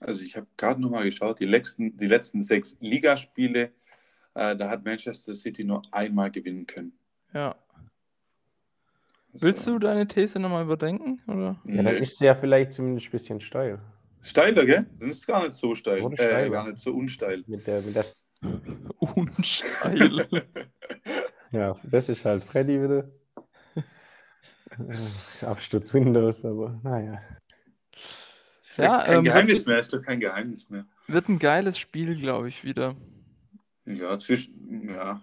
Also 0.00 0.22
ich 0.22 0.36
habe 0.36 0.46
gerade 0.58 0.80
nochmal 0.80 1.04
geschaut, 1.04 1.40
die 1.40 1.46
letzten, 1.46 1.96
die 1.96 2.06
letzten 2.06 2.42
sechs 2.42 2.76
Ligaspiele, 2.80 3.72
äh, 4.34 4.56
da 4.56 4.68
hat 4.68 4.84
Manchester 4.84 5.34
City 5.34 5.64
nur 5.64 5.82
einmal 5.90 6.30
gewinnen 6.30 6.66
können. 6.66 6.92
Ja. 7.32 7.56
Also, 9.32 9.46
Willst 9.46 9.66
du 9.66 9.78
deine 9.78 10.06
These 10.06 10.38
nochmal 10.38 10.64
überdenken? 10.64 11.22
Oder? 11.26 11.60
Ja, 11.64 11.82
dann 11.82 11.96
ist 11.96 12.18
sie 12.18 12.26
ja 12.26 12.34
vielleicht 12.34 12.74
zumindest 12.74 13.08
ein 13.08 13.12
bisschen 13.12 13.40
steil. 13.40 13.80
Steiler, 14.22 14.64
gell? 14.64 14.86
Das 14.98 15.10
ist 15.10 15.26
gar 15.26 15.42
nicht 15.42 15.54
so 15.54 15.74
steil. 15.74 15.98
Äh, 16.18 16.50
gar 16.50 16.66
nicht 16.66 16.78
so 16.78 16.92
unsteil. 16.92 17.42
Mit 17.46 17.66
der, 17.66 17.82
mit 17.82 17.94
der, 17.94 18.06
Unsteil. 18.98 20.26
ja, 21.50 21.76
das 21.82 22.08
ist 22.08 22.24
halt 22.24 22.44
Freddy 22.44 22.82
wieder. 22.82 23.10
Äh, 24.78 25.44
Absturz 25.44 25.92
Windows, 25.92 26.44
aber 26.44 26.80
naja. 26.82 27.20
Ist 28.60 28.78
Ja, 28.78 29.02
kein 29.04 29.18
ähm, 29.18 29.24
Geheimnis 29.24 29.66
mehr, 29.66 29.80
ist 29.80 29.92
doch 29.92 30.02
kein 30.02 30.18
Geheimnis 30.18 30.70
mehr. 30.70 30.86
Wird 31.08 31.28
ein 31.28 31.38
geiles 31.38 31.78
Spiel, 31.78 32.14
glaube 32.14 32.48
ich, 32.48 32.64
wieder. 32.64 32.96
Ja, 33.84 34.18
zwischen, 34.18 34.88
ja, 34.88 35.20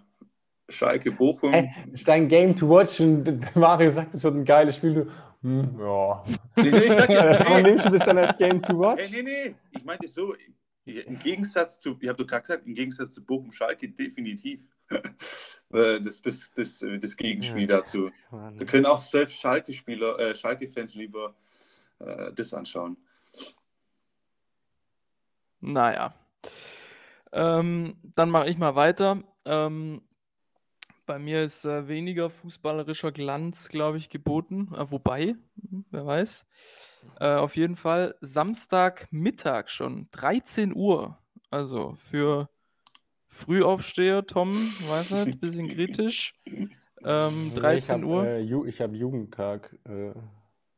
Schalke, 0.68 1.10
Bochum. 1.10 1.52
Hey, 1.52 1.70
ist 1.92 2.06
dein 2.06 2.28
Game 2.28 2.54
to 2.54 2.68
watch 2.68 3.00
und 3.00 3.56
Mario 3.56 3.90
sagt, 3.90 4.14
es 4.14 4.22
wird 4.22 4.36
ein 4.36 4.44
geiles 4.44 4.76
Spiel. 4.76 5.08
Hm, 5.42 5.78
ja. 5.80 6.24
Nee, 6.56 6.70
nee, 6.70 6.78
ich 6.78 6.88
sag 6.88 7.08
ja, 7.08 7.40
Warum 7.40 7.62
nee, 7.62 7.70
nimmst 7.70 7.86
du 7.86 7.90
das 7.90 8.04
dann 8.04 8.18
als 8.18 8.36
Game 8.36 8.62
to 8.62 8.78
watch? 8.78 9.00
hey, 9.00 9.08
nee, 9.10 9.22
nee, 9.22 9.54
ich 9.70 9.84
meinte 9.84 10.08
so, 10.08 10.34
im 10.84 11.18
Gegensatz 11.18 11.78
zu, 11.78 11.96
ich 12.00 12.08
habe 12.08 12.18
doch 12.18 12.26
gerade 12.26 12.42
gesagt, 12.42 12.66
im 12.66 12.74
Gegensatz 12.74 13.14
zu 13.14 13.24
Bochum, 13.24 13.52
Schalke 13.52 13.88
definitiv. 13.88 14.66
Äh, 15.72 16.00
das, 16.00 16.20
das, 16.20 16.50
das, 16.56 16.82
äh, 16.82 16.98
das 16.98 17.16
Gegenspiel 17.16 17.64
dazu. 17.64 18.10
Mann. 18.32 18.58
Da 18.58 18.66
können 18.66 18.86
auch 18.86 18.98
selbst 18.98 19.36
Schalke-Spieler, 19.36 20.18
äh, 20.18 20.34
Schalke-Fans 20.34 20.96
lieber 20.96 21.36
äh, 22.00 22.32
das 22.32 22.52
anschauen. 22.52 22.96
Naja. 25.60 26.12
Ähm, 27.32 27.96
dann 28.02 28.30
mache 28.30 28.48
ich 28.48 28.58
mal 28.58 28.74
weiter. 28.74 29.22
Ähm, 29.44 30.02
bei 31.10 31.18
mir 31.18 31.42
ist 31.42 31.64
äh, 31.64 31.88
weniger 31.88 32.30
fußballerischer 32.30 33.10
Glanz, 33.10 33.68
glaube 33.68 33.98
ich, 33.98 34.10
geboten. 34.10 34.72
Äh, 34.72 34.92
wobei, 34.92 35.34
hm, 35.60 35.84
wer 35.90 36.06
weiß. 36.06 36.46
Äh, 37.18 37.34
auf 37.34 37.56
jeden 37.56 37.74
Fall 37.74 38.14
Samstagmittag 38.20 39.70
schon, 39.70 40.06
13 40.12 40.72
Uhr. 40.72 41.18
Also 41.50 41.96
für 41.96 42.48
Frühaufsteher, 43.26 44.24
Tom, 44.24 44.52
weiß 44.88 45.10
nicht, 45.26 45.40
bisschen 45.40 45.66
kritisch. 45.66 46.38
Ähm, 47.02 47.48
Nee, 47.48 47.54
13 47.56 47.76
ich 47.76 47.88
hab, 47.88 48.08
Uhr. 48.08 48.26
Äh, 48.28 48.68
ich 48.68 48.80
habe 48.80 48.96
Jugendtag 48.96 49.76
äh, 49.88 50.12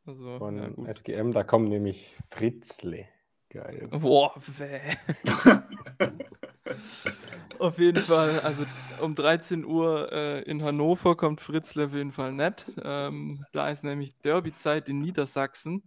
also, 0.06 0.38
von 0.38 0.56
ja. 0.56 0.94
SGM, 0.94 1.32
da 1.32 1.44
kommt 1.44 1.68
nämlich 1.68 2.16
Fritzle. 2.30 3.06
Geil. 3.50 3.86
Boah, 3.90 4.32
weh. 4.56 4.80
Auf 7.62 7.78
jeden 7.78 8.02
Fall, 8.02 8.40
also 8.40 8.64
um 9.00 9.14
13 9.14 9.64
Uhr 9.64 10.10
äh, 10.10 10.42
in 10.42 10.64
Hannover 10.64 11.16
kommt 11.16 11.40
Fritzl 11.40 11.84
auf 11.84 11.94
jeden 11.94 12.10
Fall 12.10 12.32
nett. 12.32 12.66
Ähm, 12.82 13.46
da 13.52 13.70
ist 13.70 13.84
nämlich 13.84 14.18
Derbyzeit 14.24 14.88
in 14.88 14.98
Niedersachsen. 14.98 15.84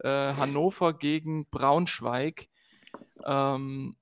Äh, 0.00 0.34
Hannover 0.34 0.92
gegen 0.92 1.46
Braunschweig. 1.48 2.48
Ähm, 3.24 3.96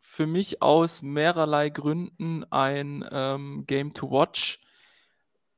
für 0.00 0.26
mich 0.26 0.62
aus 0.62 1.00
mehrerlei 1.00 1.68
Gründen 1.68 2.42
ein 2.50 3.08
ähm, 3.12 3.62
Game 3.68 3.94
to 3.94 4.10
watch. 4.10 4.60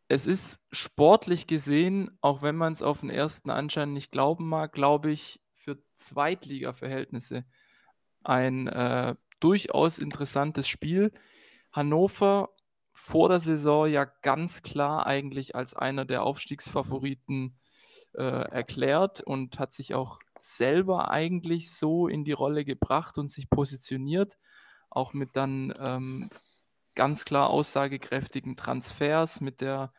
Es 0.08 0.26
ist 0.26 0.60
sportlich 0.70 1.46
gesehen, 1.46 2.10
auch 2.20 2.42
wenn 2.42 2.56
man 2.56 2.74
es 2.74 2.82
auf 2.82 3.00
den 3.00 3.08
ersten 3.08 3.48
Anschein 3.48 3.94
nicht 3.94 4.12
glauben 4.12 4.46
mag, 4.46 4.74
glaube 4.74 5.12
ich, 5.12 5.40
für 5.54 5.78
Zweitliga-Verhältnisse 5.94 7.46
ein 8.22 8.66
äh, 8.66 9.14
durchaus 9.40 9.98
interessantes 9.98 10.68
Spiel. 10.68 11.12
Hannover 11.72 12.50
vor 12.92 13.28
der 13.28 13.40
Saison 13.40 13.86
ja 13.86 14.04
ganz 14.04 14.62
klar 14.62 15.06
eigentlich 15.06 15.54
als 15.54 15.74
einer 15.74 16.04
der 16.04 16.24
Aufstiegsfavoriten 16.24 17.58
äh, 18.14 18.22
erklärt 18.22 19.20
und 19.20 19.58
hat 19.58 19.72
sich 19.72 19.94
auch 19.94 20.18
selber 20.40 21.10
eigentlich 21.10 21.72
so 21.72 22.08
in 22.08 22.24
die 22.24 22.32
Rolle 22.32 22.64
gebracht 22.64 23.18
und 23.18 23.30
sich 23.30 23.50
positioniert, 23.50 24.36
auch 24.90 25.12
mit 25.12 25.36
dann 25.36 25.72
ähm, 25.80 26.30
ganz 26.94 27.24
klar 27.24 27.50
aussagekräftigen 27.50 28.56
Transfers, 28.56 29.40
mit 29.40 29.60
der 29.60 29.92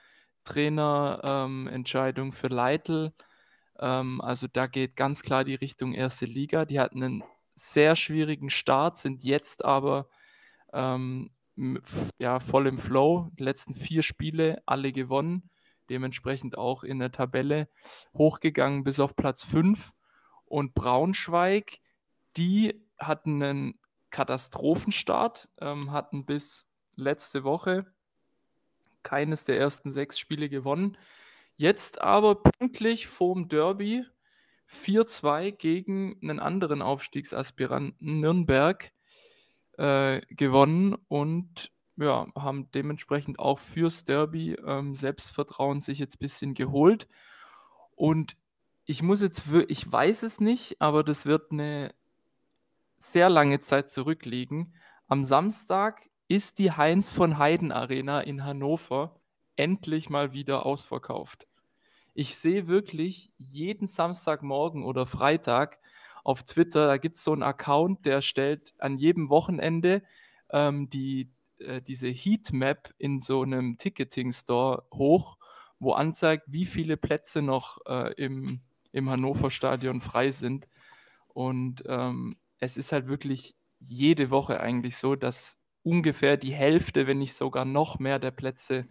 Trainerentscheidung 0.43 2.27
ähm, 2.27 2.33
für 2.33 2.47
Leitl. 2.47 3.13
Ähm, 3.79 4.21
also 4.21 4.47
da 4.51 4.67
geht 4.67 4.95
ganz 4.95 5.21
klar 5.21 5.43
die 5.43 5.55
Richtung 5.55 5.93
erste 5.93 6.25
Liga. 6.25 6.65
Die 6.65 6.79
hatten 6.79 7.03
einen 7.03 7.23
sehr 7.59 7.95
schwierigen 7.95 8.49
Start, 8.49 8.97
sind 8.97 9.23
jetzt 9.23 9.65
aber 9.65 10.07
ähm, 10.73 11.31
ja, 12.17 12.39
voll 12.39 12.67
im 12.67 12.77
Flow. 12.77 13.29
Die 13.37 13.43
letzten 13.43 13.75
vier 13.75 14.01
Spiele 14.01 14.61
alle 14.65 14.91
gewonnen, 14.91 15.49
dementsprechend 15.89 16.57
auch 16.57 16.83
in 16.83 16.99
der 16.99 17.11
Tabelle 17.11 17.69
hochgegangen 18.13 18.83
bis 18.83 18.99
auf 18.99 19.15
Platz 19.15 19.43
5. 19.43 19.91
Und 20.45 20.73
Braunschweig, 20.73 21.79
die 22.37 22.81
hatten 22.97 23.43
einen 23.43 23.79
Katastrophenstart, 24.09 25.49
ähm, 25.59 25.91
hatten 25.91 26.25
bis 26.25 26.71
letzte 26.95 27.43
Woche 27.43 27.85
keines 29.03 29.45
der 29.45 29.57
ersten 29.59 29.91
sechs 29.93 30.19
Spiele 30.19 30.49
gewonnen. 30.49 30.97
Jetzt 31.55 32.01
aber 32.01 32.41
pünktlich 32.41 33.07
vorm 33.07 33.49
Derby 33.49 34.05
4-2 34.69 35.51
gegen 35.51 36.17
einen 36.21 36.39
anderen 36.39 36.81
Aufstiegsaspiranten 36.81 38.19
Nürnberg 38.19 38.91
äh, 39.77 40.21
gewonnen 40.29 40.95
und 41.07 41.71
ja, 41.97 42.27
haben 42.35 42.71
dementsprechend 42.71 43.39
auch 43.39 43.59
fürs 43.59 44.05
Derby 44.05 44.53
ähm, 44.65 44.95
Selbstvertrauen 44.95 45.81
sich 45.81 45.99
jetzt 45.99 46.15
ein 46.15 46.19
bisschen 46.19 46.53
geholt. 46.53 47.07
Und 47.95 48.37
ich 48.85 49.03
muss 49.03 49.21
jetzt, 49.21 49.43
ich 49.67 49.91
weiß 49.91 50.23
es 50.23 50.39
nicht, 50.39 50.81
aber 50.81 51.03
das 51.03 51.25
wird 51.25 51.51
eine 51.51 51.93
sehr 52.97 53.29
lange 53.29 53.59
Zeit 53.59 53.89
zurückliegen. 53.89 54.73
Am 55.07 55.25
Samstag 55.25 56.09
ist 56.27 56.59
die 56.59 56.71
Heinz 56.71 57.09
von 57.09 57.37
Heiden 57.37 57.71
Arena 57.71 58.21
in 58.21 58.45
Hannover 58.45 59.19
endlich 59.57 60.09
mal 60.09 60.31
wieder 60.31 60.65
ausverkauft. 60.65 61.48
Ich 62.13 62.35
sehe 62.35 62.67
wirklich 62.67 63.31
jeden 63.37 63.87
Samstagmorgen 63.87 64.83
oder 64.83 65.05
Freitag 65.05 65.79
auf 66.23 66.43
Twitter, 66.43 66.87
da 66.87 66.97
gibt 66.97 67.17
es 67.17 67.23
so 67.23 67.31
einen 67.33 67.43
Account, 67.43 68.05
der 68.05 68.21
stellt 68.21 68.73
an 68.77 68.97
jedem 68.97 69.29
Wochenende 69.29 70.03
ähm, 70.51 70.89
die, 70.89 71.31
äh, 71.59 71.81
diese 71.81 72.07
Heatmap 72.07 72.93
in 72.97 73.19
so 73.19 73.41
einem 73.43 73.77
Ticketing-Store 73.77 74.85
hoch, 74.93 75.37
wo 75.79 75.93
anzeigt, 75.93 76.43
wie 76.47 76.65
viele 76.65 76.97
Plätze 76.97 77.41
noch 77.41 77.79
äh, 77.85 78.13
im, 78.15 78.61
im 78.91 79.09
Hannover 79.09 79.49
Stadion 79.49 80.01
frei 80.01 80.31
sind. 80.31 80.67
Und 81.29 81.83
ähm, 81.87 82.37
es 82.59 82.77
ist 82.77 82.91
halt 82.91 83.07
wirklich 83.07 83.55
jede 83.79 84.29
Woche 84.29 84.59
eigentlich 84.59 84.97
so, 84.97 85.15
dass 85.15 85.57
ungefähr 85.83 86.37
die 86.37 86.53
Hälfte, 86.53 87.07
wenn 87.07 87.19
nicht 87.19 87.33
sogar 87.33 87.65
noch 87.65 87.99
mehr 87.99 88.19
der 88.19 88.31
Plätze 88.31 88.87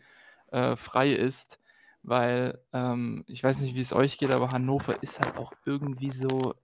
äh, 0.50 0.76
frei 0.76 1.12
ist. 1.12 1.60
Weil 2.03 2.62
ähm, 2.72 3.24
ich 3.26 3.42
weiß 3.42 3.61
nicht, 3.61 3.74
wie 3.74 3.80
es 3.80 3.92
euch 3.92 4.18
geht, 4.18 4.30
aber 4.30 4.51
Hannover 4.51 5.03
ist 5.03 5.20
halt 5.20 5.36
auch 5.36 5.53
irgendwie 5.64 6.11
so, 6.11 6.55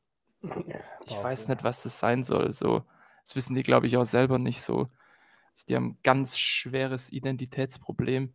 ich 1.07 1.23
weiß 1.23 1.49
nicht, 1.49 1.65
was 1.65 1.83
das 1.83 1.99
sein 1.99 2.25
soll. 2.25 2.53
So, 2.53 2.85
das 3.25 3.37
wissen 3.37 3.55
die, 3.55 3.63
glaube 3.63 3.87
ich, 3.87 3.97
auch 3.97 4.05
selber 4.05 4.39
nicht 4.39 4.63
so. 4.63 4.91
Also 5.53 5.67
die 5.69 5.77
haben 5.77 5.91
ein 5.91 5.99
ganz 6.03 6.39
schweres 6.39 7.11
Identitätsproblem. 7.11 8.35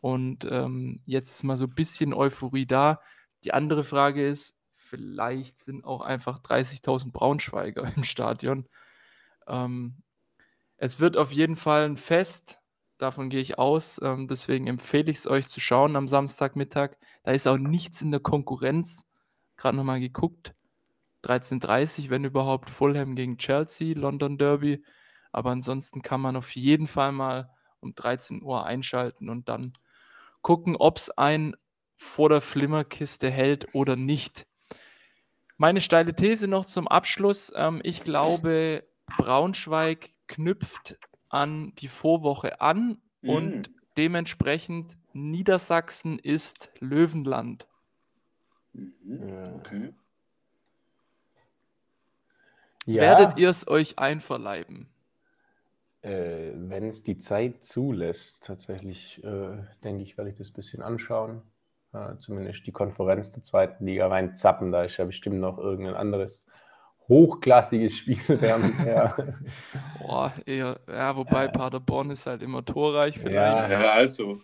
Und 0.00 0.46
ähm, 0.50 1.02
jetzt 1.04 1.34
ist 1.34 1.44
mal 1.44 1.56
so 1.56 1.64
ein 1.64 1.74
bisschen 1.74 2.14
Euphorie 2.14 2.66
da. 2.66 3.00
Die 3.44 3.52
andere 3.52 3.84
Frage 3.84 4.26
ist, 4.26 4.58
vielleicht 4.74 5.60
sind 5.60 5.84
auch 5.84 6.00
einfach 6.00 6.40
30.000 6.40 7.12
Braunschweiger 7.12 7.90
im 7.96 8.04
Stadion. 8.04 8.68
Ähm, 9.46 10.02
es 10.76 11.00
wird 11.00 11.16
auf 11.16 11.32
jeden 11.32 11.56
Fall 11.56 11.84
ein 11.84 11.96
Fest, 11.96 12.60
davon 13.00 13.28
gehe 13.30 13.40
ich 13.40 13.58
aus. 13.58 14.00
Ähm, 14.02 14.28
deswegen 14.28 14.66
empfehle 14.66 15.10
ich 15.10 15.18
es 15.18 15.26
euch 15.26 15.48
zu 15.48 15.60
schauen 15.60 15.96
am 15.96 16.08
Samstagmittag. 16.08 16.96
Da 17.22 17.32
ist 17.32 17.46
auch 17.46 17.58
nichts 17.58 18.02
in 18.02 18.10
der 18.10 18.20
Konkurrenz. 18.20 19.06
Gerade 19.56 19.76
nochmal 19.76 20.00
geguckt. 20.00 20.54
13.30 21.24 22.10
wenn 22.10 22.24
überhaupt, 22.24 22.70
Fulham 22.70 23.14
gegen 23.14 23.38
Chelsea, 23.38 23.94
London 23.96 24.38
Derby. 24.38 24.84
Aber 25.32 25.50
ansonsten 25.50 26.02
kann 26.02 26.20
man 26.20 26.36
auf 26.36 26.54
jeden 26.54 26.86
Fall 26.86 27.12
mal 27.12 27.50
um 27.80 27.94
13 27.94 28.42
Uhr 28.42 28.64
einschalten 28.66 29.28
und 29.28 29.48
dann 29.48 29.72
gucken, 30.42 30.76
ob 30.76 30.96
es 30.96 31.10
ein 31.10 31.54
vor 31.96 32.28
der 32.28 32.40
Flimmerkiste 32.40 33.30
hält 33.30 33.74
oder 33.74 33.96
nicht. 33.96 34.46
Meine 35.56 35.82
steile 35.82 36.14
These 36.14 36.48
noch 36.48 36.64
zum 36.64 36.88
Abschluss. 36.88 37.52
Ähm, 37.54 37.80
ich 37.84 38.02
glaube, 38.02 38.84
Braunschweig 39.06 40.10
knüpft 40.26 40.96
an 41.30 41.74
die 41.76 41.88
Vorwoche 41.88 42.60
an 42.60 42.98
und 43.22 43.70
dementsprechend 43.96 44.96
Niedersachsen 45.12 46.18
ist 46.18 46.70
Löwenland. 46.80 47.66
Mhm. 48.72 49.54
Okay. 49.58 49.94
Ja, 52.86 53.02
Werdet 53.02 53.38
ihr 53.38 53.50
es 53.50 53.66
euch 53.68 53.98
einverleiben? 53.98 54.88
äh, 56.02 56.52
wenn 56.54 56.88
es 56.88 57.02
die 57.02 57.18
Zeit 57.18 57.62
zulässt, 57.62 58.44
tatsächlich, 58.44 59.22
äh, 59.24 59.62
denke 59.84 60.02
ich, 60.02 60.16
werde 60.16 60.30
ich 60.30 60.36
das 60.36 60.50
ein 60.50 60.54
bisschen 60.54 60.82
anschauen. 60.82 61.42
Äh, 61.92 62.16
zumindest 62.18 62.66
die 62.66 62.72
Konferenz 62.72 63.30
der 63.32 63.42
zweiten 63.42 63.84
Liga 63.86 64.06
reinzappen. 64.08 64.72
Da 64.72 64.84
ist 64.84 64.96
ja 64.96 65.04
bestimmt 65.04 65.40
noch 65.40 65.58
irgendein 65.58 65.96
anderes 65.96 66.46
hochklassiges 67.10 67.98
Spiel 67.98 68.18
während 68.26 68.78
der. 68.86 69.34
Boah, 70.00 70.32
eher, 70.46 70.80
ja, 70.88 71.14
wobei 71.14 71.48
Paderborn 71.48 72.08
ist 72.10 72.24
halt 72.24 72.40
immer 72.42 72.64
torreich 72.64 73.18
vielleicht. 73.18 73.34
Ja. 73.34 73.68
Ja, 73.68 73.92
also. 73.92 74.40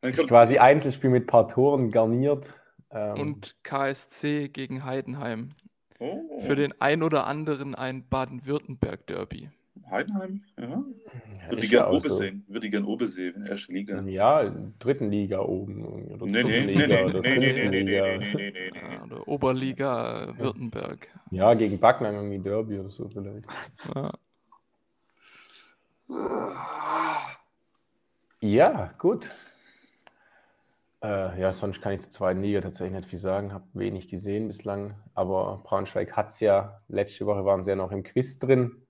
Dann 0.00 0.12
ist 0.12 0.26
quasi 0.26 0.58
Einzelspiel 0.58 1.10
mit 1.10 1.24
ein 1.24 1.26
paar 1.26 1.48
Toren 1.48 1.90
garniert. 1.90 2.58
Ähm, 2.90 3.20
Und 3.20 3.56
KSC 3.62 4.48
gegen 4.48 4.84
Heidenheim. 4.84 5.50
oh, 5.98 6.40
Für 6.40 6.56
den 6.56 6.72
ein 6.80 7.02
oder 7.02 7.26
anderen 7.26 7.74
ein 7.74 8.08
Baden-Württemberg-Derby. 8.08 9.50
Heidenheim, 9.90 10.42
ja. 10.58 10.64
ja, 10.68 10.82
Würde 11.50 11.64
ich 11.64 11.70
ja 11.70 11.80
gern 11.82 11.94
auch 11.94 12.00
so. 12.00 12.14
Obersee. 12.16 12.40
Würde 12.48 12.66
ich 12.66 12.72
gern 12.72 12.84
Obersee, 12.84 13.32
erste 13.48 13.72
Liga. 13.72 14.00
Ja, 14.02 14.54
dritten 14.78 15.10
Liga 15.10 15.40
oben. 15.40 15.84
Oder 15.84 16.26
Nee, 16.26 16.42
nee, 16.42 16.60
nee, 16.66 16.72
Liga 16.72 16.86
nee, 16.86 17.04
oder 17.04 17.20
nee, 17.20 17.38
nee, 17.38 17.52
nee, 17.52 17.68
nee, 17.68 17.80
Liga. 17.82 18.02
nee, 18.02 18.18
nee, 18.18 18.34
nee, 18.34 18.50
nee, 18.50 18.70
nee. 18.72 18.94
Ja, 18.94 19.04
oder 19.04 19.28
Oberliga 19.28 20.24
äh, 20.24 20.38
Württemberg. 20.38 21.08
Ja, 21.30 21.54
gegen 21.54 21.78
Backnang 21.78 22.14
irgendwie 22.14 22.38
Derby 22.38 22.78
oder 22.78 22.90
so 22.90 23.08
vielleicht. 23.08 23.46
Ja. 23.94 24.10
Ja, 28.40 28.92
gut. 28.98 29.30
Äh, 31.02 31.40
ja, 31.40 31.52
sonst 31.52 31.80
kann 31.80 31.94
ich 31.94 32.00
zur 32.00 32.10
zweiten 32.10 32.42
Liga 32.42 32.60
tatsächlich 32.60 32.96
nicht 32.96 33.10
viel 33.10 33.18
sagen. 33.18 33.52
Habe 33.52 33.64
wenig 33.72 34.08
gesehen 34.08 34.48
bislang. 34.48 34.94
Aber 35.14 35.60
Braunschweig 35.64 36.16
hat 36.16 36.28
es 36.28 36.40
ja. 36.40 36.80
Letzte 36.88 37.26
Woche 37.26 37.44
waren 37.44 37.62
sie 37.62 37.70
ja 37.70 37.76
noch 37.76 37.92
im 37.92 38.02
Quiz 38.02 38.38
drin. 38.38 38.86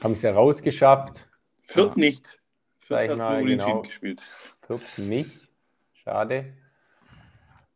Haben 0.00 0.12
es 0.12 0.22
ja 0.22 0.32
rausgeschafft. 0.32 1.28
Fürth 1.62 1.96
nicht. 1.96 2.40
Fürth 2.76 3.10
hat 3.10 3.18
mal, 3.18 3.38
nur 3.40 3.48
genau. 3.48 3.82
gespielt. 3.82 4.20
Fürth 4.20 4.98
nicht. 4.98 5.48
Schade. 5.92 6.54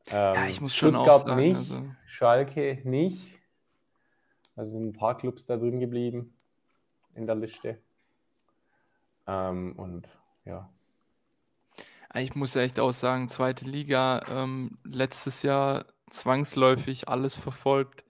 ja, 0.08 0.34
Ähm, 0.34 0.50
ich 0.50 0.60
muss 0.60 0.74
schon 0.74 0.94
auch 0.94 1.04
Stuttgart 1.04 1.28
sagen, 1.28 1.40
nicht. 1.40 1.56
also, 1.56 1.84
Schalke 2.06 2.80
nicht. 2.84 3.40
Also 4.54 4.72
sind 4.72 4.88
ein 4.88 4.92
paar 4.92 5.16
Clubs 5.18 5.46
da 5.46 5.56
drin 5.56 5.80
geblieben 5.80 6.34
in 7.14 7.26
der 7.26 7.36
Liste. 7.36 7.78
Ähm, 9.26 9.74
und 9.76 10.08
ja, 10.44 10.70
ich 12.18 12.34
muss 12.34 12.56
echt 12.56 12.80
auch 12.80 12.92
sagen, 12.92 13.28
zweite 13.28 13.64
Liga, 13.64 14.22
ähm, 14.30 14.78
letztes 14.84 15.42
Jahr 15.42 15.86
zwangsläufig 16.10 17.08
alles 17.08 17.36
verfolgt, 17.36 18.04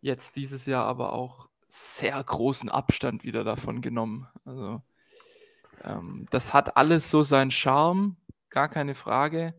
jetzt 0.00 0.36
dieses 0.36 0.66
Jahr 0.66 0.86
aber 0.86 1.12
auch 1.12 1.48
sehr 1.76 2.22
großen 2.22 2.68
Abstand 2.68 3.24
wieder 3.24 3.42
davon 3.42 3.80
genommen. 3.80 4.28
Also 4.44 4.80
ähm, 5.82 6.26
das 6.30 6.54
hat 6.54 6.76
alles 6.76 7.10
so 7.10 7.22
seinen 7.22 7.50
Charme, 7.50 8.16
gar 8.48 8.68
keine 8.68 8.94
Frage, 8.94 9.54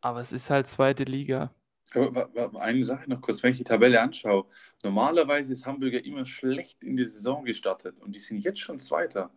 aber 0.00 0.20
es 0.20 0.32
ist 0.32 0.50
halt 0.50 0.66
zweite 0.66 1.04
Liga. 1.04 1.52
Aber 1.94 2.28
wa- 2.34 2.58
eine 2.60 2.84
Sache 2.84 3.08
noch 3.08 3.20
kurz, 3.20 3.42
wenn 3.42 3.52
ich 3.52 3.58
die 3.58 3.64
Tabelle 3.64 4.00
anschaue. 4.00 4.46
Normalerweise 4.82 5.52
ist 5.52 5.64
Hamburg 5.64 5.92
ja 5.92 6.00
immer 6.00 6.26
schlecht 6.26 6.82
in 6.82 6.96
die 6.96 7.06
Saison 7.06 7.44
gestartet 7.44 7.96
und 8.00 8.14
die 8.16 8.18
sind 8.18 8.38
jetzt 8.38 8.58
schon 8.58 8.80
Zweiter. 8.80 9.30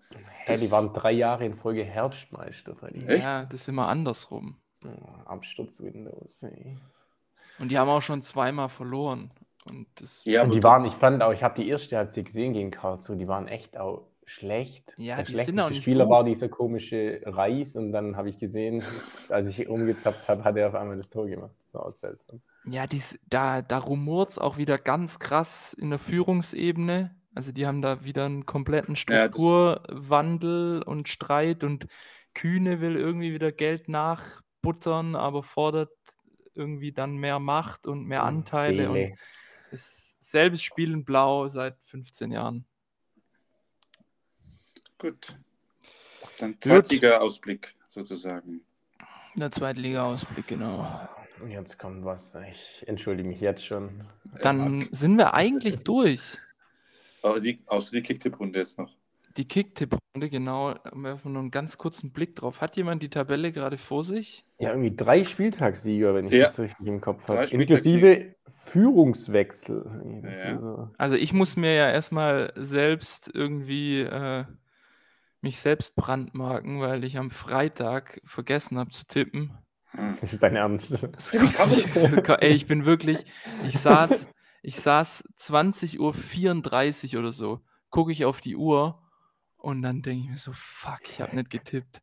Hä, 0.45 0.57
die 0.57 0.71
waren 0.71 0.91
drei 0.91 1.11
Jahre 1.11 1.45
in 1.45 1.55
Folge 1.55 1.83
Herbstmeister. 1.83 2.75
Echt? 3.05 3.23
Ja, 3.23 3.45
das 3.45 3.61
ist 3.61 3.69
immer 3.69 3.87
andersrum. 3.87 4.59
Ja, 4.83 4.91
Absturz 5.25 5.79
Windows. 5.79 6.41
ey. 6.41 6.75
Und 7.59 7.69
die 7.69 7.77
haben 7.77 7.89
auch 7.89 8.01
schon 8.01 8.23
zweimal 8.23 8.69
verloren. 8.69 9.31
Und 9.65 9.87
das, 9.95 10.23
Ja, 10.25 10.45
die 10.45 10.63
waren, 10.63 10.85
ich 10.85 10.93
fand 10.93 11.21
auch, 11.21 11.33
ich 11.33 11.43
habe 11.43 11.61
die 11.61 11.69
erste 11.69 11.97
Halbzeit 11.97 12.25
gesehen 12.25 12.53
gegen 12.53 12.71
Karlsruhe, 12.71 13.17
die 13.17 13.27
waren 13.27 13.47
echt 13.47 13.77
auch 13.77 14.07
schlecht. 14.25 14.93
Ja, 14.97 15.15
Der 15.17 15.25
die 15.25 15.33
sind 15.33 15.43
schlechteste 15.43 15.69
nicht 15.73 15.81
Spieler 15.81 16.05
gut. 16.05 16.11
war 16.11 16.23
dieser 16.23 16.49
komische 16.49 17.21
Reis 17.25 17.75
und 17.75 17.91
dann 17.91 18.15
habe 18.15 18.29
ich 18.29 18.37
gesehen, 18.37 18.83
als 19.29 19.47
ich 19.47 19.67
umgezappt 19.67 20.27
habe, 20.27 20.43
hat 20.43 20.55
er 20.55 20.69
auf 20.69 20.75
einmal 20.75 20.97
das 20.97 21.09
Tor 21.09 21.27
gemacht. 21.27 21.51
Das 21.65 21.73
war 21.73 21.85
auch 21.87 21.93
seltsam. 21.93 22.41
Ja, 22.65 22.85
dies, 22.87 23.19
da, 23.27 23.61
da 23.61 23.79
rumort 23.79 24.29
es 24.29 24.37
auch 24.37 24.57
wieder 24.57 24.77
ganz 24.77 25.17
krass 25.17 25.73
in 25.73 25.89
der 25.89 25.99
Führungsebene. 25.99 27.15
Also 27.33 27.51
die 27.51 27.65
haben 27.65 27.81
da 27.81 28.03
wieder 28.03 28.25
einen 28.25 28.45
kompletten 28.45 28.95
Strukturwandel 28.95 30.83
und 30.83 31.07
Streit 31.09 31.63
und 31.63 31.87
Kühne 32.33 32.81
will 32.81 32.95
irgendwie 32.95 33.33
wieder 33.33 33.51
Geld 33.51 33.89
nachbuttern, 33.89 35.15
aber 35.15 35.41
fordert 35.41 35.91
irgendwie 36.53 36.91
dann 36.91 37.17
mehr 37.17 37.39
Macht 37.39 37.87
und 37.87 38.05
mehr 38.05 38.23
Anteile. 38.23 38.89
Und. 38.91 39.13
Ist 39.71 40.21
selbes 40.21 40.61
Spiel 40.61 40.93
in 40.93 41.03
Blau 41.03 41.47
seit 41.47 41.77
15 41.83 42.31
Jahren. 42.31 42.65
gut. 44.97 45.37
Dann 46.39 46.59
Zweitliga-Ausblick 46.59 47.75
sozusagen. 47.87 48.61
Der 49.35 49.51
Zweitliga-Ausblick, 49.51 50.47
genau. 50.47 51.07
Und 51.41 51.51
jetzt 51.51 51.77
kommt 51.77 52.03
was. 52.03 52.35
Ich 52.49 52.83
entschuldige 52.87 53.29
mich 53.29 53.39
jetzt 53.39 53.65
schon. 53.65 54.05
Dann 54.41 54.87
sind 54.91 55.17
wir 55.17 55.33
eigentlich 55.33 55.77
durch. 55.83 56.37
Aber 57.21 57.39
die, 57.39 57.59
außer 57.67 57.91
die 57.91 58.01
Kicktipp-Runde 58.01 58.59
jetzt 58.59 58.77
noch. 58.77 58.93
Die 59.39 59.47
Kicktipp-Runde, 59.47 60.29
genau, 60.29 60.73
da 60.73 60.91
werfen 60.95 61.23
wir 61.25 61.31
nur 61.31 61.41
einen 61.43 61.49
ganz 61.51 61.77
kurzen 61.77 62.11
Blick 62.11 62.35
drauf. 62.35 62.59
Hat 62.59 62.75
jemand 62.75 63.01
die 63.01 63.09
Tabelle 63.09 63.53
gerade 63.53 63.77
vor 63.77 64.03
sich? 64.03 64.43
Ja, 64.59 64.71
irgendwie 64.71 64.93
drei 64.93 65.23
Spieltagssieger, 65.23 66.13
wenn 66.13 66.25
ich 66.25 66.33
Ja. 66.33 66.47
das 66.47 66.59
richtig 66.59 66.85
im 66.85 66.99
Kopf 66.99 67.25
habe. 67.29 67.45
Inklusive 67.45 68.35
Führungswechsel. 68.49 70.21
Ja. 70.25 70.59
so- 70.59 70.89
Also 70.97 71.15
ich 71.15 71.31
muss 71.31 71.55
mir 71.55 71.73
ja 71.73 71.89
erstmal 71.89 72.51
selbst 72.57 73.31
irgendwie 73.33 74.01
äh, 74.01 74.43
mich 75.39 75.57
selbst 75.59 75.95
brandmarken, 75.95 76.81
weil 76.81 77.05
ich 77.05 77.17
am 77.17 77.29
Freitag 77.31 78.19
vergessen 78.25 78.77
habe 78.77 78.89
zu 78.89 79.05
tippen. 79.07 79.57
Das 80.19 80.33
ist 80.33 80.43
dein 80.43 80.57
Ernst. 80.57 80.91
Ey, 82.41 82.51
ich 82.51 82.67
bin 82.67 82.83
wirklich, 82.85 83.23
ich 83.65 83.77
saß, 83.79 84.27
ich 84.63 84.75
saß 84.81 85.23
20.34 85.39 87.13
Uhr 87.13 87.19
oder 87.21 87.31
so, 87.31 87.61
gucke 87.89 88.11
ich 88.11 88.25
auf 88.25 88.41
die 88.41 88.57
Uhr 88.57 89.01
und 89.59 89.81
dann 89.81 90.01
denke 90.01 90.23
ich 90.25 90.29
mir 90.31 90.37
so, 90.37 90.51
fuck, 90.53 91.01
ich 91.05 91.21
habe 91.21 91.35
nicht 91.35 91.49
getippt. 91.49 92.01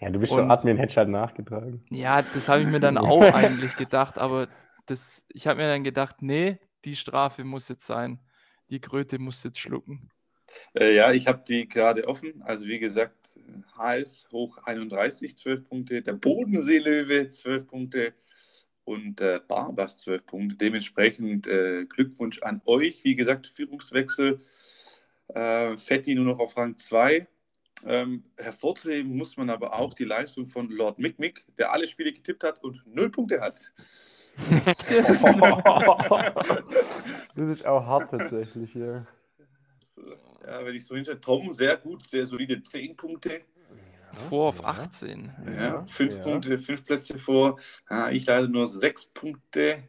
Ja, 0.00 0.08
du 0.10 0.18
bist 0.18 0.32
Und- 0.32 0.38
schon 0.38 0.50
Admin, 0.50 0.78
hätte 0.78 0.96
halt 0.96 1.08
nachgetragen. 1.10 1.84
Ja, 1.90 2.22
das 2.22 2.48
habe 2.48 2.62
ich 2.62 2.68
mir 2.68 2.80
dann 2.80 2.96
auch 2.98 3.22
eigentlich 3.22 3.76
gedacht, 3.76 4.16
aber 4.18 4.48
das, 4.86 5.24
ich 5.28 5.46
habe 5.46 5.60
mir 5.60 5.68
dann 5.68 5.84
gedacht, 5.84 6.22
nee, 6.22 6.58
die 6.84 6.96
Strafe 6.96 7.44
muss 7.44 7.68
jetzt 7.68 7.86
sein. 7.86 8.18
Die 8.70 8.80
Kröte 8.80 9.18
muss 9.18 9.42
jetzt 9.42 9.58
schlucken. 9.58 10.10
Äh, 10.74 10.94
ja, 10.94 11.12
ich 11.12 11.26
habe 11.26 11.44
die 11.46 11.68
gerade 11.68 12.08
offen. 12.08 12.42
Also 12.42 12.64
wie 12.66 12.78
gesagt, 12.78 13.38
HS 13.76 14.26
hoch 14.32 14.58
31, 14.64 15.36
12 15.36 15.68
Punkte. 15.68 16.02
Der 16.02 16.14
Bodenseelöwe 16.14 17.28
12 17.28 17.66
Punkte. 17.66 18.14
Und 18.84 19.20
äh, 19.20 19.40
Barbas 19.46 19.96
12 19.98 20.26
Punkte. 20.26 20.56
Dementsprechend 20.56 21.46
äh, 21.46 21.84
Glückwunsch 21.86 22.40
an 22.42 22.62
euch. 22.64 23.04
Wie 23.04 23.14
gesagt, 23.14 23.46
Führungswechsel. 23.46 24.40
Äh, 25.34 25.76
Fetti 25.76 26.14
nur 26.14 26.24
noch 26.24 26.38
auf 26.38 26.56
Rang 26.56 26.76
2. 26.76 27.26
Ähm, 27.86 28.22
hervorheben 28.36 29.16
muss 29.16 29.36
man 29.36 29.48
aber 29.48 29.74
auch 29.74 29.94
die 29.94 30.04
Leistung 30.04 30.46
von 30.46 30.68
Lord 30.68 30.98
Mick 30.98 31.18
Mick, 31.18 31.46
der 31.58 31.72
alle 31.72 31.86
Spiele 31.86 32.12
getippt 32.12 32.44
hat 32.44 32.62
und 32.62 32.82
0 32.86 33.10
Punkte 33.10 33.40
hat. 33.40 33.72
das 37.34 37.46
ist 37.46 37.64
auch 37.66 37.84
hart 37.84 38.10
tatsächlich, 38.10 38.74
ja. 38.74 39.06
Ja, 40.46 40.64
wenn 40.64 40.74
ich 40.74 40.86
so 40.86 40.94
hinschaue, 40.94 41.20
Tom 41.20 41.52
sehr 41.52 41.76
gut, 41.76 42.06
sehr 42.06 42.26
solide 42.26 42.62
10 42.62 42.96
Punkte. 42.96 43.42
Vor 44.14 44.48
auf 44.48 44.64
18. 44.64 45.32
Ja, 45.56 45.84
fünf 45.86 46.16
ja. 46.16 46.22
Punkte, 46.22 46.58
fünf 46.58 46.84
Plätze 46.84 47.18
vor. 47.18 47.58
Ja, 47.88 48.10
ich 48.10 48.26
leider 48.26 48.48
nur 48.48 48.66
sechs 48.66 49.06
Punkte. 49.06 49.84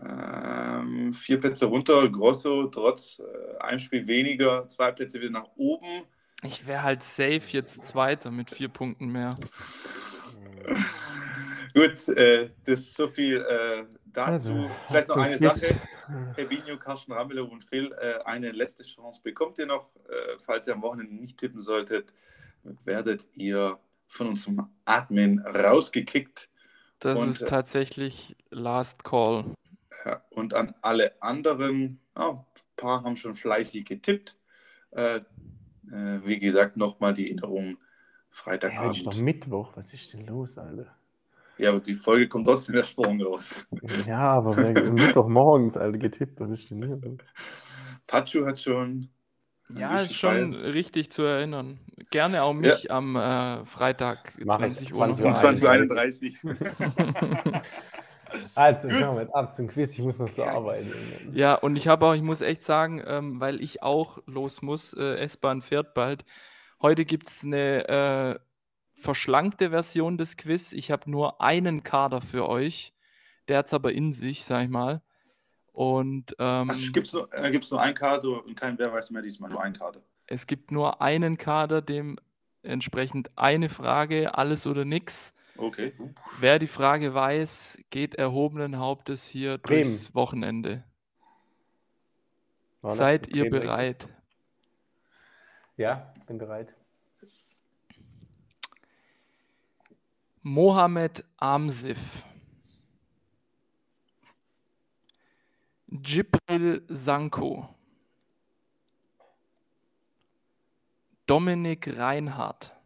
Ähm, 0.00 1.12
vier 1.12 1.40
Plätze 1.40 1.66
runter. 1.66 2.08
Grosso 2.08 2.66
trotz 2.66 3.18
äh, 3.18 3.58
einem 3.58 3.80
Spiel 3.80 4.06
weniger, 4.06 4.68
zwei 4.68 4.92
Plätze 4.92 5.20
wieder 5.20 5.30
nach 5.30 5.48
oben. 5.56 6.04
Ich 6.42 6.66
wäre 6.66 6.82
halt 6.82 7.02
safe 7.02 7.42
jetzt 7.48 7.84
Zweiter 7.84 8.30
mit 8.30 8.50
vier 8.50 8.68
Punkten 8.68 9.08
mehr. 9.08 9.36
Gut, 11.74 12.08
äh, 12.16 12.50
das 12.64 12.80
ist 12.80 12.96
so 12.96 13.08
viel 13.08 13.38
äh, 13.38 13.84
dazu. 14.06 14.30
Also, 14.30 14.70
Vielleicht 14.86 15.08
noch 15.08 15.14
zum 15.16 15.22
eine. 15.24 15.38
Sache. 15.38 15.80
Herbinho, 16.36 16.78
Carsten 16.78 17.12
Ramelow 17.12 17.44
und 17.44 17.64
Phil, 17.64 17.92
äh, 18.00 18.22
eine 18.24 18.52
letzte 18.52 18.82
Chance 18.82 19.20
bekommt 19.22 19.58
ihr 19.58 19.66
noch. 19.66 19.94
Äh, 20.08 20.38
falls 20.38 20.66
ihr 20.66 20.72
am 20.72 20.82
Wochenende 20.82 21.14
nicht 21.14 21.38
tippen 21.38 21.60
solltet, 21.60 22.14
werdet 22.84 23.26
ihr 23.34 23.78
von 24.06 24.28
unserem 24.28 24.68
Admin 24.86 25.40
rausgekickt. 25.40 26.48
Das 26.98 27.16
Und, 27.16 27.30
ist 27.30 27.42
äh, 27.42 27.46
tatsächlich 27.46 28.36
Last 28.50 29.04
Call. 29.04 29.44
Ja, 30.04 30.22
und 30.30 30.54
an 30.54 30.74
alle 30.82 31.20
anderen, 31.22 32.00
ja, 32.16 32.30
ein 32.30 32.44
paar 32.76 33.02
haben 33.04 33.16
schon 33.16 33.34
fleißig 33.34 33.84
getippt. 33.84 34.36
Äh, 34.92 35.16
äh, 35.90 36.20
wie 36.24 36.38
gesagt, 36.38 36.76
nochmal 36.76 37.14
die 37.14 37.26
Erinnerung 37.26 37.78
Hey, 38.44 38.58
heute 38.78 38.98
ist 38.98 39.02
Freitagabend. 39.02 39.06
doch 39.06 39.16
Mittwoch. 39.16 39.76
Was 39.76 39.92
ist 39.92 40.12
denn 40.12 40.26
los, 40.26 40.58
Alter? 40.58 40.94
Ja, 41.58 41.70
aber 41.70 41.80
die 41.80 41.94
Folge 41.94 42.28
kommt 42.28 42.46
trotzdem 42.46 42.76
erst 42.76 42.96
morgen 42.96 43.20
raus. 43.22 43.66
Ja, 44.06 44.34
aber 44.36 44.54
Mittwochmorgens, 44.56 45.76
Alter, 45.76 45.98
getippt. 45.98 46.38
Was 46.40 46.50
ist 46.50 46.70
denn 46.70 46.84
hier 46.86 46.96
los? 46.96 47.18
Pachu 48.06 48.46
hat 48.46 48.60
schon. 48.60 49.08
Ja, 49.70 49.98
ist 50.00 50.14
schon 50.14 50.52
Fall. 50.54 50.70
richtig 50.70 51.10
zu 51.10 51.22
erinnern. 51.22 51.80
Gerne 52.10 52.42
auch 52.42 52.54
mich 52.54 52.90
am 52.90 53.16
äh, 53.16 53.64
Freitag 53.66 54.34
Mach 54.44 54.60
ich, 54.60 54.90
20 54.90 54.94
Uhr. 54.94 55.06
noch 55.06 55.16
20 55.16 55.24
Um 55.24 55.32
Uhr. 55.32 55.32
mal 55.32 55.80
20.31 55.82 56.44
Uhr. 56.44 57.62
Also, 58.54 58.88
jetzt 58.88 59.34
ab 59.34 59.54
zum 59.54 59.68
Quiz. 59.68 59.92
Ich 59.92 60.00
muss 60.00 60.18
noch 60.18 60.32
zur 60.32 60.44
Ja. 60.46 60.54
Arbeit. 60.54 60.86
Ja, 61.32 61.54
und 61.54 61.76
ich 61.76 61.88
habe 61.88 62.06
auch, 62.06 62.14
ich 62.14 62.22
muss 62.22 62.40
echt 62.40 62.62
sagen, 62.62 63.02
ähm, 63.06 63.40
weil 63.40 63.60
ich 63.62 63.82
auch 63.82 64.18
los 64.26 64.62
muss, 64.62 64.92
äh, 64.94 65.16
S-Bahn 65.18 65.62
fährt 65.62 65.94
bald. 65.94 66.24
Heute 66.82 67.04
gibt 67.04 67.28
es 67.28 67.42
eine 67.44 67.88
äh, 67.88 68.38
verschlankte 68.94 69.70
Version 69.70 70.18
des 70.18 70.36
Quiz. 70.36 70.72
Ich 70.72 70.90
habe 70.90 71.10
nur 71.10 71.40
einen 71.40 71.82
Kader 71.82 72.20
für 72.20 72.48
euch. 72.48 72.92
Der 73.48 73.58
hat 73.58 73.66
es 73.66 73.74
aber 73.74 73.92
in 73.92 74.12
sich, 74.12 74.44
sag 74.44 74.64
ich 74.64 74.70
mal. 74.70 75.02
Und 75.72 76.34
ähm, 76.38 76.68
Gibt 76.92 77.06
es 77.06 77.12
nur, 77.12 77.28
äh, 77.32 77.50
gibt's 77.50 77.70
nur 77.70 77.80
ein 77.80 77.94
Karte 77.94 78.28
und 78.30 78.54
kein 78.56 78.78
Wer 78.78 78.92
weiß 78.92 79.10
mehr 79.10 79.22
diesmal, 79.22 79.50
nur 79.50 79.62
ein 79.62 79.72
Karte. 79.72 80.02
es 80.26 80.46
gibt 80.46 80.72
nur 80.72 81.00
einen 81.00 81.38
Kader, 81.38 81.82
dementsprechend 81.82 83.30
eine 83.36 83.68
Frage, 83.68 84.36
alles 84.36 84.66
oder 84.66 84.84
nix. 84.84 85.32
Okay. 85.58 85.92
Wer 86.38 86.60
die 86.60 86.68
Frage 86.68 87.14
weiß, 87.14 87.80
geht 87.90 88.14
erhobenen 88.14 88.78
Hauptes 88.78 89.26
hier 89.26 89.58
Bremen. 89.58 89.82
durchs 89.82 90.14
Wochenende. 90.14 90.84
War 92.80 92.94
Seid 92.94 93.26
ihr 93.26 93.50
Bremen 93.50 93.66
bereit? 93.66 94.08
Ja, 95.76 96.12
bin 96.26 96.38
bereit. 96.38 96.72
Mohamed 100.42 101.24
Amsif. 101.38 102.24
Jibril 105.88 106.84
Sanko. 106.88 107.74
Dominik 111.26 111.98
Reinhardt. 111.98 112.77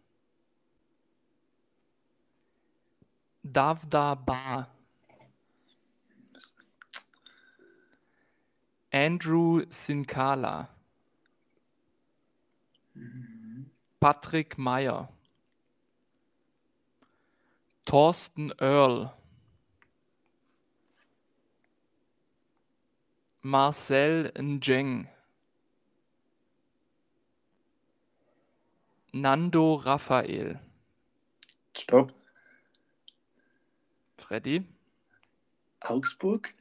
Davda 3.44 4.14
Bar. 4.14 4.68
Andrew 8.92 9.64
Sinkala. 9.66 10.68
Patrick 14.00 14.58
Meyer. 14.58 15.08
Thorsten 17.84 18.52
Earl. 18.60 19.12
Marcel 23.42 24.30
Njeng. 24.36 25.08
Nando 29.12 29.74
Raphael. 29.74 30.60
Stopp. 31.74 32.21
Freddy. 34.32 34.64
Augsburg? 35.80 36.54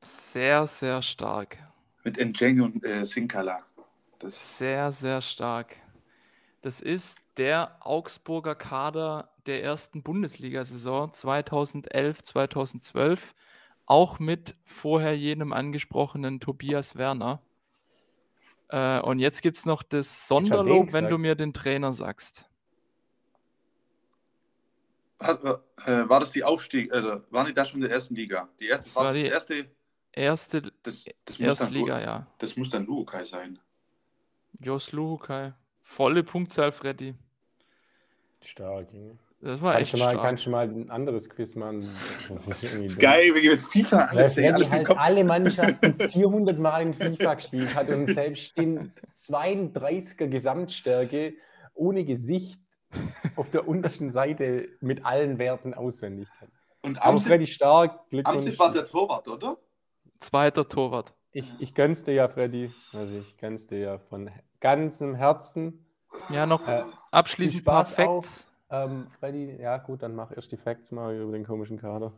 Sehr, 0.00 0.66
sehr 0.66 1.02
stark. 1.02 1.58
Mit 2.04 2.16
Njeng 2.16 2.62
und 2.62 2.82
äh, 2.86 3.04
Sinkala. 3.04 3.66
Das, 4.18 4.56
Sehr, 4.56 4.90
sehr 4.92 5.20
stark. 5.20 5.76
Das 6.62 6.80
ist 6.80 7.18
der 7.36 7.76
Augsburger 7.80 8.54
Kader 8.54 9.28
der 9.44 9.62
ersten 9.62 10.02
Bundesliga-Saison 10.02 11.12
2011, 11.12 12.22
2012. 12.22 13.34
Auch 13.84 14.18
mit 14.18 14.56
vorher 14.64 15.18
jenem 15.18 15.52
angesprochenen 15.52 16.40
Tobias 16.40 16.96
Werner. 16.96 17.42
Äh, 18.70 19.00
und 19.00 19.18
jetzt 19.18 19.42
gibt 19.42 19.58
es 19.58 19.66
noch 19.66 19.82
das 19.82 20.28
Sonderlob, 20.28 20.94
wenn 20.94 21.10
du 21.10 21.18
mir 21.18 21.34
den 21.34 21.52
Trainer 21.52 21.92
sagst. 21.92 22.48
Hat, 25.24 25.42
äh, 25.44 26.08
war 26.08 26.20
das 26.20 26.32
die 26.32 26.44
Aufstieg, 26.44 26.92
äh, 26.92 27.02
waren 27.30 27.46
die 27.46 27.54
da 27.54 27.64
schon 27.64 27.80
in 27.82 27.88
der 27.88 27.92
ersten 27.96 28.14
Liga? 28.14 28.48
Die 28.60 28.68
erste, 28.68 28.84
Das 28.84 28.96
war 28.96 29.04
das, 29.04 29.14
die 29.14 29.24
erste? 29.26 29.66
Erste 30.12 30.62
Das, 30.62 31.04
das, 31.24 31.38
muss 31.38 31.48
erste 31.48 31.64
dann, 31.64 31.74
Liga, 31.74 31.96
Lu- 31.98 32.04
ja. 32.04 32.26
das 32.38 32.56
muss 32.56 32.70
dann 32.70 32.86
Luukai 32.86 33.24
sein. 33.24 33.58
Jos 34.60 34.92
Luhukai. 34.92 35.52
Volle 35.82 36.22
Punktzahl, 36.22 36.70
Freddy. 36.72 37.14
Stark, 38.42 38.92
Junge. 38.92 39.18
Das 39.40 39.60
war 39.60 39.74
Kannst 39.74 39.92
echt 39.94 40.02
mal, 40.02 40.08
stark. 40.10 40.22
kannst 40.22 40.46
du 40.46 40.50
mal 40.50 40.68
ein 40.68 40.90
anderes 40.90 41.28
Quiz 41.28 41.54
machen? 41.54 41.86
Das 42.30 42.46
ist 42.46 42.62
irgendwie 42.62 42.86
dumm. 42.88 42.98
Geil, 42.98 43.34
wir 43.34 43.42
geben 43.42 43.54
jetzt 43.56 43.72
FIFA 43.72 43.96
alles, 43.98 44.34
Freddy 44.34 44.48
alles 44.48 44.70
halt 44.70 44.90
alle 44.96 45.24
Mannschaften 45.24 45.94
400 46.10 46.58
Mal 46.58 46.82
in 46.86 46.94
FIFA 46.94 47.34
gespielt 47.34 47.74
hat 47.74 47.90
und 47.90 48.06
selbst 48.06 48.56
in 48.56 48.90
32er 49.14 50.28
Gesamtstärke 50.28 51.34
ohne 51.74 52.04
Gesicht 52.04 52.58
auf 53.36 53.50
der 53.50 53.66
untersten 53.68 54.10
Seite 54.10 54.68
mit 54.80 55.04
allen 55.06 55.38
Werten 55.38 55.74
auswendig 55.74 56.28
kann. 56.38 56.48
Und 56.82 57.02
Aber 57.02 57.18
Freddy 57.18 57.46
stark, 57.46 58.08
Glückwunsch. 58.10 58.58
war 58.58 58.72
der 58.72 58.84
Torwart, 58.84 59.26
oder? 59.28 59.56
Zweiter 60.20 60.68
Torwart. 60.68 61.14
Ich, 61.32 61.46
ich 61.58 61.74
gönn's 61.74 62.04
dir 62.04 62.14
ja, 62.14 62.28
Freddy. 62.28 62.70
Also 62.92 63.16
ich 63.18 63.36
gönn's 63.38 63.66
dir 63.66 63.78
ja 63.80 63.98
von 63.98 64.30
ganzem 64.60 65.14
Herzen. 65.14 65.84
Ja, 66.30 66.46
noch 66.46 66.66
Äh, 66.68 66.82
abschließend 67.10 67.62
ein 67.62 67.64
paar. 67.64 67.84
Facts. 67.84 68.46
ähm, 68.70 69.08
Freddy, 69.18 69.56
ja 69.60 69.78
gut, 69.78 70.02
dann 70.02 70.14
mach 70.14 70.30
erst 70.30 70.52
die 70.52 70.56
Facts 70.56 70.92
mal 70.92 71.14
über 71.16 71.32
den 71.32 71.44
komischen 71.44 71.78
Kader. 71.78 72.12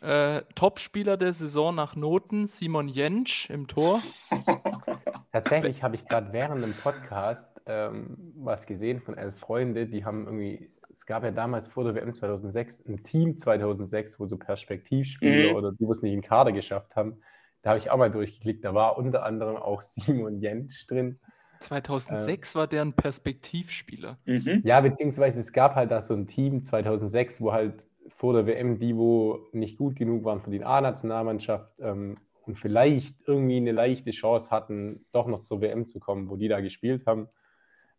Äh, 0.00 0.42
Topspieler 0.54 1.16
der 1.16 1.32
Saison 1.32 1.74
nach 1.74 1.96
Noten, 1.96 2.46
Simon 2.46 2.88
Jentsch 2.88 3.50
im 3.50 3.66
Tor. 3.66 4.02
Tatsächlich 5.32 5.82
habe 5.82 5.94
ich 5.94 6.06
gerade 6.06 6.32
während 6.32 6.62
dem 6.64 6.72
Podcast 6.72 7.50
ähm, 7.66 8.16
was 8.36 8.66
gesehen 8.66 9.00
von 9.00 9.16
Elf 9.16 9.36
Freunde. 9.38 9.86
Die 9.86 10.04
haben 10.04 10.24
irgendwie, 10.26 10.70
es 10.90 11.06
gab 11.06 11.24
ja 11.24 11.30
damals 11.30 11.68
vor 11.68 11.84
der 11.84 11.94
WM 11.94 12.14
2006 12.14 12.84
ein 12.86 13.02
Team 13.02 13.36
2006, 13.36 14.18
wo 14.20 14.26
so 14.26 14.38
Perspektivspieler 14.38 15.50
Mhm. 15.50 15.56
oder 15.56 15.72
die, 15.72 15.86
wo 15.86 15.92
es 15.92 16.02
nicht 16.02 16.12
in 16.12 16.20
den 16.20 16.28
Kader 16.28 16.52
geschafft 16.52 16.96
haben. 16.96 17.20
Da 17.62 17.70
habe 17.70 17.78
ich 17.78 17.90
auch 17.90 17.96
mal 17.96 18.10
durchgeklickt. 18.10 18.64
Da 18.64 18.74
war 18.74 18.96
unter 18.96 19.24
anderem 19.24 19.56
auch 19.56 19.82
Simon 19.82 20.40
Jentsch 20.40 20.86
drin. 20.88 21.18
2006 21.60 22.54
war 22.54 22.66
der 22.66 22.82
ein 22.82 22.92
Perspektivspieler. 22.92 24.18
Mhm. 24.26 24.60
Ja, 24.64 24.80
beziehungsweise 24.80 25.40
es 25.40 25.52
gab 25.52 25.74
halt 25.74 25.90
da 25.90 26.00
so 26.00 26.14
ein 26.14 26.26
Team 26.26 26.64
2006, 26.64 27.40
wo 27.40 27.52
halt 27.52 27.86
vor 28.10 28.32
der 28.34 28.46
WM 28.46 28.78
die, 28.78 28.96
wo 28.96 29.40
nicht 29.52 29.78
gut 29.78 29.96
genug 29.96 30.24
waren 30.24 30.40
für 30.40 30.50
die 30.50 30.64
A-Nationalmannschaft 30.64 31.70
ähm, 31.80 32.18
und 32.44 32.56
vielleicht 32.58 33.16
irgendwie 33.26 33.56
eine 33.56 33.72
leichte 33.72 34.10
Chance 34.10 34.50
hatten, 34.50 35.04
doch 35.12 35.26
noch 35.26 35.40
zur 35.40 35.60
WM 35.60 35.86
zu 35.86 35.98
kommen, 35.98 36.28
wo 36.30 36.36
die 36.36 36.48
da 36.48 36.60
gespielt 36.60 37.06
haben. 37.06 37.28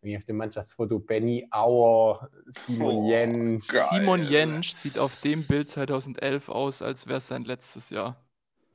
Irgendwie 0.00 0.16
auf 0.16 0.24
dem 0.24 0.36
Mannschaftsfoto 0.36 1.00
Benny 1.00 1.48
Auer, 1.50 2.30
Simon 2.66 2.96
Oh, 2.96 3.08
Jentsch. 3.08 3.68
geil. 3.68 3.84
Simon 3.90 4.22
Jentsch 4.24 4.72
sieht 4.74 4.98
auf 4.98 5.20
dem 5.20 5.44
Bild 5.44 5.70
2011 5.70 6.48
aus, 6.48 6.82
als 6.82 7.06
wäre 7.08 7.18
es 7.18 7.28
sein 7.28 7.44
letztes 7.44 7.90
Jahr. 7.90 8.16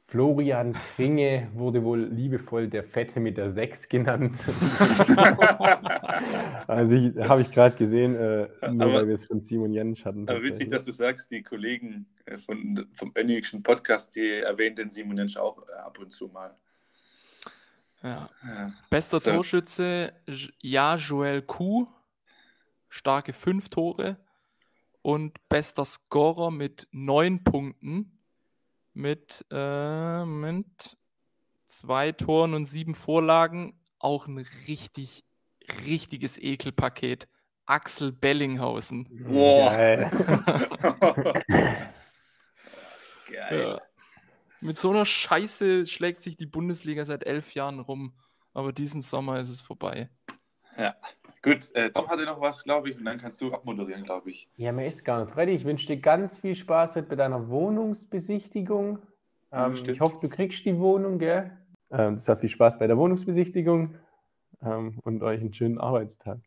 Florian 0.05 0.73
Kringe 0.73 1.49
wurde 1.53 1.83
wohl 1.83 2.03
liebevoll 2.05 2.67
der 2.67 2.83
Fette 2.83 3.19
mit 3.19 3.37
der 3.37 3.49
6 3.49 3.87
genannt. 3.89 4.37
also 6.67 6.95
ich, 6.95 7.15
habe 7.27 7.41
ich 7.41 7.51
gerade 7.51 7.75
gesehen, 7.75 8.15
äh, 8.15 8.47
nur 8.69 8.85
Aber- 8.87 8.93
weil 8.93 9.07
wir 9.07 9.15
es 9.15 9.25
von 9.25 9.41
Simon 9.41 9.71
Jentsch 9.71 10.05
hatten. 10.05 10.27
Aber 10.29 10.43
witzig, 10.43 10.69
dass 10.69 10.85
du 10.85 10.91
sagst, 10.91 11.31
die 11.31 11.41
Kollegen 11.41 12.05
äh, 12.25 12.37
von, 12.37 12.85
vom 12.93 13.11
Önigschen 13.17 13.63
Podcast, 13.63 14.15
die 14.15 14.29
erwähnen 14.29 14.75
den 14.75 14.91
Simon 14.91 15.17
Jensch 15.17 15.37
auch 15.37 15.57
äh, 15.67 15.71
ab 15.79 15.97
und 15.99 16.11
zu 16.11 16.27
mal. 16.27 16.55
Ja. 18.03 18.29
Ja. 18.43 18.73
Bester 18.89 19.19
So. 19.19 19.31
Torschütze, 19.31 20.13
ja, 20.61 20.95
Joel 20.97 21.41
Kuh, 21.41 21.87
starke 22.89 23.33
fünf 23.33 23.69
Tore. 23.69 24.17
Und 25.01 25.37
bester 25.49 25.83
Scorer 25.83 26.49
mit 26.49 26.87
neun 26.91 27.43
Punkten, 27.43 28.12
mit, 28.93 29.45
äh, 29.51 30.25
mit 30.25 30.97
zwei 31.65 32.11
Toren 32.11 32.53
und 32.53 32.65
sieben 32.65 32.95
Vorlagen. 32.95 33.79
Auch 33.99 34.27
ein 34.27 34.45
richtig, 34.67 35.23
richtiges 35.85 36.37
Ekelpaket. 36.37 37.27
Axel 37.65 38.11
Bellinghausen. 38.11 39.07
Boah. 39.25 39.71
Geil. 39.71 40.11
Geil. 43.31 43.61
Ja. 43.61 43.79
Mit 44.59 44.77
so 44.77 44.89
einer 44.91 45.05
Scheiße 45.05 45.85
schlägt 45.87 46.21
sich 46.21 46.37
die 46.37 46.45
Bundesliga 46.45 47.05
seit 47.05 47.25
elf 47.25 47.53
Jahren 47.53 47.79
rum. 47.79 48.13
Aber 48.53 48.71
diesen 48.71 49.01
Sommer 49.01 49.39
ist 49.39 49.49
es 49.49 49.61
vorbei. 49.61 50.09
Ja. 50.77 50.95
Gut, 51.43 51.75
äh, 51.75 51.89
Tom 51.91 52.07
hatte 52.07 52.23
noch 52.23 52.39
was, 52.39 52.63
glaube 52.63 52.89
ich, 52.89 52.97
und 52.97 53.03
dann 53.03 53.17
kannst 53.19 53.41
du 53.41 53.53
abmoderieren, 53.53 54.03
glaube 54.03 54.31
ich. 54.31 54.47
Ja, 54.55 54.71
mir 54.71 54.87
ist 54.87 55.03
gar 55.03 55.25
nicht. 55.25 55.33
Freddy, 55.33 55.51
ich 55.51 55.65
wünsche 55.65 55.87
dir 55.87 55.97
ganz 55.97 56.37
viel 56.37 56.55
Spaß 56.55 56.93
bei 57.09 57.15
deiner 57.17 57.49
Wohnungsbesichtigung. 57.49 58.99
Ja, 59.51 59.67
Ähm, 59.67 59.75
stimmt. 59.75 59.95
ich 59.95 59.99
hoffe, 59.99 60.19
du 60.21 60.29
kriegst 60.29 60.63
die 60.65 60.79
Wohnung, 60.79 61.19
gell? 61.19 61.51
Ähm, 61.91 62.15
deshalb 62.15 62.39
viel 62.39 62.47
Spaß 62.47 62.79
bei 62.79 62.87
der 62.87 62.97
Wohnungsbesichtigung 62.97 63.95
ähm, 64.63 64.97
und 65.03 65.21
euch 65.21 65.41
einen 65.41 65.51
schönen 65.53 65.79
Arbeitstag. 65.79 66.39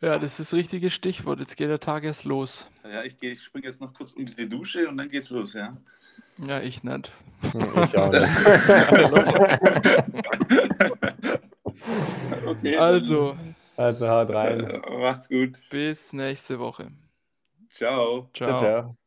Ja, 0.00 0.18
das 0.18 0.38
ist 0.38 0.52
das 0.52 0.56
richtige 0.56 0.88
Stichwort. 0.88 1.40
Jetzt 1.40 1.56
geht 1.56 1.68
der 1.68 1.80
Tag 1.80 2.04
erst 2.04 2.24
los. 2.24 2.70
Ja, 2.90 3.02
ich, 3.02 3.18
geh- 3.18 3.32
ich 3.32 3.42
springe 3.42 3.66
jetzt 3.66 3.80
noch 3.80 3.92
kurz 3.92 4.12
unter 4.12 4.32
die 4.34 4.48
Dusche 4.48 4.88
und 4.88 4.96
dann 4.98 5.08
geht's 5.08 5.30
los, 5.30 5.52
ja. 5.54 5.76
Ja, 6.38 6.60
ich 6.60 6.84
nicht. 6.84 7.10
Ich 7.42 7.54
auch 7.98 8.12
nicht. 8.12 8.22
okay. 12.46 12.76
Also, 12.76 13.36
Also 13.80 14.08
haut 14.10 14.28
rein. 14.34 14.60
Äh, 14.60 14.98
macht's 14.98 15.26
gut. 15.28 15.58
bis 15.70 16.12
nächste 16.12 16.58
Woche. 16.58 16.92
Ciao. 17.70 18.30
Ciao, 18.34 18.54
ciao. 18.54 18.99